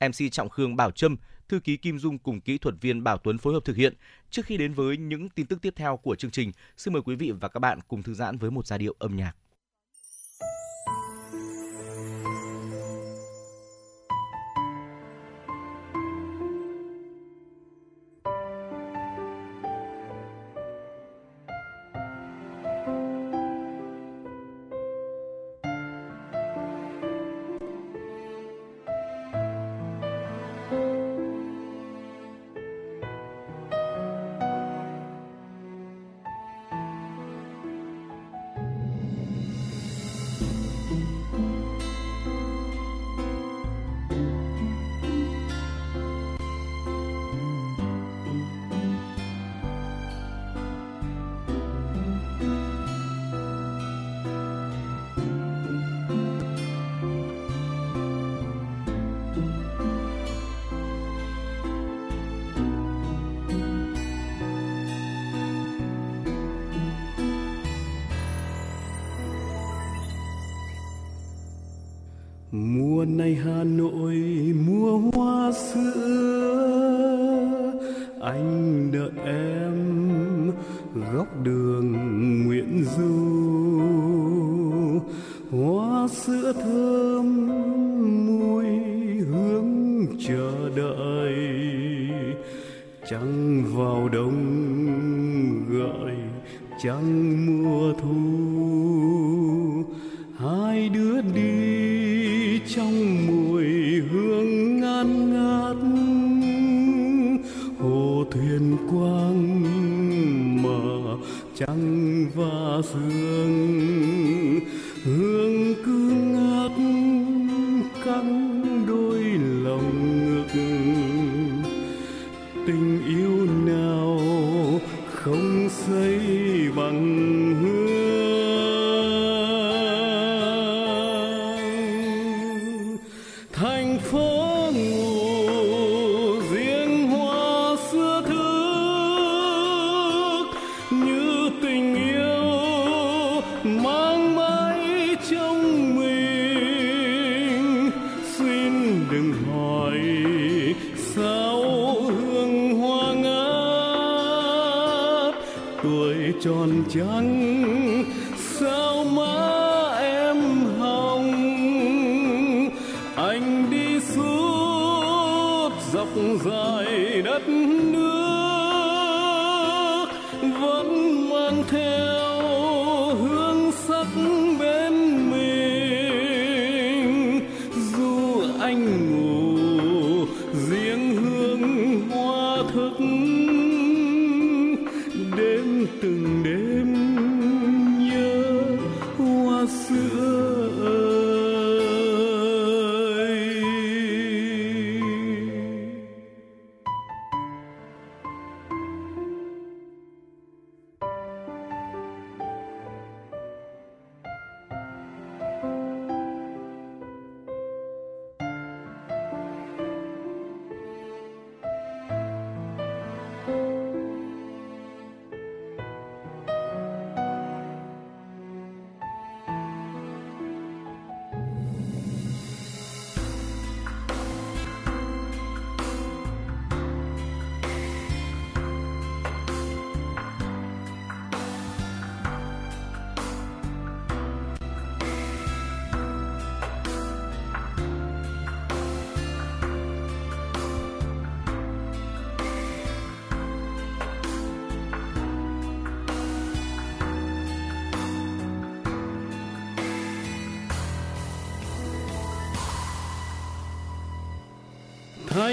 [0.01, 1.17] MC Trọng Khương Bảo Trâm,
[1.49, 3.95] thư ký Kim Dung cùng kỹ thuật viên Bảo Tuấn phối hợp thực hiện.
[4.31, 7.15] Trước khi đến với những tin tức tiếp theo của chương trình, xin mời quý
[7.15, 9.33] vị và các bạn cùng thư giãn với một giai điệu âm nhạc.
[73.17, 74.40] Nay hà nội.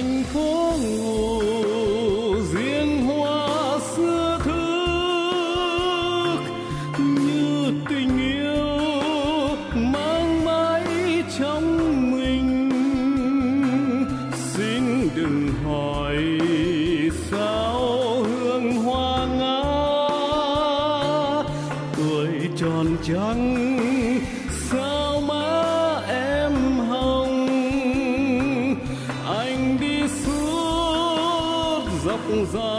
[0.08, 1.42] Thành phố ngủ
[2.54, 6.40] riêng hoa xưa thức
[7.00, 8.68] như tình yêu
[9.76, 10.84] mang mãi
[11.40, 11.78] trong
[12.12, 12.70] mình
[14.34, 16.18] xin đừng hỏi
[17.32, 19.64] sao hương hoa ngã
[21.98, 23.78] tuổi tròn trắng
[32.28, 32.77] suốt dọc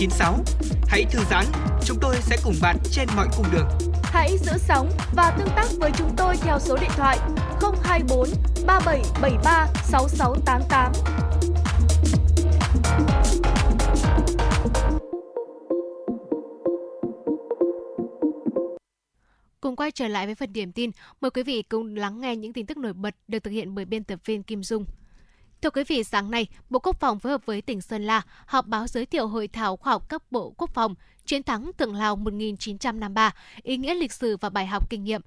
[0.00, 0.34] FM96.
[0.86, 1.44] Hãy thư giãn,
[1.84, 3.68] chúng tôi sẽ cùng bạn trên mọi cung đường.
[4.02, 7.18] Hãy giữ sóng và tương tác với chúng tôi theo số điện thoại
[7.82, 8.28] 024
[8.66, 10.92] 3773 6688.
[19.60, 20.90] Cùng quay trở lại với phần điểm tin,
[21.20, 23.84] mời quý vị cùng lắng nghe những tin tức nổi bật được thực hiện bởi
[23.84, 24.84] biên tập viên Kim Dung.
[25.62, 28.66] Thưa quý vị, sáng nay, Bộ Quốc phòng phối hợp với tỉnh Sơn La họp
[28.66, 30.94] báo giới thiệu hội thảo khoa học cấp Bộ Quốc phòng
[31.26, 35.20] Chiến thắng Tượng Lào 1953, ý nghĩa lịch sử và bài học kinh nghiệm.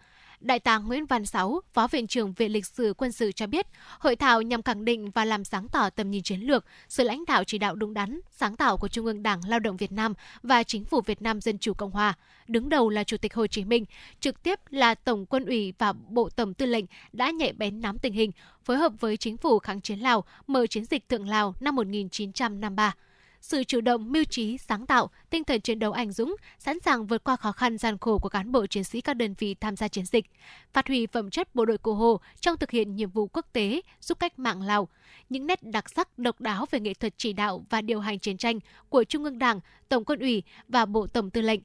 [0.43, 3.67] Đại tá Nguyễn Văn Sáu, Phó Viện trưởng Viện Lịch sử Quân sự cho biết,
[3.99, 7.23] hội thảo nhằm khẳng định và làm sáng tỏ tầm nhìn chiến lược, sự lãnh
[7.27, 10.13] đạo chỉ đạo đúng đắn, sáng tạo của Trung ương Đảng Lao động Việt Nam
[10.43, 12.13] và Chính phủ Việt Nam Dân chủ Cộng hòa.
[12.47, 13.85] Đứng đầu là Chủ tịch Hồ Chí Minh,
[14.19, 17.99] trực tiếp là Tổng quân ủy và Bộ Tổng tư lệnh đã nhạy bén nắm
[17.99, 18.31] tình hình,
[18.63, 22.93] phối hợp với Chính phủ kháng chiến Lào mở chiến dịch Thượng Lào năm 1953
[23.43, 27.07] sự chủ động, mưu trí, sáng tạo, tinh thần chiến đấu anh dũng, sẵn sàng
[27.07, 29.75] vượt qua khó khăn gian khổ của cán bộ chiến sĩ các đơn vị tham
[29.75, 30.25] gia chiến dịch,
[30.73, 33.81] phát huy phẩm chất bộ đội cụ Hồ trong thực hiện nhiệm vụ quốc tế
[34.01, 34.87] giúp cách mạng Lào,
[35.29, 38.37] những nét đặc sắc độc đáo về nghệ thuật chỉ đạo và điều hành chiến
[38.37, 38.59] tranh
[38.89, 39.59] của Trung ương Đảng,
[39.89, 41.59] Tổng quân ủy và Bộ Tổng tư lệnh,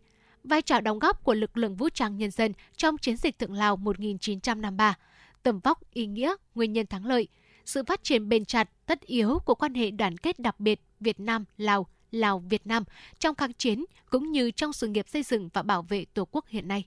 [0.45, 3.53] vai trò đóng góp của lực lượng vũ trang nhân dân trong chiến dịch Thượng
[3.53, 4.95] Lào 1953,
[5.43, 7.29] tầm vóc ý nghĩa, nguyên nhân thắng lợi,
[7.65, 11.21] sự phát triển bền chặt, tất yếu của quan hệ đoàn kết đặc biệt Việt
[11.21, 12.85] Nam-Lào, Lào-Việt Nam
[13.19, 16.49] trong kháng chiến cũng như trong sự nghiệp xây dựng và bảo vệ Tổ quốc
[16.49, 16.85] hiện nay.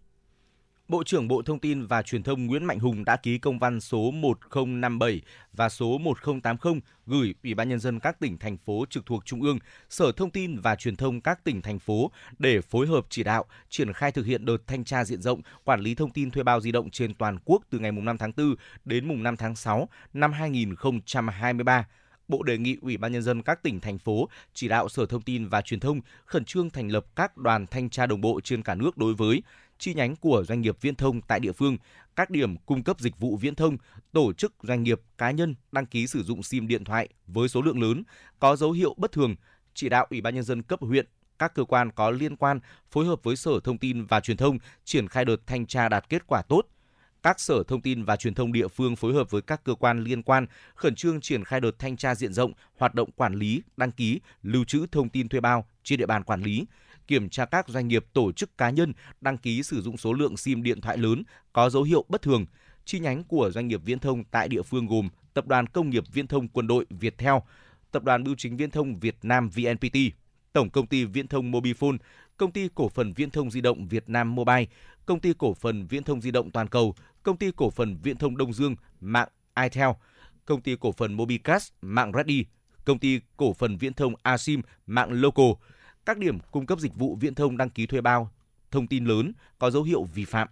[0.92, 3.80] Bộ trưởng Bộ Thông tin và Truyền thông Nguyễn Mạnh Hùng đã ký công văn
[3.80, 5.22] số 1057
[5.54, 6.74] và số 1080
[7.06, 9.60] gửi Ủy ban nhân dân các tỉnh thành phố trực thuộc Trung ương,
[9.90, 13.46] Sở Thông tin và Truyền thông các tỉnh thành phố để phối hợp chỉ đạo
[13.70, 16.62] triển khai thực hiện đợt thanh tra diện rộng quản lý thông tin thuê bao
[16.62, 18.56] di động trên toàn quốc từ ngày 5 tháng 4
[18.86, 21.86] đến mùng 5 tháng 6 năm 2023.
[22.32, 25.22] Bộ đề nghị Ủy ban nhân dân các tỉnh thành phố chỉ đạo Sở Thông
[25.22, 28.64] tin và Truyền thông khẩn trương thành lập các đoàn thanh tra đồng bộ trên
[28.64, 29.44] cả nước đối với
[29.80, 31.78] chi nhánh của doanh nghiệp viễn thông tại địa phương,
[32.16, 33.78] các điểm cung cấp dịch vụ viễn thông,
[34.12, 37.62] tổ chức doanh nghiệp cá nhân đăng ký sử dụng SIM điện thoại với số
[37.62, 38.04] lượng lớn
[38.40, 39.36] có dấu hiệu bất thường,
[39.74, 41.06] chỉ đạo Ủy ban nhân dân cấp huyện,
[41.40, 42.60] các cơ quan có liên quan
[42.92, 46.10] phối hợp với Sở Thông tin và Truyền thông triển khai đợt thanh tra đạt
[46.10, 46.62] kết quả tốt.
[47.24, 50.04] Các Sở Thông tin và Truyền thông địa phương phối hợp với các cơ quan
[50.04, 50.46] liên quan
[50.76, 54.20] khẩn trương triển khai đợt thanh tra diện rộng hoạt động quản lý, đăng ký,
[54.44, 56.66] lưu trữ thông tin thuê bao trên địa bàn quản lý,
[57.08, 60.38] kiểm tra các doanh nghiệp tổ chức cá nhân đăng ký sử dụng số lượng
[60.38, 61.24] SIM điện thoại lớn
[61.54, 62.46] có dấu hiệu bất thường.
[62.86, 66.04] Chi nhánh của doanh nghiệp viễn thông tại địa phương gồm Tập đoàn Công nghiệp
[66.14, 67.34] Viễn thông Quân đội Viettel,
[67.92, 69.98] Tập đoàn Bưu chính Viễn thông Việt Nam VNPT,
[70.54, 71.98] Tổng công ty Viễn thông Mobifone,
[72.38, 74.66] Công ty cổ phần Viễn thông di động Việt Nam Mobile,
[75.06, 78.18] Công ty cổ phần Viễn thông di động Toàn cầu, Công ty cổ phần Viễn
[78.18, 79.28] thông Đông Dương, mạng
[79.62, 79.90] itel,
[80.46, 82.46] Công ty cổ phần Mobicast, mạng Ready,
[82.86, 85.52] Công ty cổ phần Viễn thông Asim, mạng Local,
[86.06, 88.32] các điểm cung cấp dịch vụ viễn thông đăng ký thuê bao,
[88.72, 90.48] thông tin lớn có dấu hiệu vi phạm.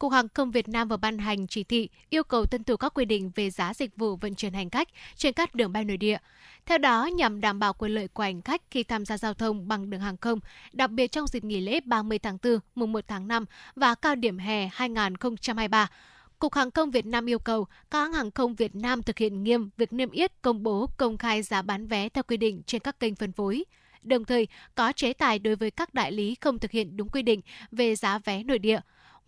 [0.00, 2.94] Cục Hàng không Việt Nam vừa ban hành chỉ thị yêu cầu tuân thủ các
[2.94, 5.96] quy định về giá dịch vụ vận chuyển hành khách trên các đường bay nội
[5.96, 6.18] địa.
[6.66, 9.68] Theo đó, nhằm đảm bảo quyền lợi của hành khách khi tham gia giao thông
[9.68, 10.40] bằng đường hàng không,
[10.72, 13.44] đặc biệt trong dịp nghỉ lễ 30 tháng 4, mùng 1 tháng 5
[13.76, 15.90] và cao điểm hè 2023,
[16.38, 19.42] Cục Hàng không Việt Nam yêu cầu các hãng hàng không Việt Nam thực hiện
[19.42, 22.80] nghiêm việc niêm yết công bố công khai giá bán vé theo quy định trên
[22.80, 23.64] các kênh phân phối.
[24.02, 27.22] Đồng thời, có chế tài đối với các đại lý không thực hiện đúng quy
[27.22, 27.40] định
[27.72, 28.80] về giá vé nội địa.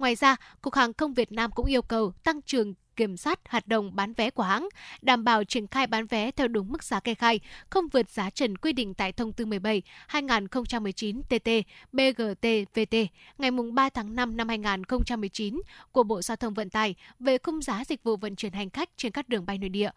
[0.02, 3.68] Ngoài ra, Cục Hàng không Việt Nam cũng yêu cầu tăng cường kiểm soát hoạt
[3.68, 4.68] động bán vé của hãng,
[5.02, 8.30] đảm bảo triển khai bán vé theo đúng mức giá kê khai, không vượt giá
[8.30, 11.48] trần quy định tại thông tư 17 2019 TT
[11.92, 13.06] BGT-VT
[13.38, 15.60] ngày 3 tháng 5 năm 2019
[15.92, 18.88] của Bộ Giao thông Vận tải về khung giá dịch vụ vận chuyển hành khách
[18.96, 19.90] trên các đường bay nội địa.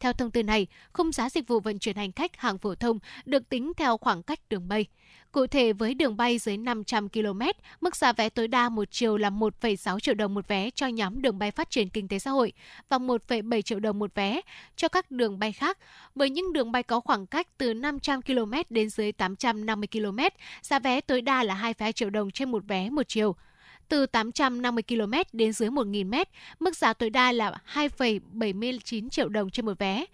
[0.00, 2.98] Theo thông tư này, khung giá dịch vụ vận chuyển hành khách hàng phổ thông
[3.24, 4.86] được tính theo khoảng cách đường bay.
[5.32, 7.40] Cụ thể với đường bay dưới 500 km,
[7.80, 11.22] mức giá vé tối đa một chiều là 1,6 triệu đồng một vé cho nhóm
[11.22, 12.52] đường bay phát triển kinh tế xã hội
[12.88, 14.40] và 1,7 triệu đồng một vé
[14.76, 15.78] cho các đường bay khác.
[16.14, 20.18] Với những đường bay có khoảng cách từ 500 km đến dưới 850 km,
[20.62, 23.36] giá vé tối đa là 2,2 triệu đồng trên một vé một chiều
[23.90, 26.14] từ 850 km đến dưới 1.000 m,
[26.60, 30.04] mức giá tối đa là 2,79 triệu đồng trên một vé.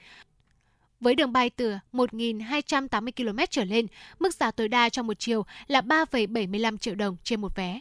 [1.01, 3.87] Với đường bay từ 1.280 km trở lên,
[4.19, 7.81] mức giá tối đa trong một chiều là 3,75 triệu đồng trên một vé.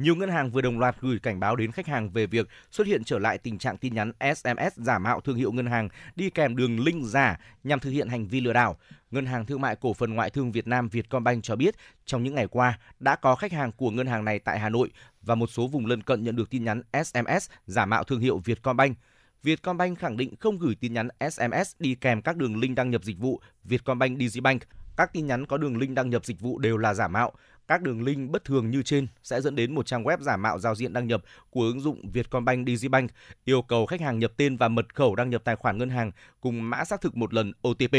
[0.00, 2.86] Nhiều ngân hàng vừa đồng loạt gửi cảnh báo đến khách hàng về việc xuất
[2.86, 6.30] hiện trở lại tình trạng tin nhắn SMS giả mạo thương hiệu ngân hàng đi
[6.30, 8.76] kèm đường link giả nhằm thực hiện hành vi lừa đảo.
[9.10, 11.74] Ngân hàng Thương mại Cổ phần Ngoại thương Việt Nam Vietcombank cho biết,
[12.04, 14.90] trong những ngày qua đã có khách hàng của ngân hàng này tại Hà Nội
[15.22, 18.38] và một số vùng lân cận nhận được tin nhắn SMS giả mạo thương hiệu
[18.38, 18.98] Vietcombank.
[19.42, 23.04] Vietcombank khẳng định không gửi tin nhắn SMS đi kèm các đường link đăng nhập
[23.04, 24.62] dịch vụ Vietcombank Digibank.
[24.96, 27.32] Các tin nhắn có đường link đăng nhập dịch vụ đều là giả mạo.
[27.68, 30.58] Các đường link bất thường như trên sẽ dẫn đến một trang web giả mạo
[30.58, 33.10] giao diện đăng nhập của ứng dụng Vietcombank Digibank,
[33.44, 36.10] yêu cầu khách hàng nhập tên và mật khẩu đăng nhập tài khoản ngân hàng
[36.40, 37.96] cùng mã xác thực một lần OTP.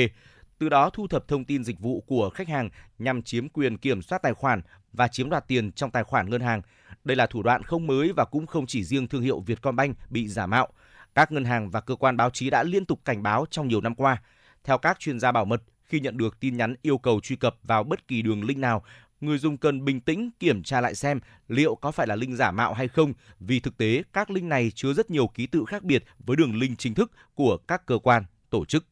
[0.58, 2.70] Từ đó thu thập thông tin dịch vụ của khách hàng
[3.00, 4.62] nhằm chiếm quyền kiểm soát tài khoản
[4.94, 6.62] và chiếm đoạt tiền trong tài khoản ngân hàng.
[7.04, 10.28] Đây là thủ đoạn không mới và cũng không chỉ riêng thương hiệu Vietcombank bị
[10.28, 10.68] giả mạo.
[11.16, 13.82] Các ngân hàng và cơ quan báo chí đã liên tục cảnh báo trong nhiều
[13.82, 14.22] năm qua.
[14.64, 17.56] Theo các chuyên gia bảo mật, khi nhận được tin nhắn yêu cầu truy cập
[17.64, 18.84] vào bất kỳ đường link nào,
[19.22, 22.52] người dùng cần bình tĩnh kiểm tra lại xem liệu có phải là link giả
[22.52, 25.84] mạo hay không, vì thực tế các link này chứa rất nhiều ký tự khác
[25.84, 28.86] biệt với đường link chính thức của các cơ quan, tổ chức.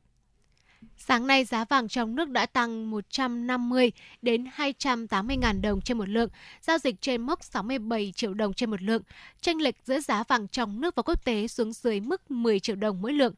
[0.98, 3.92] Sáng nay giá vàng trong nước đã tăng 150
[4.22, 6.30] đến 280 ngàn đồng trên một lượng,
[6.62, 9.02] giao dịch trên mốc 67 triệu đồng trên một lượng.
[9.42, 12.76] Tranh lệch giữa giá vàng trong nước và quốc tế xuống dưới mức 10 triệu
[12.76, 13.34] đồng mỗi lượng.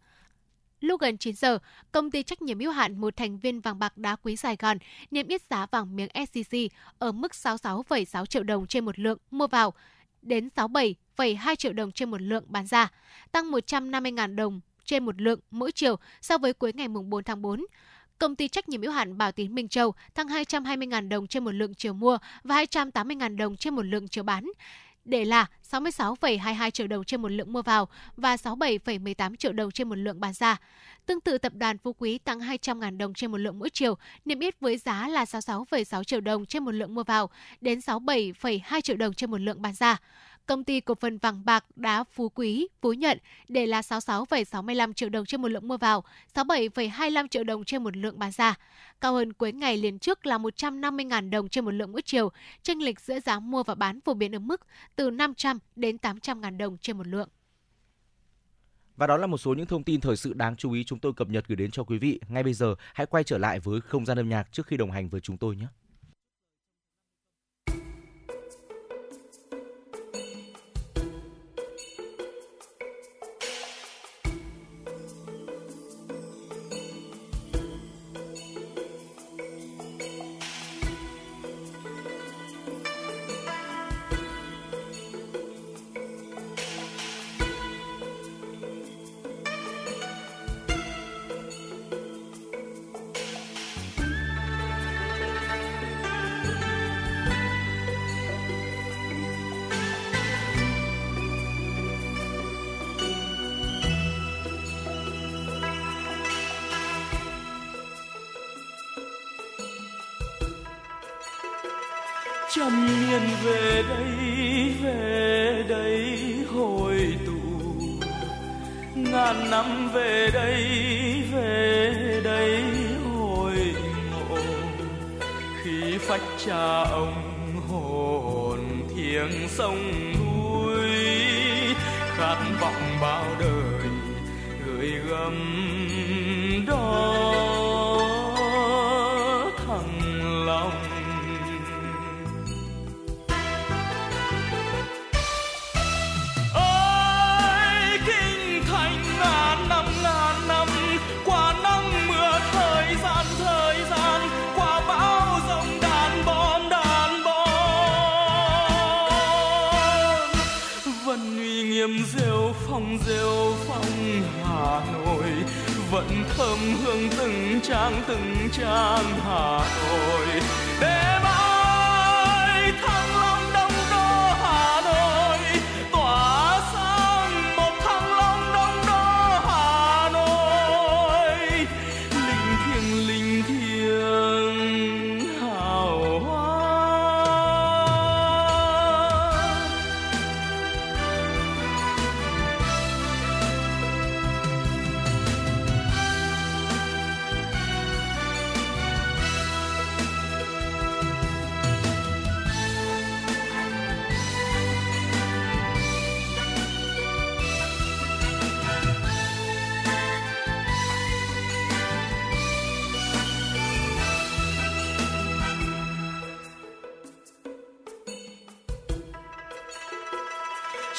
[0.81, 1.59] Lúc gần 9 giờ,
[1.91, 4.77] công ty trách nhiệm hữu hạn một thành viên vàng bạc đá quý Sài Gòn
[5.11, 6.57] niêm yết giá vàng miếng SCC
[6.99, 9.73] ở mức 66,6 triệu đồng trên một lượng mua vào
[10.21, 12.91] đến 67,2 triệu đồng trên một lượng bán ra,
[13.31, 17.65] tăng 150.000 đồng trên một lượng mỗi chiều so với cuối ngày 4 tháng 4.
[18.17, 21.51] Công ty trách nhiệm hữu hạn Bảo Tín Minh Châu tăng 220.000 đồng trên một
[21.51, 24.51] lượng chiều mua và 280.000 đồng trên một lượng chiều bán
[25.05, 27.87] để là 66,22 triệu đồng trên một lượng mua vào
[28.17, 30.57] và 67,18 triệu đồng trên một lượng bán ra.
[31.05, 34.39] Tương tự tập đoàn Phú Quý tăng 200.000 đồng trên một lượng mỗi chiều, niêm
[34.39, 37.29] yết với giá là 66,6 triệu đồng trên một lượng mua vào
[37.61, 39.97] đến 67,2 triệu đồng trên một lượng bán ra
[40.45, 45.09] công ty cổ phần vàng bạc đá Phú Quý, Phú Nhuận để là 66,65 triệu
[45.09, 46.03] đồng trên một lượng mua vào,
[46.33, 48.55] 67,25 triệu đồng trên một lượng bán ra.
[49.01, 52.31] Cao hơn cuối ngày liền trước là 150.000 đồng trên một lượng mỗi chiều,
[52.63, 54.61] chênh lệch giữa giá mua và bán phổ biến ở mức
[54.95, 57.29] từ 500 đến 800.000 đồng trên một lượng.
[58.97, 61.13] Và đó là một số những thông tin thời sự đáng chú ý chúng tôi
[61.13, 62.19] cập nhật gửi đến cho quý vị.
[62.29, 64.91] Ngay bây giờ, hãy quay trở lại với không gian âm nhạc trước khi đồng
[64.91, 65.65] hành với chúng tôi nhé.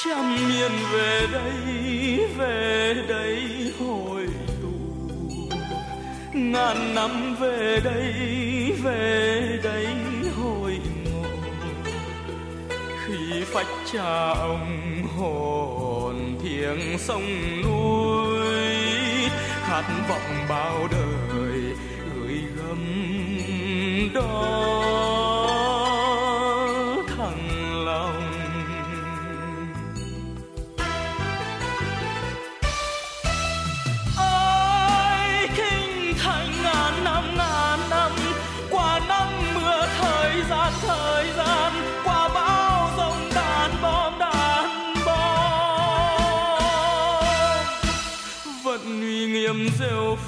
[0.04, 4.26] Trăm miền về đây về đây hồi
[4.62, 4.68] tụ
[6.32, 8.12] ngàn năm về đây
[8.82, 9.86] về đây
[10.36, 11.28] hồi ngộ
[13.06, 18.46] khi phách cha ông hồn thiêng sông núi,
[19.66, 21.60] khát vọng bao đời
[22.14, 22.78] gửi gắm
[24.14, 25.21] đó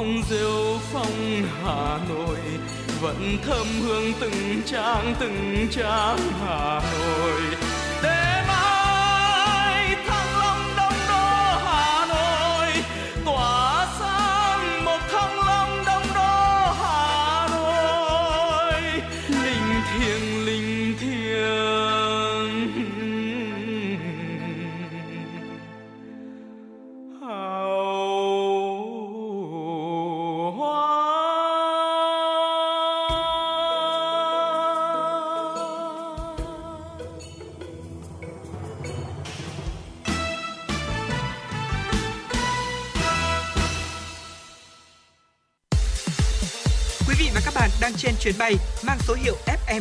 [0.00, 2.38] Phong rêu phong hà nội.
[3.00, 7.69] Vẫn thơm hương từng trang từng trang hà nội.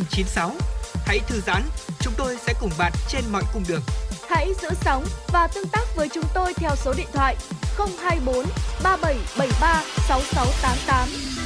[0.09, 0.51] FM96.
[1.05, 1.61] Hãy thư giãn,
[1.99, 3.81] chúng tôi sẽ cùng bạn trên mọi cung đường.
[4.29, 5.03] Hãy giữ sóng
[5.33, 7.35] và tương tác với chúng tôi theo số điện thoại
[7.77, 8.45] 024
[8.83, 11.39] 3773 6688.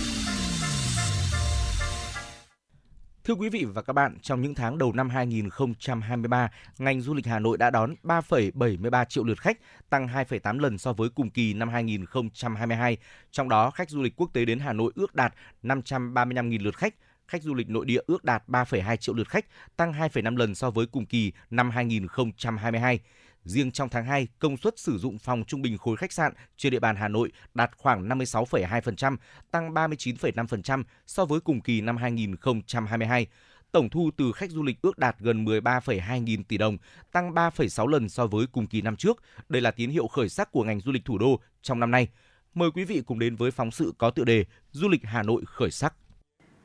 [3.23, 7.25] Thưa quý vị và các bạn, trong những tháng đầu năm 2023, ngành du lịch
[7.25, 9.57] Hà Nội đã đón 3,73 triệu lượt khách,
[9.89, 12.97] tăng 2,8 lần so với cùng kỳ năm 2022.
[13.31, 15.33] Trong đó, khách du lịch quốc tế đến Hà Nội ước đạt
[15.63, 16.93] 535.000 lượt khách,
[17.27, 19.45] khách du lịch nội địa ước đạt 3,2 triệu lượt khách,
[19.77, 22.99] tăng 2,5 lần so với cùng kỳ năm 2022.
[23.45, 26.71] Riêng trong tháng 2, công suất sử dụng phòng trung bình khối khách sạn trên
[26.71, 29.17] địa bàn Hà Nội đạt khoảng 56,2%,
[29.51, 33.27] tăng 39,5% so với cùng kỳ năm 2022.
[33.71, 36.77] tổng thu từ khách du lịch ước đạt gần 13,2 nghìn tỷ đồng,
[37.11, 39.23] tăng 3,6 lần so với cùng kỳ năm trước.
[39.49, 42.07] Đây là tín hiệu khởi sắc của ngành du lịch thủ đô trong năm nay.
[42.53, 45.43] Mời quý vị cùng đến với phóng sự có tựa đề Du lịch Hà Nội
[45.45, 45.93] khởi sắc.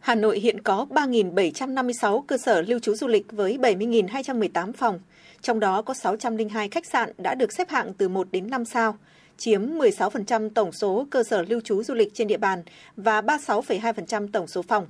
[0.01, 5.01] Hà Nội hiện có 3.756 cơ sở lưu trú du lịch với 70.218 phòng,
[5.43, 8.97] trong đó có 602 khách sạn đã được xếp hạng từ 1 đến 5 sao,
[9.37, 12.63] chiếm 16% tổng số cơ sở lưu trú du lịch trên địa bàn
[12.97, 14.87] và 36,2% tổng số phòng.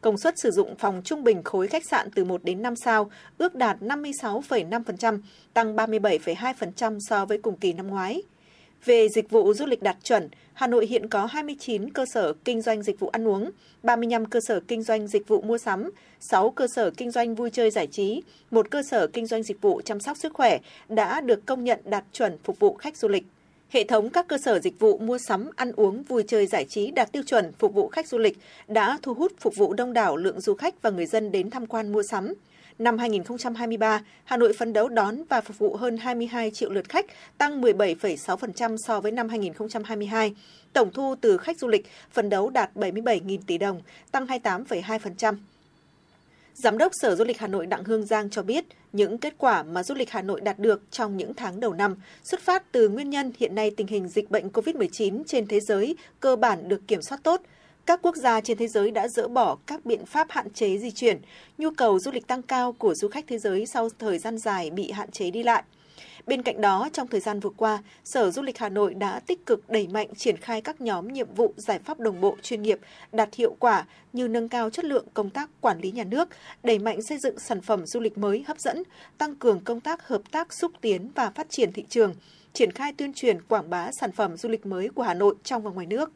[0.00, 3.10] Công suất sử dụng phòng trung bình khối khách sạn từ 1 đến 5 sao
[3.38, 5.18] ước đạt 56,5%,
[5.54, 8.22] tăng 37,2% so với cùng kỳ năm ngoái.
[8.84, 12.62] Về dịch vụ du lịch đạt chuẩn, Hà Nội hiện có 29 cơ sở kinh
[12.62, 13.50] doanh dịch vụ ăn uống,
[13.82, 15.90] 35 cơ sở kinh doanh dịch vụ mua sắm,
[16.20, 19.60] 6 cơ sở kinh doanh vui chơi giải trí, một cơ sở kinh doanh dịch
[19.60, 20.58] vụ chăm sóc sức khỏe
[20.88, 23.24] đã được công nhận đạt chuẩn phục vụ khách du lịch.
[23.68, 26.90] Hệ thống các cơ sở dịch vụ mua sắm, ăn uống, vui chơi giải trí
[26.90, 28.38] đạt tiêu chuẩn phục vụ khách du lịch
[28.68, 31.66] đã thu hút phục vụ đông đảo lượng du khách và người dân đến tham
[31.66, 32.34] quan mua sắm.
[32.78, 37.06] Năm 2023, Hà Nội phấn đấu đón và phục vụ hơn 22 triệu lượt khách,
[37.38, 40.34] tăng 17,6% so với năm 2022.
[40.72, 43.80] Tổng thu từ khách du lịch phấn đấu đạt 77.000 tỷ đồng,
[44.12, 45.36] tăng 28,2%.
[46.54, 49.62] Giám đốc Sở Du lịch Hà Nội Đặng Hương Giang cho biết, những kết quả
[49.62, 52.88] mà du lịch Hà Nội đạt được trong những tháng đầu năm xuất phát từ
[52.88, 56.80] nguyên nhân hiện nay tình hình dịch bệnh COVID-19 trên thế giới cơ bản được
[56.88, 57.40] kiểm soát tốt.
[57.86, 60.90] Các quốc gia trên thế giới đã dỡ bỏ các biện pháp hạn chế di
[60.90, 61.20] chuyển,
[61.58, 64.70] nhu cầu du lịch tăng cao của du khách thế giới sau thời gian dài
[64.70, 65.62] bị hạn chế đi lại.
[66.26, 69.46] Bên cạnh đó, trong thời gian vừa qua, Sở Du lịch Hà Nội đã tích
[69.46, 72.78] cực đẩy mạnh triển khai các nhóm nhiệm vụ giải pháp đồng bộ chuyên nghiệp
[73.12, 76.28] đạt hiệu quả như nâng cao chất lượng công tác quản lý nhà nước,
[76.62, 78.82] đẩy mạnh xây dựng sản phẩm du lịch mới hấp dẫn,
[79.18, 82.14] tăng cường công tác hợp tác xúc tiến và phát triển thị trường,
[82.52, 85.62] triển khai tuyên truyền quảng bá sản phẩm du lịch mới của Hà Nội trong
[85.62, 86.10] và ngoài nước.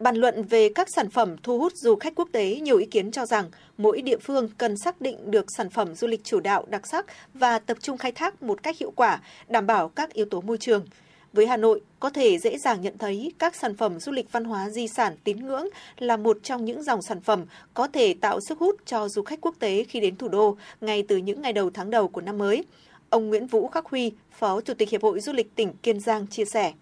[0.00, 3.10] Bàn luận về các sản phẩm thu hút du khách quốc tế, nhiều ý kiến
[3.10, 6.64] cho rằng mỗi địa phương cần xác định được sản phẩm du lịch chủ đạo
[6.68, 10.26] đặc sắc và tập trung khai thác một cách hiệu quả, đảm bảo các yếu
[10.30, 10.86] tố môi trường.
[11.32, 14.44] Với Hà Nội, có thể dễ dàng nhận thấy các sản phẩm du lịch văn
[14.44, 15.68] hóa di sản tín ngưỡng
[15.98, 17.44] là một trong những dòng sản phẩm
[17.74, 21.02] có thể tạo sức hút cho du khách quốc tế khi đến thủ đô ngay
[21.08, 22.64] từ những ngày đầu tháng đầu của năm mới.
[23.10, 26.26] Ông Nguyễn Vũ Khắc Huy, Phó Chủ tịch Hiệp hội Du lịch tỉnh Kiên Giang
[26.26, 26.72] chia sẻ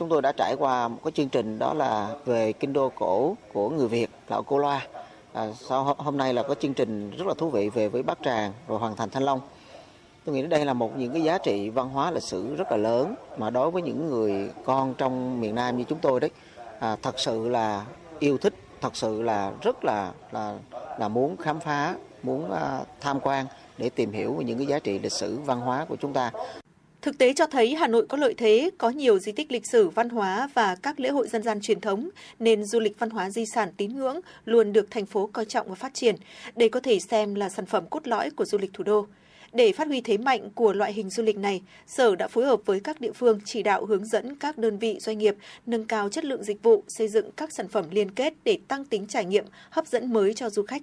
[0.00, 3.36] chúng tôi đã trải qua một cái chương trình đó là về kinh đô cổ
[3.52, 4.86] của người Việt là Cô Loa.
[5.32, 8.18] À, sau hôm nay là có chương trình rất là thú vị về với Bắc
[8.24, 9.40] Tràng rồi Hoàng Thành Thanh Long.
[10.24, 12.76] Tôi nghĩ đây là một những cái giá trị văn hóa lịch sử rất là
[12.76, 16.30] lớn mà đối với những người con trong miền Nam như chúng tôi đấy
[16.78, 17.86] à, thật sự là
[18.18, 20.58] yêu thích, thật sự là rất là là
[20.98, 23.46] là muốn khám phá, muốn à, tham quan
[23.78, 26.30] để tìm hiểu về những cái giá trị lịch sử văn hóa của chúng ta.
[27.02, 29.88] Thực tế cho thấy Hà Nội có lợi thế, có nhiều di tích lịch sử,
[29.88, 32.08] văn hóa và các lễ hội dân gian truyền thống,
[32.38, 35.68] nên du lịch văn hóa di sản tín ngưỡng luôn được thành phố coi trọng
[35.68, 36.16] và phát triển.
[36.56, 39.06] Đây có thể xem là sản phẩm cốt lõi của du lịch thủ đô.
[39.52, 42.60] Để phát huy thế mạnh của loại hình du lịch này, Sở đã phối hợp
[42.64, 45.36] với các địa phương chỉ đạo hướng dẫn các đơn vị doanh nghiệp
[45.66, 48.84] nâng cao chất lượng dịch vụ, xây dựng các sản phẩm liên kết để tăng
[48.84, 50.82] tính trải nghiệm, hấp dẫn mới cho du khách.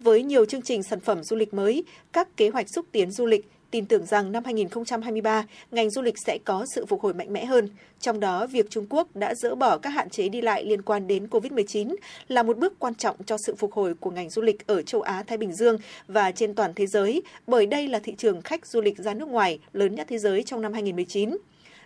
[0.00, 3.26] Với nhiều chương trình sản phẩm du lịch mới, các kế hoạch xúc tiến du
[3.26, 7.32] lịch, tin tưởng rằng năm 2023, ngành du lịch sẽ có sự phục hồi mạnh
[7.32, 7.68] mẽ hơn.
[8.00, 11.06] Trong đó, việc Trung Quốc đã dỡ bỏ các hạn chế đi lại liên quan
[11.06, 11.94] đến COVID-19
[12.28, 15.00] là một bước quan trọng cho sự phục hồi của ngành du lịch ở châu
[15.00, 15.78] Á-Thái Bình Dương
[16.08, 19.28] và trên toàn thế giới, bởi đây là thị trường khách du lịch ra nước
[19.28, 21.36] ngoài lớn nhất thế giới trong năm 2019.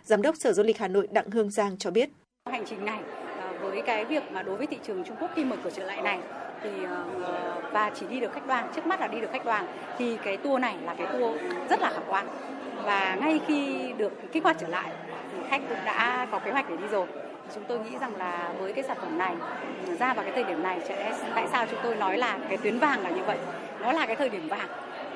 [0.03, 2.09] Giám đốc Sở Du lịch Hà Nội Đặng Hương Giang cho biết.
[2.45, 2.99] Hành trình này
[3.61, 6.01] với cái việc mà đối với thị trường Trung Quốc khi mở cửa trở lại
[6.01, 6.19] này,
[6.63, 7.03] thì ờ,
[7.71, 9.67] và chỉ đi được khách đoàn, trước mắt là đi được khách đoàn,
[9.97, 12.27] thì cái tour này là cái tour rất là khả quan.
[12.83, 14.89] Và ngay khi được kích hoạt trở lại,
[15.31, 17.07] thì khách cũng đã có kế hoạch để đi rồi.
[17.55, 19.35] Chúng tôi nghĩ rằng là với cái sản phẩm này,
[19.99, 22.79] ra vào cái thời điểm này sẽ, tại sao chúng tôi nói là cái tuyến
[22.79, 23.37] vàng là như vậy?
[23.81, 24.67] Nó là cái thời điểm vàng,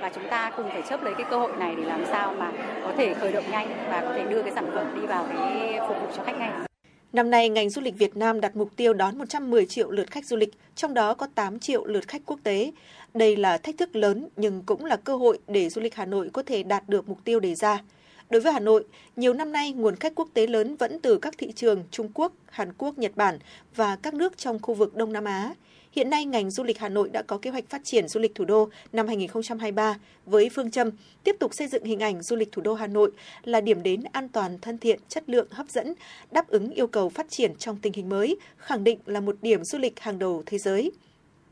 [0.01, 2.51] và chúng ta cùng phải chấp lấy cái cơ hội này để làm sao mà
[2.83, 5.79] có thể khởi động nhanh và có thể đưa cái sản phẩm đi vào cái
[5.87, 6.70] phục vụ cho khách ngay.
[7.13, 10.25] Năm nay, ngành du lịch Việt Nam đặt mục tiêu đón 110 triệu lượt khách
[10.25, 12.71] du lịch, trong đó có 8 triệu lượt khách quốc tế.
[13.13, 16.29] Đây là thách thức lớn nhưng cũng là cơ hội để du lịch Hà Nội
[16.33, 17.81] có thể đạt được mục tiêu đề ra.
[18.29, 18.83] Đối với Hà Nội,
[19.15, 22.33] nhiều năm nay nguồn khách quốc tế lớn vẫn từ các thị trường Trung Quốc,
[22.45, 23.39] Hàn Quốc, Nhật Bản
[23.75, 25.53] và các nước trong khu vực Đông Nam Á.
[25.95, 28.35] Hiện nay, ngành du lịch Hà Nội đã có kế hoạch phát triển du lịch
[28.35, 30.89] thủ đô năm 2023 với phương châm
[31.23, 33.11] tiếp tục xây dựng hình ảnh du lịch thủ đô Hà Nội
[33.43, 35.93] là điểm đến an toàn, thân thiện, chất lượng, hấp dẫn,
[36.31, 39.63] đáp ứng yêu cầu phát triển trong tình hình mới, khẳng định là một điểm
[39.63, 40.91] du lịch hàng đầu thế giới.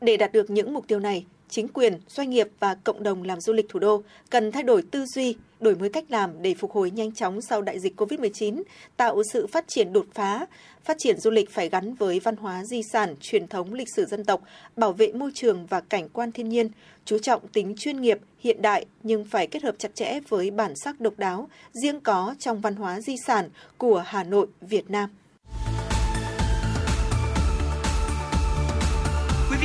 [0.00, 3.40] Để đạt được những mục tiêu này, chính quyền, doanh nghiệp và cộng đồng làm
[3.40, 6.72] du lịch thủ đô cần thay đổi tư duy, đổi mới cách làm để phục
[6.72, 8.62] hồi nhanh chóng sau đại dịch COVID-19,
[8.96, 10.46] tạo sự phát triển đột phá.
[10.84, 14.04] Phát triển du lịch phải gắn với văn hóa di sản, truyền thống lịch sử
[14.04, 14.42] dân tộc,
[14.76, 16.68] bảo vệ môi trường và cảnh quan thiên nhiên,
[17.04, 20.72] chú trọng tính chuyên nghiệp, hiện đại nhưng phải kết hợp chặt chẽ với bản
[20.84, 23.48] sắc độc đáo, riêng có trong văn hóa di sản
[23.78, 25.10] của Hà Nội, Việt Nam.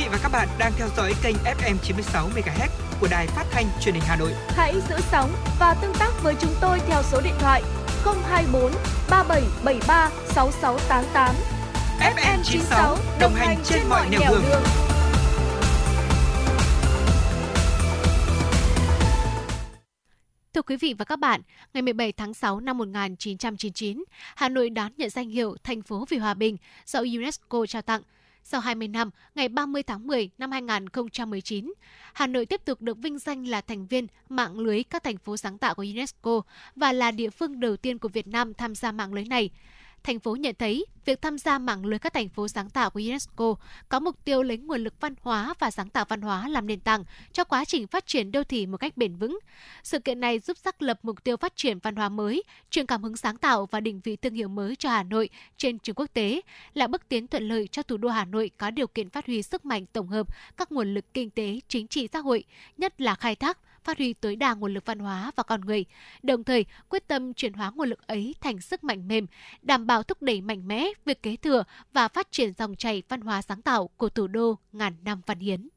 [0.06, 2.68] Vị và các bạn đang theo dõi kênh FM 96 MHz
[3.00, 4.32] của đài phát thanh truyền hình Hà Nội.
[4.48, 7.62] Hãy giữ sóng và tương tác với chúng tôi theo số điện thoại
[8.04, 8.72] 024
[9.10, 11.34] 3773 6688.
[12.16, 14.42] FM 96 đồng hành trên mọi nẻo đường.
[14.50, 14.62] đường.
[20.54, 21.40] Thưa quý vị và các bạn,
[21.74, 24.04] ngày 17 tháng 6 năm 1999,
[24.36, 26.56] Hà Nội đón nhận danh hiệu thành phố vì hòa bình
[26.86, 28.02] do UNESCO trao tặng–
[28.48, 31.72] sau 20 năm, ngày 30 tháng 10 năm 2019,
[32.14, 35.36] Hà Nội tiếp tục được vinh danh là thành viên mạng lưới các thành phố
[35.36, 36.42] sáng tạo của UNESCO
[36.76, 39.50] và là địa phương đầu tiên của Việt Nam tham gia mạng lưới này
[40.06, 43.00] thành phố nhận thấy việc tham gia mạng lưới các thành phố sáng tạo của
[43.10, 43.54] UNESCO
[43.88, 46.80] có mục tiêu lấy nguồn lực văn hóa và sáng tạo văn hóa làm nền
[46.80, 49.38] tảng cho quá trình phát triển đô thị một cách bền vững.
[49.82, 53.02] Sự kiện này giúp xác lập mục tiêu phát triển văn hóa mới, truyền cảm
[53.02, 56.10] hứng sáng tạo và định vị thương hiệu mới cho Hà Nội trên trường quốc
[56.12, 56.40] tế,
[56.74, 59.42] là bước tiến thuận lợi cho thủ đô Hà Nội có điều kiện phát huy
[59.42, 60.26] sức mạnh tổng hợp
[60.56, 62.44] các nguồn lực kinh tế, chính trị xã hội,
[62.78, 65.84] nhất là khai thác phát huy tối đa nguồn lực văn hóa và con người,
[66.22, 69.26] đồng thời quyết tâm chuyển hóa nguồn lực ấy thành sức mạnh mềm,
[69.62, 73.20] đảm bảo thúc đẩy mạnh mẽ việc kế thừa và phát triển dòng chảy văn
[73.20, 75.68] hóa sáng tạo của thủ đô ngàn năm văn hiến.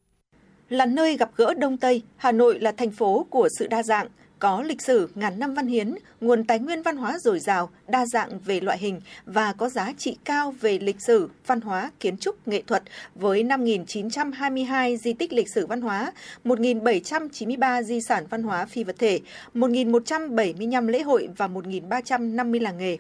[0.70, 4.08] Là nơi gặp gỡ Đông Tây, Hà Nội là thành phố của sự đa dạng,
[4.40, 8.06] có lịch sử ngàn năm văn hiến, nguồn tài nguyên văn hóa dồi dào, đa
[8.06, 12.18] dạng về loại hình và có giá trị cao về lịch sử, văn hóa, kiến
[12.18, 12.84] trúc, nghệ thuật
[13.16, 16.12] với 5.922 di tích lịch sử văn hóa,
[16.46, 19.20] 1.793 di sản văn hóa phi vật thể,
[19.54, 22.98] 1.175 lễ hội và 1.350 làng nghề.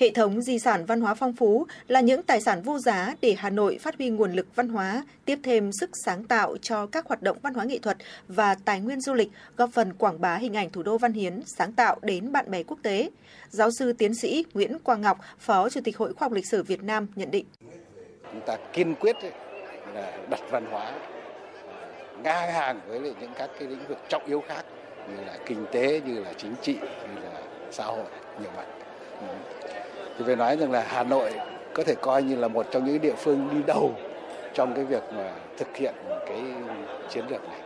[0.00, 3.34] Hệ thống di sản văn hóa phong phú là những tài sản vô giá để
[3.38, 7.06] Hà Nội phát huy nguồn lực văn hóa, tiếp thêm sức sáng tạo cho các
[7.06, 7.96] hoạt động văn hóa nghệ thuật
[8.28, 11.40] và tài nguyên du lịch, góp phần quảng bá hình ảnh thủ đô văn hiến,
[11.46, 13.10] sáng tạo đến bạn bè quốc tế.
[13.48, 16.62] Giáo sư tiến sĩ Nguyễn Quang Ngọc, Phó Chủ tịch Hội Khoa học Lịch sử
[16.62, 17.44] Việt Nam nhận định.
[18.32, 19.16] Chúng ta kiên quyết
[19.94, 20.98] là đặt văn hóa à,
[22.22, 24.64] ngang hàng với những các cái lĩnh vực trọng yếu khác
[25.08, 26.74] như là kinh tế, như là chính trị,
[27.14, 28.06] như là xã hội
[28.40, 28.66] nhiều mặt
[29.20, 29.26] ừ
[30.20, 31.30] thì phải nói rằng là Hà Nội
[31.74, 33.94] có thể coi như là một trong những địa phương đi đầu
[34.54, 35.94] trong cái việc mà thực hiện
[36.26, 36.42] cái
[37.10, 37.60] chiến lược này.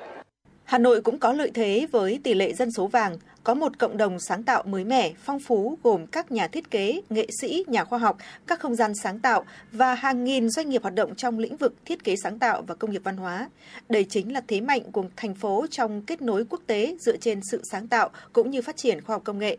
[0.65, 3.97] Hà Nội cũng có lợi thế với tỷ lệ dân số vàng, có một cộng
[3.97, 7.85] đồng sáng tạo mới mẻ, phong phú gồm các nhà thiết kế, nghệ sĩ, nhà
[7.85, 8.17] khoa học,
[8.47, 11.75] các không gian sáng tạo và hàng nghìn doanh nghiệp hoạt động trong lĩnh vực
[11.85, 13.49] thiết kế sáng tạo và công nghiệp văn hóa.
[13.89, 17.41] Đây chính là thế mạnh của thành phố trong kết nối quốc tế dựa trên
[17.51, 19.57] sự sáng tạo cũng như phát triển khoa học công nghệ.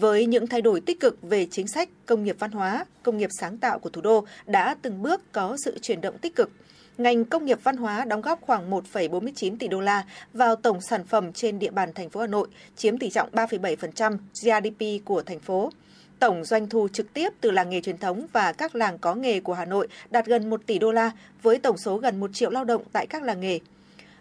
[0.00, 3.30] Với những thay đổi tích cực về chính sách, công nghiệp văn hóa, công nghiệp
[3.40, 6.50] sáng tạo của thủ đô đã từng bước có sự chuyển động tích cực.
[6.98, 11.04] Ngành công nghiệp văn hóa đóng góp khoảng 1,49 tỷ đô la vào tổng sản
[11.04, 15.40] phẩm trên địa bàn thành phố Hà Nội, chiếm tỷ trọng 3,7% GDP của thành
[15.40, 15.70] phố.
[16.18, 19.40] Tổng doanh thu trực tiếp từ làng nghề truyền thống và các làng có nghề
[19.40, 21.10] của Hà Nội đạt gần 1 tỷ đô la
[21.42, 23.58] với tổng số gần 1 triệu lao động tại các làng nghề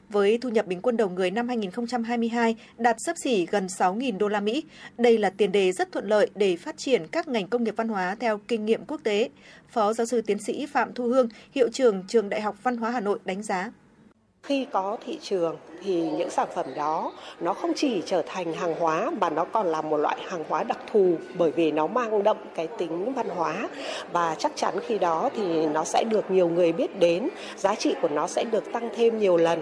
[0.09, 4.27] với thu nhập bình quân đầu người năm 2022 đạt sấp xỉ gần 6.000 đô
[4.27, 4.63] la Mỹ.
[4.97, 7.87] Đây là tiền đề rất thuận lợi để phát triển các ngành công nghiệp văn
[7.87, 9.29] hóa theo kinh nghiệm quốc tế.
[9.69, 12.91] Phó giáo sư tiến sĩ Phạm Thu Hương, hiệu trưởng Trường Đại học Văn hóa
[12.91, 13.71] Hà Nội đánh giá
[14.45, 18.75] khi có thị trường thì những sản phẩm đó nó không chỉ trở thành hàng
[18.79, 22.23] hóa mà nó còn là một loại hàng hóa đặc thù bởi vì nó mang
[22.23, 23.69] đậm cái tính văn hóa.
[24.11, 27.95] Và chắc chắn khi đó thì nó sẽ được nhiều người biết đến giá trị
[28.01, 29.61] của nó sẽ được tăng thêm nhiều lần.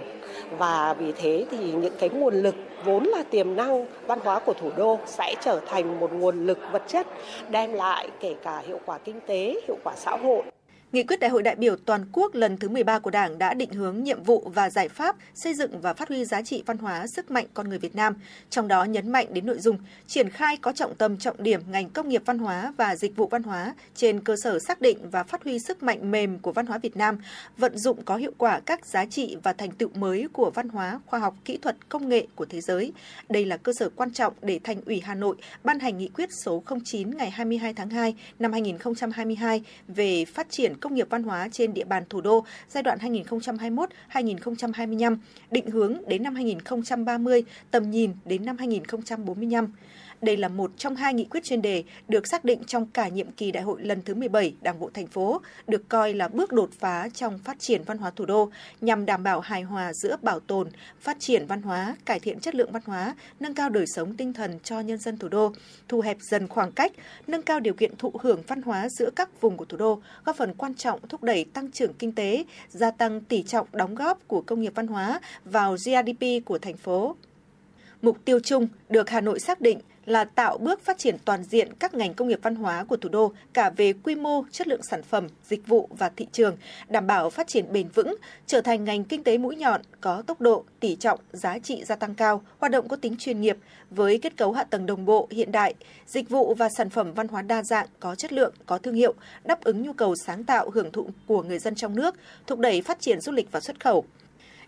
[0.57, 2.55] Và vì thế thì những cái nguồn lực
[2.85, 6.59] vốn là tiềm năng văn hóa của thủ đô sẽ trở thành một nguồn lực
[6.71, 7.07] vật chất
[7.49, 10.41] đem lại kể cả hiệu quả kinh tế, hiệu quả xã hội.
[10.93, 13.73] Nghị quyết Đại hội đại biểu toàn quốc lần thứ 13 của Đảng đã định
[13.73, 17.07] hướng nhiệm vụ và giải pháp xây dựng và phát huy giá trị văn hóa
[17.07, 18.15] sức mạnh con người Việt Nam,
[18.49, 21.89] trong đó nhấn mạnh đến nội dung triển khai có trọng tâm trọng điểm ngành
[21.89, 25.23] công nghiệp văn hóa và dịch vụ văn hóa trên cơ sở xác định và
[25.23, 27.17] phát huy sức mạnh mềm của văn hóa Việt Nam,
[27.57, 30.99] vận dụng có hiệu quả các giá trị và thành tựu mới của văn hóa,
[31.05, 32.93] khoa học, kỹ thuật, công nghệ của thế giới.
[33.29, 36.29] Đây là cơ sở quan trọng để Thành ủy Hà Nội ban hành nghị quyết
[36.43, 41.47] số 09 ngày 22 tháng 2 năm 2022 về phát triển công nghiệp văn hóa
[41.51, 45.17] trên địa bàn thủ đô giai đoạn 2021-2025,
[45.51, 49.73] định hướng đến năm 2030, tầm nhìn đến năm 2045.
[50.23, 53.31] Đây là một trong hai nghị quyết chuyên đề được xác định trong cả nhiệm
[53.31, 56.69] kỳ đại hội lần thứ 17 Đảng bộ thành phố, được coi là bước đột
[56.79, 58.49] phá trong phát triển văn hóa thủ đô
[58.81, 60.69] nhằm đảm bảo hài hòa giữa bảo tồn,
[60.99, 64.33] phát triển văn hóa, cải thiện chất lượng văn hóa, nâng cao đời sống tinh
[64.33, 65.53] thần cho nhân dân thủ đô,
[65.87, 66.91] thu hẹp dần khoảng cách,
[67.27, 70.35] nâng cao điều kiện thụ hưởng văn hóa giữa các vùng của thủ đô, góp
[70.35, 74.27] phần quan trọng thúc đẩy tăng trưởng kinh tế, gia tăng tỷ trọng đóng góp
[74.27, 77.15] của công nghiệp văn hóa vào GDP của thành phố.
[78.01, 81.73] Mục tiêu chung được Hà Nội xác định là tạo bước phát triển toàn diện
[81.73, 84.83] các ngành công nghiệp văn hóa của thủ đô cả về quy mô, chất lượng
[84.89, 86.57] sản phẩm, dịch vụ và thị trường,
[86.89, 88.15] đảm bảo phát triển bền vững,
[88.47, 91.95] trở thành ngành kinh tế mũi nhọn có tốc độ, tỷ trọng, giá trị gia
[91.95, 93.57] tăng cao, hoạt động có tính chuyên nghiệp
[93.89, 95.73] với kết cấu hạ tầng đồng bộ hiện đại,
[96.07, 99.13] dịch vụ và sản phẩm văn hóa đa dạng, có chất lượng, có thương hiệu,
[99.43, 102.15] đáp ứng nhu cầu sáng tạo hưởng thụ của người dân trong nước,
[102.47, 104.05] thúc đẩy phát triển du lịch và xuất khẩu.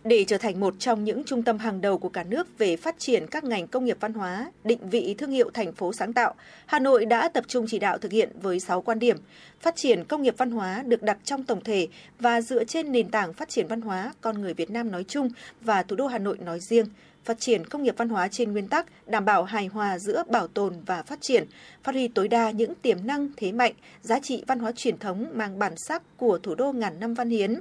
[0.05, 2.95] Để trở thành một trong những trung tâm hàng đầu của cả nước về phát
[2.99, 6.33] triển các ngành công nghiệp văn hóa, định vị thương hiệu thành phố sáng tạo,
[6.65, 9.17] Hà Nội đã tập trung chỉ đạo thực hiện với 6 quan điểm.
[9.61, 11.87] Phát triển công nghiệp văn hóa được đặt trong tổng thể
[12.19, 15.29] và dựa trên nền tảng phát triển văn hóa con người Việt Nam nói chung
[15.61, 16.85] và thủ đô Hà Nội nói riêng,
[17.23, 20.47] phát triển công nghiệp văn hóa trên nguyên tắc đảm bảo hài hòa giữa bảo
[20.47, 21.47] tồn và phát triển,
[21.83, 25.27] phát huy tối đa những tiềm năng, thế mạnh, giá trị văn hóa truyền thống
[25.33, 27.59] mang bản sắc của thủ đô ngàn năm văn hiến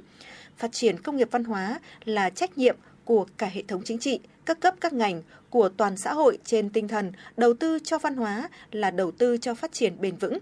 [0.57, 2.75] phát triển công nghiệp văn hóa là trách nhiệm
[3.05, 6.69] của cả hệ thống chính trị, các cấp các ngành, của toàn xã hội trên
[6.69, 10.37] tinh thần đầu tư cho văn hóa là đầu tư cho phát triển bền vững.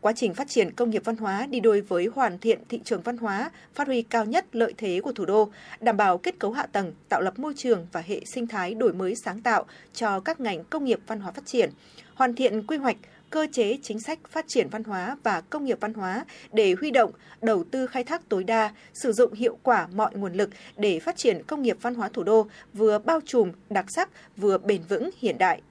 [0.00, 3.02] Quá trình phát triển công nghiệp văn hóa đi đôi với hoàn thiện thị trường
[3.02, 5.48] văn hóa, phát huy cao nhất lợi thế của thủ đô,
[5.80, 8.92] đảm bảo kết cấu hạ tầng, tạo lập môi trường và hệ sinh thái đổi
[8.92, 9.64] mới sáng tạo
[9.94, 11.70] cho các ngành công nghiệp văn hóa phát triển,
[12.14, 12.96] hoàn thiện quy hoạch,
[13.36, 16.90] cơ chế chính sách phát triển văn hóa và công nghiệp văn hóa để huy
[16.90, 17.10] động,
[17.42, 21.16] đầu tư khai thác tối đa, sử dụng hiệu quả mọi nguồn lực để phát
[21.16, 25.10] triển công nghiệp văn hóa thủ đô vừa bao trùm, đặc sắc, vừa bền vững,
[25.20, 25.62] hiện đại.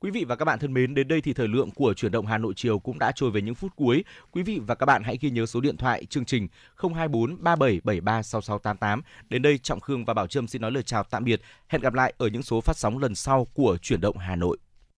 [0.00, 2.26] Quý vị và các bạn thân mến, đến đây thì thời lượng của chuyển động
[2.26, 4.04] Hà Nội chiều cũng đã trôi về những phút cuối.
[4.30, 8.22] Quý vị và các bạn hãy ghi nhớ số điện thoại chương trình 024 3773
[8.22, 9.02] 6688.
[9.28, 11.40] Đến đây Trọng Khương và Bảo Trâm xin nói lời chào tạm biệt.
[11.68, 14.58] Hẹn gặp lại ở những số phát sóng lần sau của chuyển động Hà Nội.